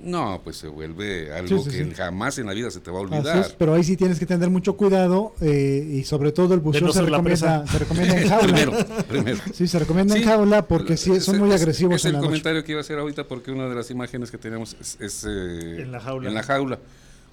[0.00, 1.90] no, pues se vuelve algo Sí, sí, que sí.
[1.94, 3.38] jamás en la vida se te va a olvidar.
[3.38, 6.82] es, pero ahí sí tienes que tener mucho cuidado eh, y sobre todo el buceo
[6.86, 8.42] no se, recomienda, se recomienda en jaula.
[8.54, 8.72] primero,
[9.08, 9.38] primero.
[9.54, 12.18] Sí, se recomienda en jaula porque sí, son muy es- agresivos Es en el la
[12.18, 12.28] noche.
[12.28, 15.24] comentario que iba a hacer ahorita porque una de las imágenes que tenemos es, es,
[15.26, 16.28] eh, En la jaula.
[16.28, 16.78] en la jaula.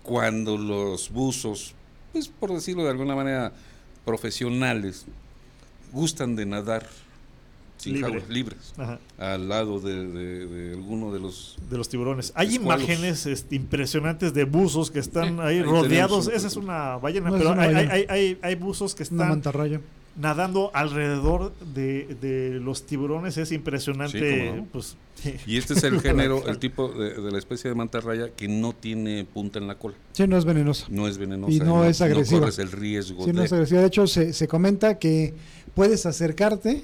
[0.04, 1.74] Cuando los buzos,
[2.14, 3.52] pues por decirlo de alguna manera,
[4.06, 5.06] profesionales,
[5.92, 6.88] gustan de nadar
[7.82, 8.12] sin Libre.
[8.20, 11.58] jaula, libres, Ajá, al lado de, de- de alguno de los...
[11.70, 12.32] de los tiburones.
[12.36, 12.84] Hay Escualos.
[12.88, 16.28] imágenes este, impresionantes de buzos que están Sí, ahí, ahí rodeados.
[16.28, 17.94] Esa es una ballena, No, pero una hay, ballena.
[17.94, 19.82] hay- hay- hay buzos que Una están mantarraya.
[20.16, 23.38] nadando alrededor de, de los tiburones.
[23.38, 24.20] Es impresionante.
[24.52, 24.66] Sí, no.
[24.72, 24.96] pues,
[25.48, 28.74] Y este es el género, el tipo de, de la especie de mantarraya que no
[28.74, 29.96] tiene punta en la cola.
[30.12, 30.86] Sí, no es venenosa.
[30.90, 31.52] No es venenosa.
[31.54, 32.42] Y no es agresiva.
[32.42, 33.46] corres el riesgo Sí, no de...
[33.48, 33.82] es agresiva.
[33.82, 35.34] De hecho, se, se comenta que
[35.74, 36.84] puedes acercarte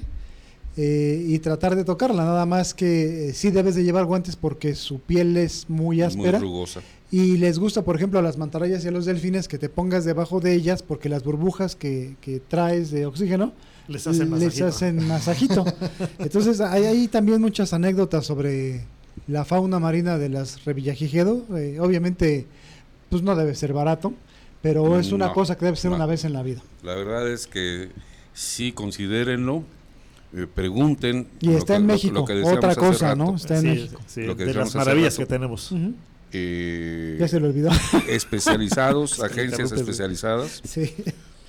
[0.77, 4.75] eh, y tratar de tocarla, nada más que eh, sí debes de llevar guantes porque
[4.75, 6.81] su piel es muy muy áspera rugosa.
[7.11, 10.05] y les gusta, por ejemplo, a las mantarrayas y a los delfines que te pongas
[10.05, 13.53] debajo de ellas porque las burbujas que, que traes de oxígeno
[13.87, 14.65] les hacen les masajito.
[14.67, 15.65] hacen masajito.
[16.19, 18.83] Entonces hay ahí también muchas anécdotas sobre
[19.27, 21.43] la fauna marina de las revillagigedo.
[21.57, 22.45] Eh, obviamente,
[23.09, 24.13] pues no debe ser barato,
[24.61, 25.95] pero es una No, cosa que debe ser no.
[25.95, 26.61] una vez en la vida.
[26.83, 27.89] La verdad es que
[28.33, 29.63] sí, considérenlo,
[30.33, 31.27] eh, pregunten.
[31.39, 33.15] Y está en México, que decíamos otra cosa.
[33.15, 33.35] ¿no?
[33.35, 34.01] Está en Sí, México.
[34.07, 35.27] sí, Lo que de las maravillas rato.
[35.27, 35.71] que tenemos.
[35.71, 35.93] Ujú.
[36.33, 37.69] Eh, Ya se lo olvidó.
[38.09, 40.93] especializados, agencias especializadas, sí.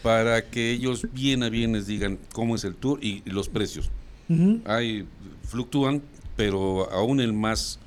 [0.02, 3.48] para que ellos bien a bien les digan cómo es el tour y, y los
[3.48, 3.90] precios.
[4.28, 4.60] Ujú.
[4.64, 5.06] Hay,
[5.48, 6.02] fluctúan,
[6.36, 7.80] pero aún el más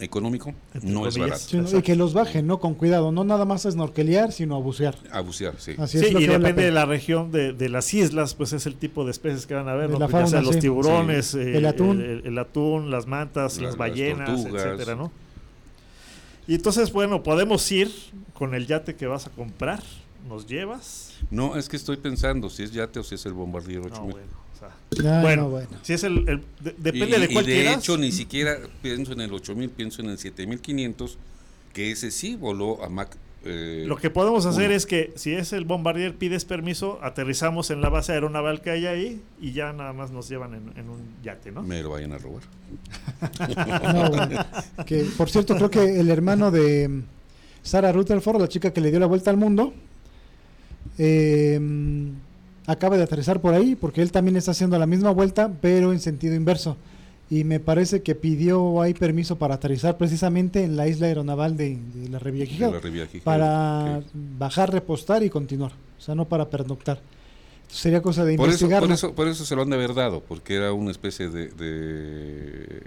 [0.00, 1.40] económico Entre no es barato.
[1.40, 1.78] Sí, ¿no?
[1.78, 2.60] y que los bajen, ¿no?
[2.60, 3.10] Con cuidado.
[3.10, 4.96] No nada más es snorkelear, sino a bucear.
[5.10, 5.72] A bucear, sí.
[5.78, 9.04] Así es y depende de la región de, de las islas, pues es el tipo
[9.04, 9.98] de especies que van a ver, ¿no?
[9.98, 11.38] la Pues ya sea fauna, los tiburones, Sí.
[11.40, 12.00] eh, El atún.
[12.00, 15.10] el, el atún, las mantas, Las- ballenas, etcétera, ¿no?
[16.46, 17.90] Y entonces, bueno, podemos ir
[18.34, 19.82] con el yate que vas a comprar,
[20.28, 21.14] nos llevas.
[21.30, 24.10] No, es que estoy pensando si es yate o si es el bombardier No, 8000.
[24.12, 24.28] bueno,
[25.02, 25.68] Ya, bueno, no, bueno.
[25.82, 27.78] si es el, el- de- depende y, de cuál y de quieras.
[27.78, 31.18] hecho, ni siquiera pienso en el 8000, pienso en el 7500,
[31.72, 33.16] que ese sí voló a Mac.
[33.44, 34.74] eh, Lo que podemos hacer uno.
[34.76, 38.86] es que si es el Bombardier, pides permiso, aterrizamos en la base aeronaval que hay
[38.86, 41.62] ahí y ya nada más nos llevan en, en un yate, ¿no?
[41.62, 42.42] Me lo vayan a robar.
[43.94, 44.44] No, bueno.
[44.86, 47.02] Que, por cierto, creo que el hermano de mm,
[47.62, 49.72] Sarah Rutherford, la chica que le dio la vuelta al mundo,
[50.98, 52.08] eh, mm,
[52.66, 56.00] acaba de aterrizar por ahí porque él también está haciendo la misma vuelta, pero en
[56.00, 56.76] sentido inverso.
[57.28, 61.76] Y me parece que pidió ahí permiso para aterrizar precisamente en la isla aeronaval de,
[61.94, 62.70] de la Revillagigedo.
[63.24, 64.00] Para
[64.38, 65.72] bajar, repostar y continuar.
[65.98, 67.00] O sea, no para pernoctar.
[67.68, 70.20] Sería cosa de Por eso, por, eso, por eso se lo han de haber dado,
[70.20, 72.82] porque era una especie de, de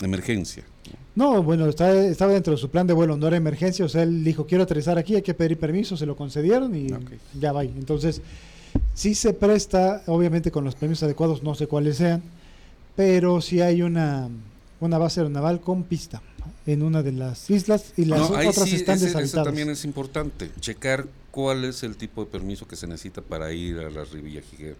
[0.00, 0.62] emergencia.
[1.16, 4.02] No, bueno, está- estaba dentro de su plan de vuelo, no era emergencia, o sea,
[4.02, 6.88] él dijo, quiero aterrizar aquí, hay que pedir permiso, se lo concedieron y
[7.40, 7.64] ya va.
[7.64, 8.20] Entonces,
[8.96, 12.22] sí se presta, obviamente con los permisos adecuados, no sé cuáles sean,
[12.96, 14.28] pero sí hay una,
[14.80, 16.20] una base aeronaval con pista
[16.66, 19.44] en una de las islas y las No, otras sí, están ese- eso deshabitadas.
[19.46, 23.78] también es importante, checar cuál es el tipo de permiso que se necesita para ir
[23.78, 24.76] a la Rivilla Jiguera.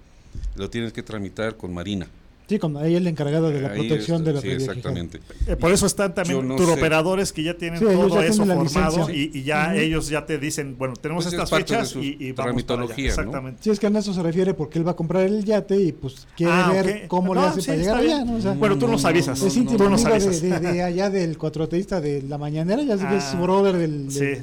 [0.56, 2.08] Lo tienes que tramitar con Marina.
[2.48, 5.20] Sí, con ahí el encargado de la Ahí protección está, de la Sí, exactamente.
[5.48, 8.68] Eh, por eso están también no turoperadores que ya tienen Sí, todo ya eso tienen
[8.68, 11.96] formado y, y ya ellos ya te dicen, bueno, tenemos Pues es estas de fechas
[11.96, 12.66] y, y vamos para allá.
[12.66, 13.10] tramitología, ¿no?
[13.10, 13.62] Exactamente.
[13.64, 15.90] Sí, es que a eso se refiere porque él va a comprar el yate y
[15.92, 18.26] pues quiere Ah, ver cómo le hace sí, para llegar allá, bien.
[18.28, 18.36] ¿no?
[18.36, 19.42] O sea, Bueno, tú nos avisas.
[19.42, 20.40] es íntimo tú nos de, avisas.
[20.40, 23.76] de- de allá del cuatroteísta de la mañanera, ya sé que es Ah, su brother
[23.76, 24.06] del...
[24.08, 24.42] Sí, sí.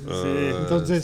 [0.62, 1.04] Entonces,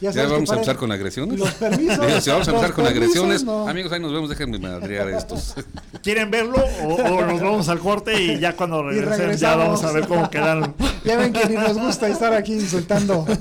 [0.00, 1.38] ya ¿Ya sabes que vamos a empezar con agresiones?
[1.38, 1.96] Los permisos.
[2.26, 5.54] Vamos a empezar con agresiones, amigos, ahí nos vemos, déjenme madrear estos.
[6.02, 9.92] ¿Quieren verlo o, o nos vamos al corte y ya cuando regresen ya vamos a
[9.92, 10.74] ver cómo quedaron?
[11.04, 13.24] Ya ven que ni nos gusta estar aquí insultando.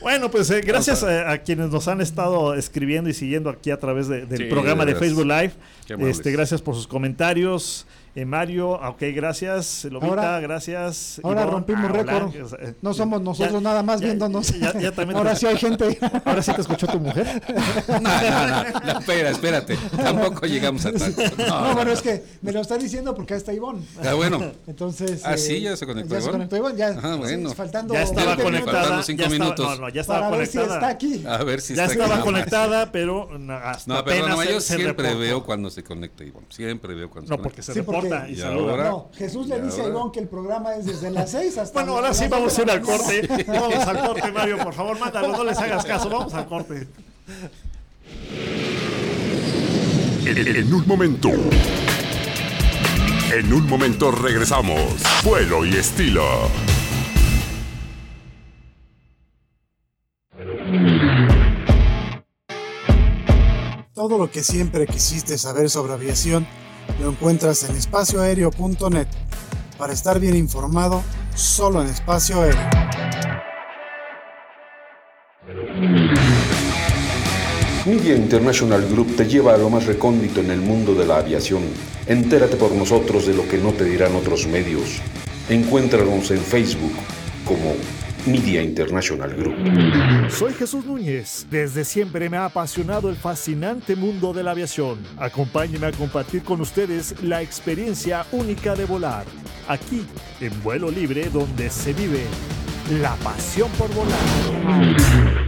[0.00, 3.78] Bueno, pues eh, gracias a, a quienes nos han estado escribiendo y siguiendo aquí a
[3.80, 5.00] través de- del Sí, programa de de.
[5.00, 5.52] Facebook Live.
[6.08, 7.84] Este, gracias por sus comentarios.
[8.18, 9.84] Eh, Mario, ok, gracias.
[9.84, 11.20] Lobita, Ahora- gracias.
[11.22, 12.42] ahora Ivonne, rompimos ah, récord.
[12.42, 14.58] O sea, eh, No somos nosotros ya- nada más ya- viéndonos.
[14.58, 15.96] ya- ya también Ahora sí hay gente.
[16.24, 17.40] Ahora sí te escuchó tu mujer.
[17.88, 19.76] No, no, no, no, espera, espérate.
[19.96, 21.22] Tampoco llegamos a tanto.
[21.38, 23.82] No, No, bueno, es que me lo está diciendo porque ahí está Ivonne.
[24.04, 25.22] Ah, bueno, Entonces.
[25.24, 26.32] Ah, eh, sí, ya se conectó Ya se Ivonne.
[26.48, 26.98] conectó Ivonne, ya.
[27.00, 27.50] Ah, bueno.
[27.50, 29.02] sí, faltando Ya estaba 20 minutos conectada.
[29.04, 29.66] Cinco ya estaba- minutos.
[29.78, 31.24] no, no, ya estaba Para ver si está aquí.
[31.24, 32.24] a ver si Ya está estaba aquí.
[32.24, 35.84] conectada, pero no, hasta No, pero apenas no, se- yo se siempre veo cuando se
[35.84, 36.46] conecta Ivonne.
[36.50, 37.72] Siempre veo cuando No, se porque conecta.
[37.72, 38.70] se Sí, porque- reporta y, Y saluda.
[38.72, 41.58] ahora- No, Jesús le dice a ahora- Ivonne que el programa es desde las 6
[41.58, 41.72] hasta.
[41.80, 43.44] Bueno, ahora las sí vamos a ir al corte.
[43.46, 46.88] Vamos al corte, Mario, por favor, mándalo, no les hagas caso, vamos al corte.
[50.24, 51.30] En, en un momento.
[53.34, 54.80] En un momento regresamos.
[55.22, 56.24] Vuelo y estilo.
[63.94, 66.46] Todo lo que siempre quisiste saber sobre aviación
[67.00, 69.06] lo encuentras en espacioaéreo.net.
[69.78, 71.02] Para estar bien informado,
[71.34, 72.60] solo en espacio aéreo.
[77.86, 81.62] Media International Group te lleva a lo más recóndito en el mundo de la aviación.
[82.06, 85.00] Entérate por nosotros de lo que no te dirán otros medios.
[85.48, 86.92] Encuéntranos en Facebook
[87.46, 87.74] como
[88.26, 90.30] Media International Group.
[90.30, 91.46] Soy Jesús Núñez.
[91.50, 94.98] Desde siempre me ha apasionado el fascinante mundo de la aviación.
[95.16, 99.24] Acompáñenme a compartir con ustedes la experiencia única de volar.
[99.68, 100.04] Aquí,
[100.40, 102.24] en vuelo libre, donde se vive
[103.00, 105.46] la pasión por volar.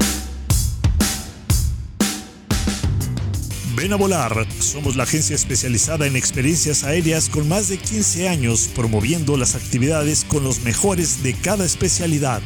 [3.81, 4.47] Ven a volar.
[4.59, 10.25] Somos la agencia especializada en experiencias aéreas con más de 15 años promoviendo las actividades
[10.25, 12.43] con los mejores de cada especialidad.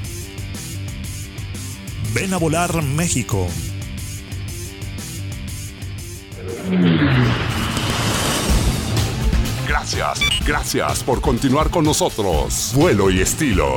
[2.24, 3.46] Ven a volar México.
[9.68, 12.72] Gracias, gracias por continuar con nosotros.
[12.74, 13.74] Vuelo y estilo.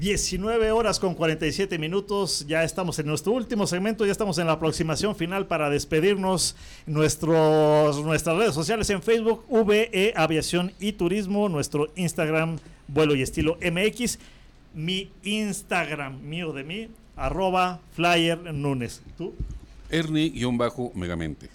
[0.00, 4.52] 19 horas con 47 minutos, ya estamos en nuestro último segmento, ya estamos en la
[4.52, 6.56] aproximación final para despedirnos.
[6.86, 12.56] Nuestros, nuestras redes sociales en Facebook, VE Aviación y Turismo, nuestro Instagram,
[12.88, 14.18] Vuelo y Estilo MX,
[14.74, 19.02] mi Instagram, mío de mí, arroba Flyer Nunes.
[19.18, 19.34] ¿Tú?
[19.90, 21.50] Ernie-megamente.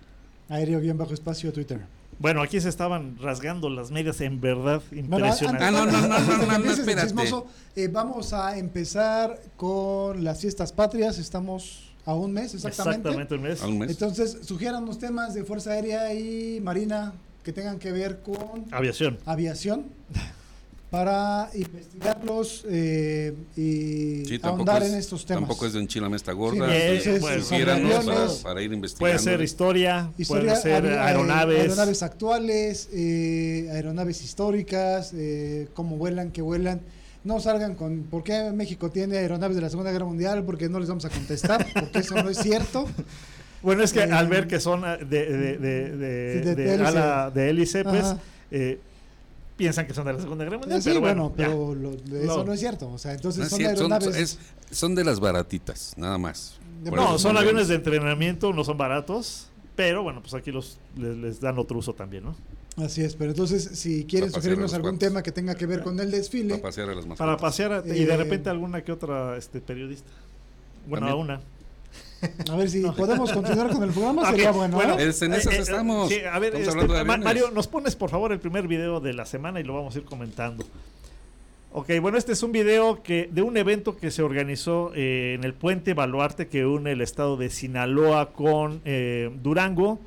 [0.50, 1.95] Aéreo bien bajo espacio Twitter.
[2.20, 5.64] Bueno, aquí se estaban rasgando las medias en verdad Bueno, impresionante.
[5.66, 7.08] Ah, no, no, no, no, no, no, espérate.
[7.08, 11.18] chismoso, eh, vamos a empezar con las fiestas patrias.
[11.20, 13.10] Estamos a un mes exactamente.
[13.10, 13.62] Exactamente un mes.
[13.62, 13.92] ¿A un mes?
[13.92, 17.14] Entonces, sugieran unos temas de Fuerza Aérea y Marina
[17.44, 19.20] que tengan que ver con Aviación.
[19.26, 19.86] aviación
[20.96, 25.42] para investigarlos eh, y Sí, ahondar es, en estos temas.
[25.42, 26.74] Tampoco es de enchilame esta Sí, gorda.
[26.74, 29.00] eh, entonces, pues, son sugiéranos aviones, para, para ir investigando.
[29.00, 31.60] Puede ser historia, Historia, puede ser eh, aeronaves.
[31.60, 36.80] aeronaves actuales, eh, aeronaves históricas, eh, cómo vuelan, qué vuelan.
[37.26, 40.80] No salgan con por qué México tiene aeronaves de la Segunda Guerra Mundial, porque no
[40.80, 42.88] les vamos a contestar, porque eso no es cierto.
[43.62, 46.56] Bueno, es que Eh, al ver que son eh, de, de, de, de, Sí, de-
[46.56, 46.88] de de hélice.
[46.88, 48.16] ala de hélice, pues
[48.52, 48.80] eh,
[49.58, 50.82] piensan que son de la Segunda Guerra Mundial.
[50.82, 52.44] sí, pero bueno, pero lo- eso No.
[52.46, 52.54] no.
[52.54, 52.90] es cierto.
[52.92, 54.18] O sea, entonces No son cierto, son, aeronaves.
[54.22, 54.40] es-
[54.72, 56.58] son de las baratitas, nada más.
[56.84, 61.16] De- No, son aviones de entrenamiento, no son baratos, pero bueno, pues aquí los les,
[61.18, 62.36] les dan otro uso también, ¿no?
[62.78, 66.12] Así es, pero entonces, si quieren sugerirnos algún tema que tenga que ver con el
[66.12, 67.18] desfile, Para pasear a las mascotas.
[67.18, 70.10] Para pasear a- y de Eh, repente alguna que otra este, periodista.
[70.88, 71.40] Bueno, a una.
[72.52, 75.00] A ver si podemos continuar con el programa, sería Ok, bueno.
[75.00, 75.08] ¿eh?
[75.10, 76.10] Es- en esas eh, eh, estamos.
[76.10, 77.24] sí, a ver, Estamos este, hablando de.
[77.24, 80.00] Mario, nos pones por favor el primer video de la semana y lo vamos a
[80.00, 80.66] ir comentando.
[81.72, 85.44] Ok, bueno, este es un video que de un evento que se organizó eh, en
[85.44, 90.00] el puente Baluarte que une el estado de Sinaloa con eh, Durango.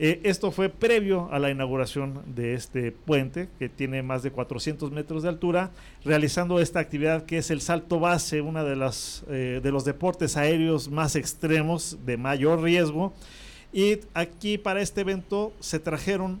[0.00, 4.92] Eh, esto fue previo a la inauguración de este puente, que tiene más de 400
[4.92, 5.72] metros de altura,
[6.04, 8.90] realizando esta actividad que es el salto base, una de,
[9.28, 13.12] eh, de los deportes aéreos más extremos, de mayor riesgo.
[13.72, 16.40] Y aquí para este evento se trajeron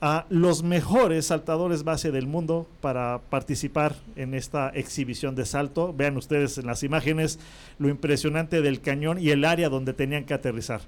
[0.00, 5.92] a los mejores saltadores base del mundo para participar en esta exhibición de salto.
[5.92, 7.38] Vean ustedes en las imágenes
[7.78, 10.80] lo impresionante del cañón y el área donde tenían que aterrizar.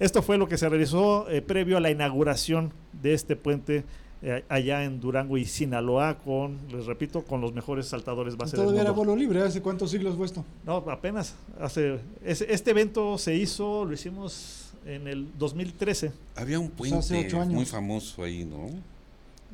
[0.00, 3.84] Esto fue lo que se realizó eh, previo a la inauguración de este puente
[4.22, 8.64] eh, allá en Durango y Sinaloa con, les repito, con los mejores saltadores base del
[8.64, 10.44] Todavía era vuelo libre, ¿hace cuántos siglos fue esto?
[10.66, 16.12] No, apenas hace ese- este evento se hizo, lo hicimos en el 2013.
[16.36, 17.54] Había un hace puente ocho años.
[17.54, 18.68] muy famoso ahí, ¿no?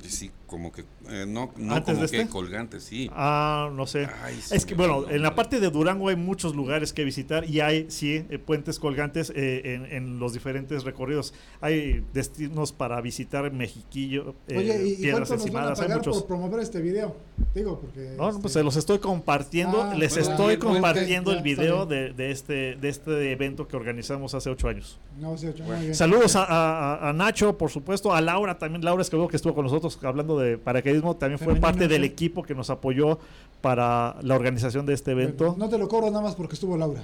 [0.05, 2.29] Y sí, como que, eh, no, no ¿Antes como de que este?
[2.31, 3.11] colgante, sí.
[3.15, 4.07] Ah, no sé.
[4.23, 7.61] Ay, Es que bueno, en la parte de Durango hay muchos lugares que visitar y
[7.61, 11.33] hay, sí, eh, puentes colgantes eh, en, en los diferentes recorridos.
[11.61, 16.19] Hay destinos para visitar Mexiquillo, eh, Oye, ¿y- ¿y, Piedras a Encimadas, hay muchos.
[16.19, 17.17] por promover este video?
[17.55, 18.15] Digo, porque...
[18.17, 21.87] No, no, este, pues se los estoy compartiendo, Ah, les bueno, estoy compartiendo el video
[21.87, 25.01] de, de este, de este evento que organizamos hace ocho años.
[25.19, 25.95] No, sí, ocho, muy bien.
[25.95, 28.85] Saludos a, a- a Nacho, por supuesto, a Laura también.
[28.85, 32.07] Laura Escobedo, que estuvo con nosotros hablando de paracaidismo, también fue Femenino, parte del sí.
[32.09, 33.19] equipo que nos apoyó
[33.61, 35.57] para la organización de este evento.
[35.59, 37.03] No te lo cobro nada más porque estuvo Laura.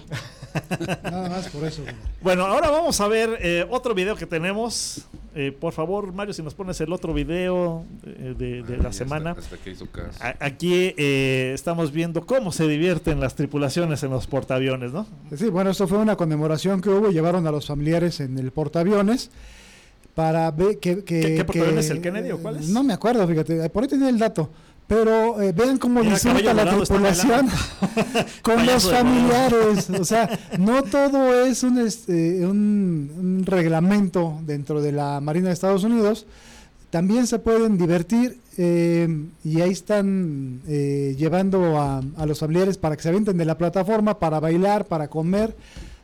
[1.03, 1.83] nada más por eso.
[2.21, 5.07] Bueno, ahora vamos a ver eh, otro video que tenemos.
[5.35, 8.91] Eh, por favor, Mario, si nos pones el otro video eh, de, de Ay, la
[8.91, 9.31] hasta- semana.
[9.37, 10.19] Hasta, que hizo caso.
[10.23, 15.07] A- Aquí eh, estamos viendo cómo se divierten las tripulaciones en los portaaviones, ¿no?
[15.35, 17.11] Sí, bueno, esto fue una conmemoración que hubo.
[17.11, 19.31] Llevaron a los familiares en el portaaviones
[20.15, 21.03] para ver que...
[21.05, 22.69] que ¿Qué- qué que- es, el Kennedy o cuál es?
[22.69, 23.69] No me acuerdo, fíjate.
[23.71, 24.51] Por ahí tenía el dato.
[24.87, 27.49] Pero eh, vean cómo disfruta la tripulación
[28.43, 29.89] con los familiares.
[29.91, 30.29] O sea,
[30.59, 36.27] no todo es un, este, un, un reglamento dentro de la Marina de Estados Unidos.
[36.91, 39.09] También se pueden divertir eh,
[39.45, 43.57] y ahí están eh, llevando a, a los familiares para que se avienten de la
[43.57, 45.57] plataforma, para bailar, para comer.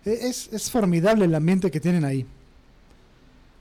[0.06, 2.24] Eh, es, es formidable el ambiente que tienen ahí.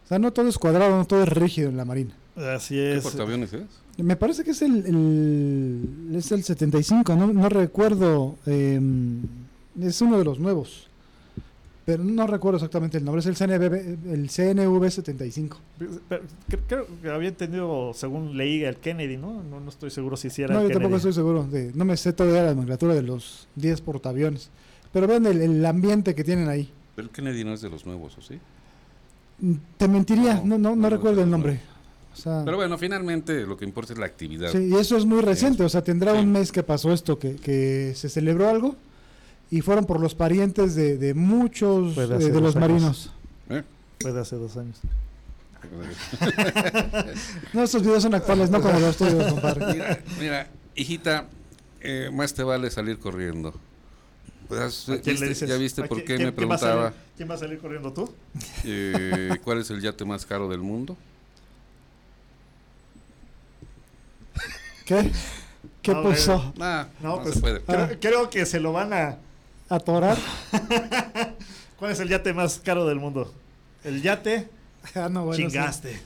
[0.08, 2.14] O sea, no todo es cuadrado, no todo es rígido en la Marina.
[2.56, 3.04] Así ¿Qué es.
[3.04, 3.64] portaaviones es?
[3.98, 8.38] Me parece que es el, el- es el 75, no, no recuerdo.
[8.46, 8.80] eh,
[9.82, 10.88] es uno de los nuevos.
[11.86, 13.22] Pero no recuerdo exactamente el nombre.
[13.22, 15.58] Es el, CNV, el CNV 75.
[16.10, 19.42] Pero cre- creo que había entendido, según leí, el Kennedy, ¿no?
[19.44, 21.44] No, no estoy seguro si sí era No, el yo tampoco estoy seguro.
[21.48, 24.50] De, no me sé todavía la nomenclatura de los 10 portaaviones.
[24.92, 26.70] Pero vean el, el ambiente que tienen ahí.
[26.96, 28.38] Pero el Kennedy no es de los nuevos, ¿o sí?
[29.78, 31.38] Te mentiría, No, no, no, no, no, recuerdo el no.
[31.38, 31.60] nombre.
[32.14, 34.52] O sea, Pero bueno, finalmente lo que importa es la actividad.
[34.52, 36.20] Sí, y eso es muy reciente, o sea, tendrá Sí.
[36.20, 38.76] un mes que pasó esto, que, que se celebró algo
[39.52, 42.56] y fueron por los parientes de, de muchos de eh, de los años.
[42.56, 43.12] marinos.
[43.50, 43.64] ¿Eh?
[44.00, 44.80] Fue de hace dos años.
[47.54, 49.66] No, estos videos son actuales, no como los tuyos, compadre.
[49.74, 51.26] Mira, mira, hijita,
[51.82, 53.54] eh, más te vale salir corriendo.
[54.48, 55.50] Pues, ¿has- ¿A quién viste- le dices?
[55.50, 57.38] ¿Ya viste ¿A por qué quién- me quién va a salir- preguntaba ¿Quién va a
[57.38, 58.14] salir corriendo tú?
[58.64, 60.96] eh, cuál es el yate más caro del mundo?
[64.86, 65.12] ¿Qué?
[65.82, 66.54] ¿Qué No, pasó?
[66.58, 67.62] Nah, No, no, pues se puede.
[67.68, 67.88] Ah.
[67.88, 69.18] creo, creo que se lo van a.
[69.70, 70.18] ¿Atorar?
[71.78, 73.34] ¿Cuál es el yate más caro del mundo?
[73.84, 74.50] El yate.
[74.96, 75.44] Ah, no, bueno, sí.
[75.48, 76.00] chingaste.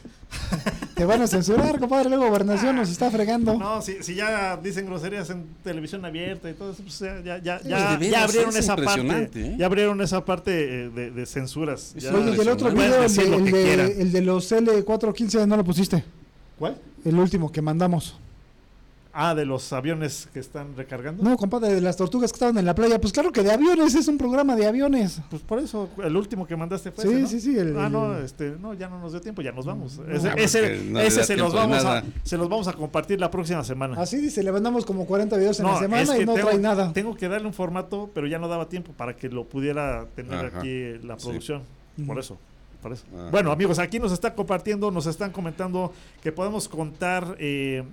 [0.95, 3.58] Te van a censurar, compadre, luego Gobernación nos está fregando.
[3.58, 7.38] No, si, si ya dicen groserías en televisión abierta y todo eso, pues ya, ya,
[7.41, 9.30] ya, Sí, ya- de veras, ya abrieron es esa parte.
[9.36, 9.56] ¿eh?
[9.58, 10.52] Ya abrieron esa parte
[10.86, 11.94] eh, de, de censuras.
[11.95, 16.03] Ya- Oye, y el otro video, el de, el de los L415, no lo pusiste.
[16.58, 16.78] ¿Cuál?
[17.03, 18.16] El último que mandamos.
[19.13, 21.21] Ah, de los aviones que están recargando.
[21.21, 22.99] No, compadre, de las tortugas que estaban en la playa.
[23.01, 25.19] Pues claro que de aviones, es un programa de aviones.
[25.29, 27.27] Pues por eso, el último que mandaste fue Sí, ese, ¿no?
[27.27, 29.97] sí, sí, el- ah, no, este, no, ya no nos dio tiempo, ya nos vamos.
[29.99, 33.63] No, ese ese, no se los vamos a se los vamos a compartir la próxima
[33.65, 33.99] semana.
[34.01, 36.47] Así dice, le mandamos como 40 videos en No, la semana es y no tengo,
[36.47, 36.93] trae nada.
[36.93, 40.45] Tengo que darle un formato, pero ya no daba tiempo para que lo pudiera tener
[40.45, 40.59] Ajá.
[40.59, 41.25] aquí la Sí.
[41.25, 41.63] producción.
[42.07, 42.38] Por eso.
[42.81, 43.03] Por eso.
[43.13, 43.29] Ajá.
[43.29, 45.91] Bueno, amigos, aquí nos está compartiendo, nos están comentando
[46.23, 47.83] que podemos contar eh,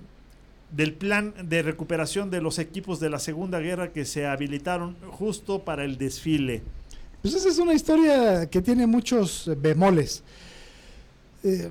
[0.71, 5.63] del plan de recuperación de los equipos de la Segunda Guerra que se habilitaron justo
[5.63, 6.61] para el desfile.
[7.21, 10.23] Pues esa es una historia que tiene muchos bemoles.
[11.43, 11.69] Eh,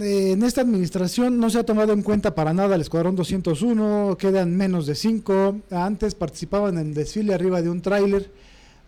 [0.00, 4.16] eh, en esta administración no se ha tomado en cuenta para nada el Escuadrón 201,
[4.18, 5.60] quedan menos de 5.
[5.70, 8.30] Antes participaban en el desfile arriba de un tráiler.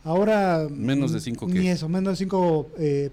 [0.03, 0.67] Ahora...
[0.71, 1.73] Menos de cinco, Ni ¿qué?
[1.73, 3.11] eso, menos de cinco eh,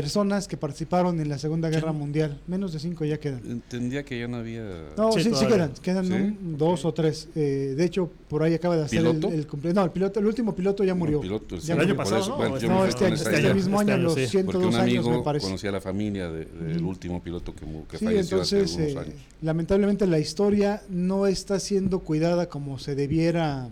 [0.00, 2.40] personas que participaron en la Segunda Guerra Mundial.
[2.48, 3.40] Menos de cinco ya quedan.
[3.48, 4.64] Entendía que ya no había...
[4.96, 6.12] No, Sí, sí, quedan, quedan ¿Sí?
[6.12, 7.28] un- dos o tres.
[7.36, 9.28] Eh, de hecho, por ahí acaba de hacer el, ¿Piloto?
[9.32, 11.20] el cumple- No, el piloto, el último piloto ya murió.
[11.20, 12.36] Piloto, sí, Ya El año por pasado, eso, ¿no?
[12.38, 14.20] bueno, ¿O yo no, este, refiero a este, este mismo Este año, año, los sí.
[14.44, 15.46] Porque 102 un años, me parece.
[15.46, 16.88] conocía a la familia de- del Mm.
[16.88, 19.20] último piloto que, mu- que Sí, falleció entonces, hace algunos eh, años.
[19.42, 23.68] lamentablemente la historia no está siendo cuidada como se debiera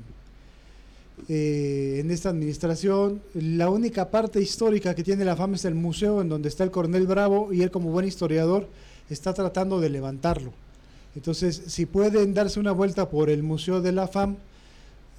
[1.29, 3.23] eh, en esta administración.
[3.35, 6.71] La única parte histórica que tiene la FAM es el museo en donde está el
[6.71, 8.69] coronel Bravo y él como buen historiador
[9.09, 10.53] está tratando de levantarlo.
[11.15, 14.37] Entonces, si pueden darse una vuelta por el museo de la FAM,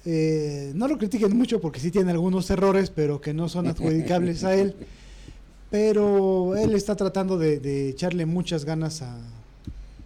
[0.04, 4.44] eh, no lo critiquen mucho porque sí tiene algunos errores, pero que no son adjudicables
[4.44, 4.74] a él.
[5.70, 9.18] Pero él está tratando de, de echarle muchas ganas a,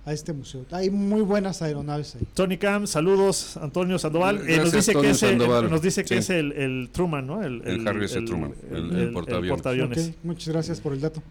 [0.08, 0.64] a este museo.
[0.70, 2.22] Hay muy buenas aeronaves ahí.
[2.34, 4.36] Tony Cam, saludos, Antonio Sandoval.
[4.48, 5.10] Eh, nos Gracias, dice que Antonio
[5.56, 6.14] es, el, nos dice que Sí.
[6.14, 7.42] es el, el Truman, ¿no?
[7.42, 8.20] El, El Harry S.
[8.22, 9.50] Truman, el- el portaaviones.
[9.50, 10.08] portaaviones.
[10.08, 11.22] Ok, muchas gracias por el dato.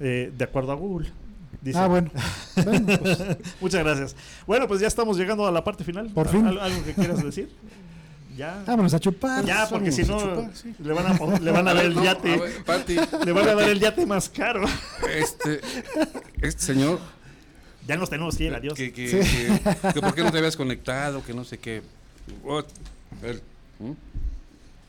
[0.00, 1.10] Eh, de acuerdo a Google.
[1.60, 1.78] dice.
[1.78, 2.10] Ah, bueno.
[2.64, 3.18] Bueno, pues,
[3.60, 4.16] Muchas gracias.
[4.46, 6.08] Bueno, pues ya estamos llegando a la parte final.
[6.10, 6.46] Por fin.
[6.46, 7.48] ¿Al- ¿Algo que quieras decir?
[8.36, 8.62] Ya.
[8.66, 9.44] vámonos a chupar.
[9.44, 10.74] Ya, porque si no, a sí.
[10.82, 12.38] le, van a, le van a dar el No, a yate.
[12.38, 12.96] ver, Pati,
[13.26, 14.64] Le van a dar el yate más caro.
[15.14, 15.60] este,
[16.40, 16.98] este señor,
[17.86, 18.74] Ya nos tenemos que ir, adiós.
[18.74, 19.30] que, que, Sí.
[19.30, 21.82] que- que por qué no te habías conectado, que no sé qué.
[22.44, 22.64] What?
[23.22, 23.42] Él,
[23.80, 23.94] ¿m?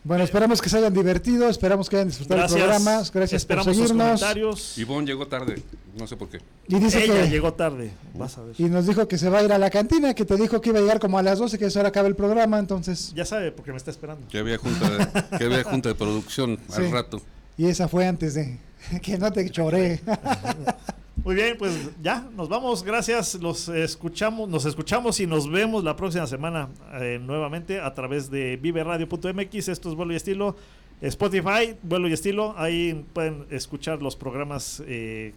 [0.05, 2.59] Bueno, esperamos que se hayan divertido, esperamos que hayan disfrutado Gracias.
[2.59, 3.03] el programa.
[3.13, 4.19] Gracias Esperamos por sus seguirnos.
[4.19, 4.77] comentarios.
[4.77, 5.63] Ivonne llegó tarde,
[5.97, 6.39] no sé por qué.
[6.67, 7.91] Y dice Ella que llegó tarde.
[8.13, 8.53] Vas a ver.
[8.57, 10.69] y nos dijo que se va a ir a la cantina, que te dijo que
[10.71, 13.13] iba a llegar como a las 12, que eso ahora acaba el programa, entonces.
[13.15, 14.27] Ya sabe, porque me está esperando.
[14.27, 16.81] Que había junta de, que había junta de producción Sí.
[16.81, 17.21] al rato.
[17.57, 18.57] Y esa fue antes de
[19.01, 20.01] que no te choré.
[21.23, 22.83] Muy bien, pues ya, nos vamos.
[22.83, 23.35] Gracias.
[23.35, 28.57] Los escuchamos, nos escuchamos y nos vemos la próxima semana eh, nuevamente a través de
[28.57, 29.67] viveradio.mx.
[29.69, 30.55] Esto es Vuelo y Estilo.
[31.01, 32.53] Spotify, Vuelo y Estilo.
[32.57, 35.33] Ahí pueden escuchar los programas eh,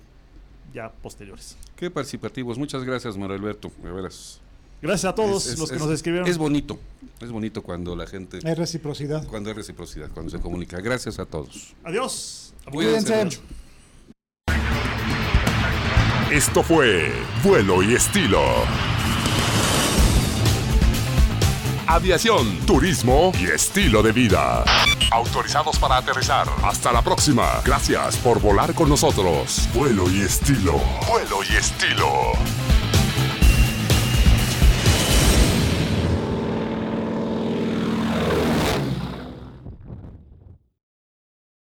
[0.74, 1.56] ya posteriores.
[1.77, 2.59] Qué participativos.
[2.59, 3.70] Muchas gracias, Mario Alberto.
[3.82, 4.40] De veras.
[4.82, 6.28] Gracias a todos Es- es- los que es- nos escribieron.
[6.28, 6.78] Es bonito.
[7.20, 8.40] Es bonito cuando la gente.
[8.44, 9.27] Hay reciprocidad.
[9.28, 10.81] Cuando hay reciprocidad, cuando se comunica.
[10.81, 11.74] Gracias a todos.
[11.85, 12.45] Adiós.
[12.70, 13.28] Cuídense.
[16.30, 17.12] Esto fue
[17.43, 18.43] Vuelo y Estilo.
[21.86, 24.64] Aviación, turismo y estilo de vida.
[25.12, 26.48] Autorizados para aterrizar.
[26.64, 27.62] Hasta la próxima.
[27.64, 29.68] Gracias por volar con nosotros.
[29.72, 30.80] Vuelo y estilo.
[31.09, 32.32] Vuelo y estilo.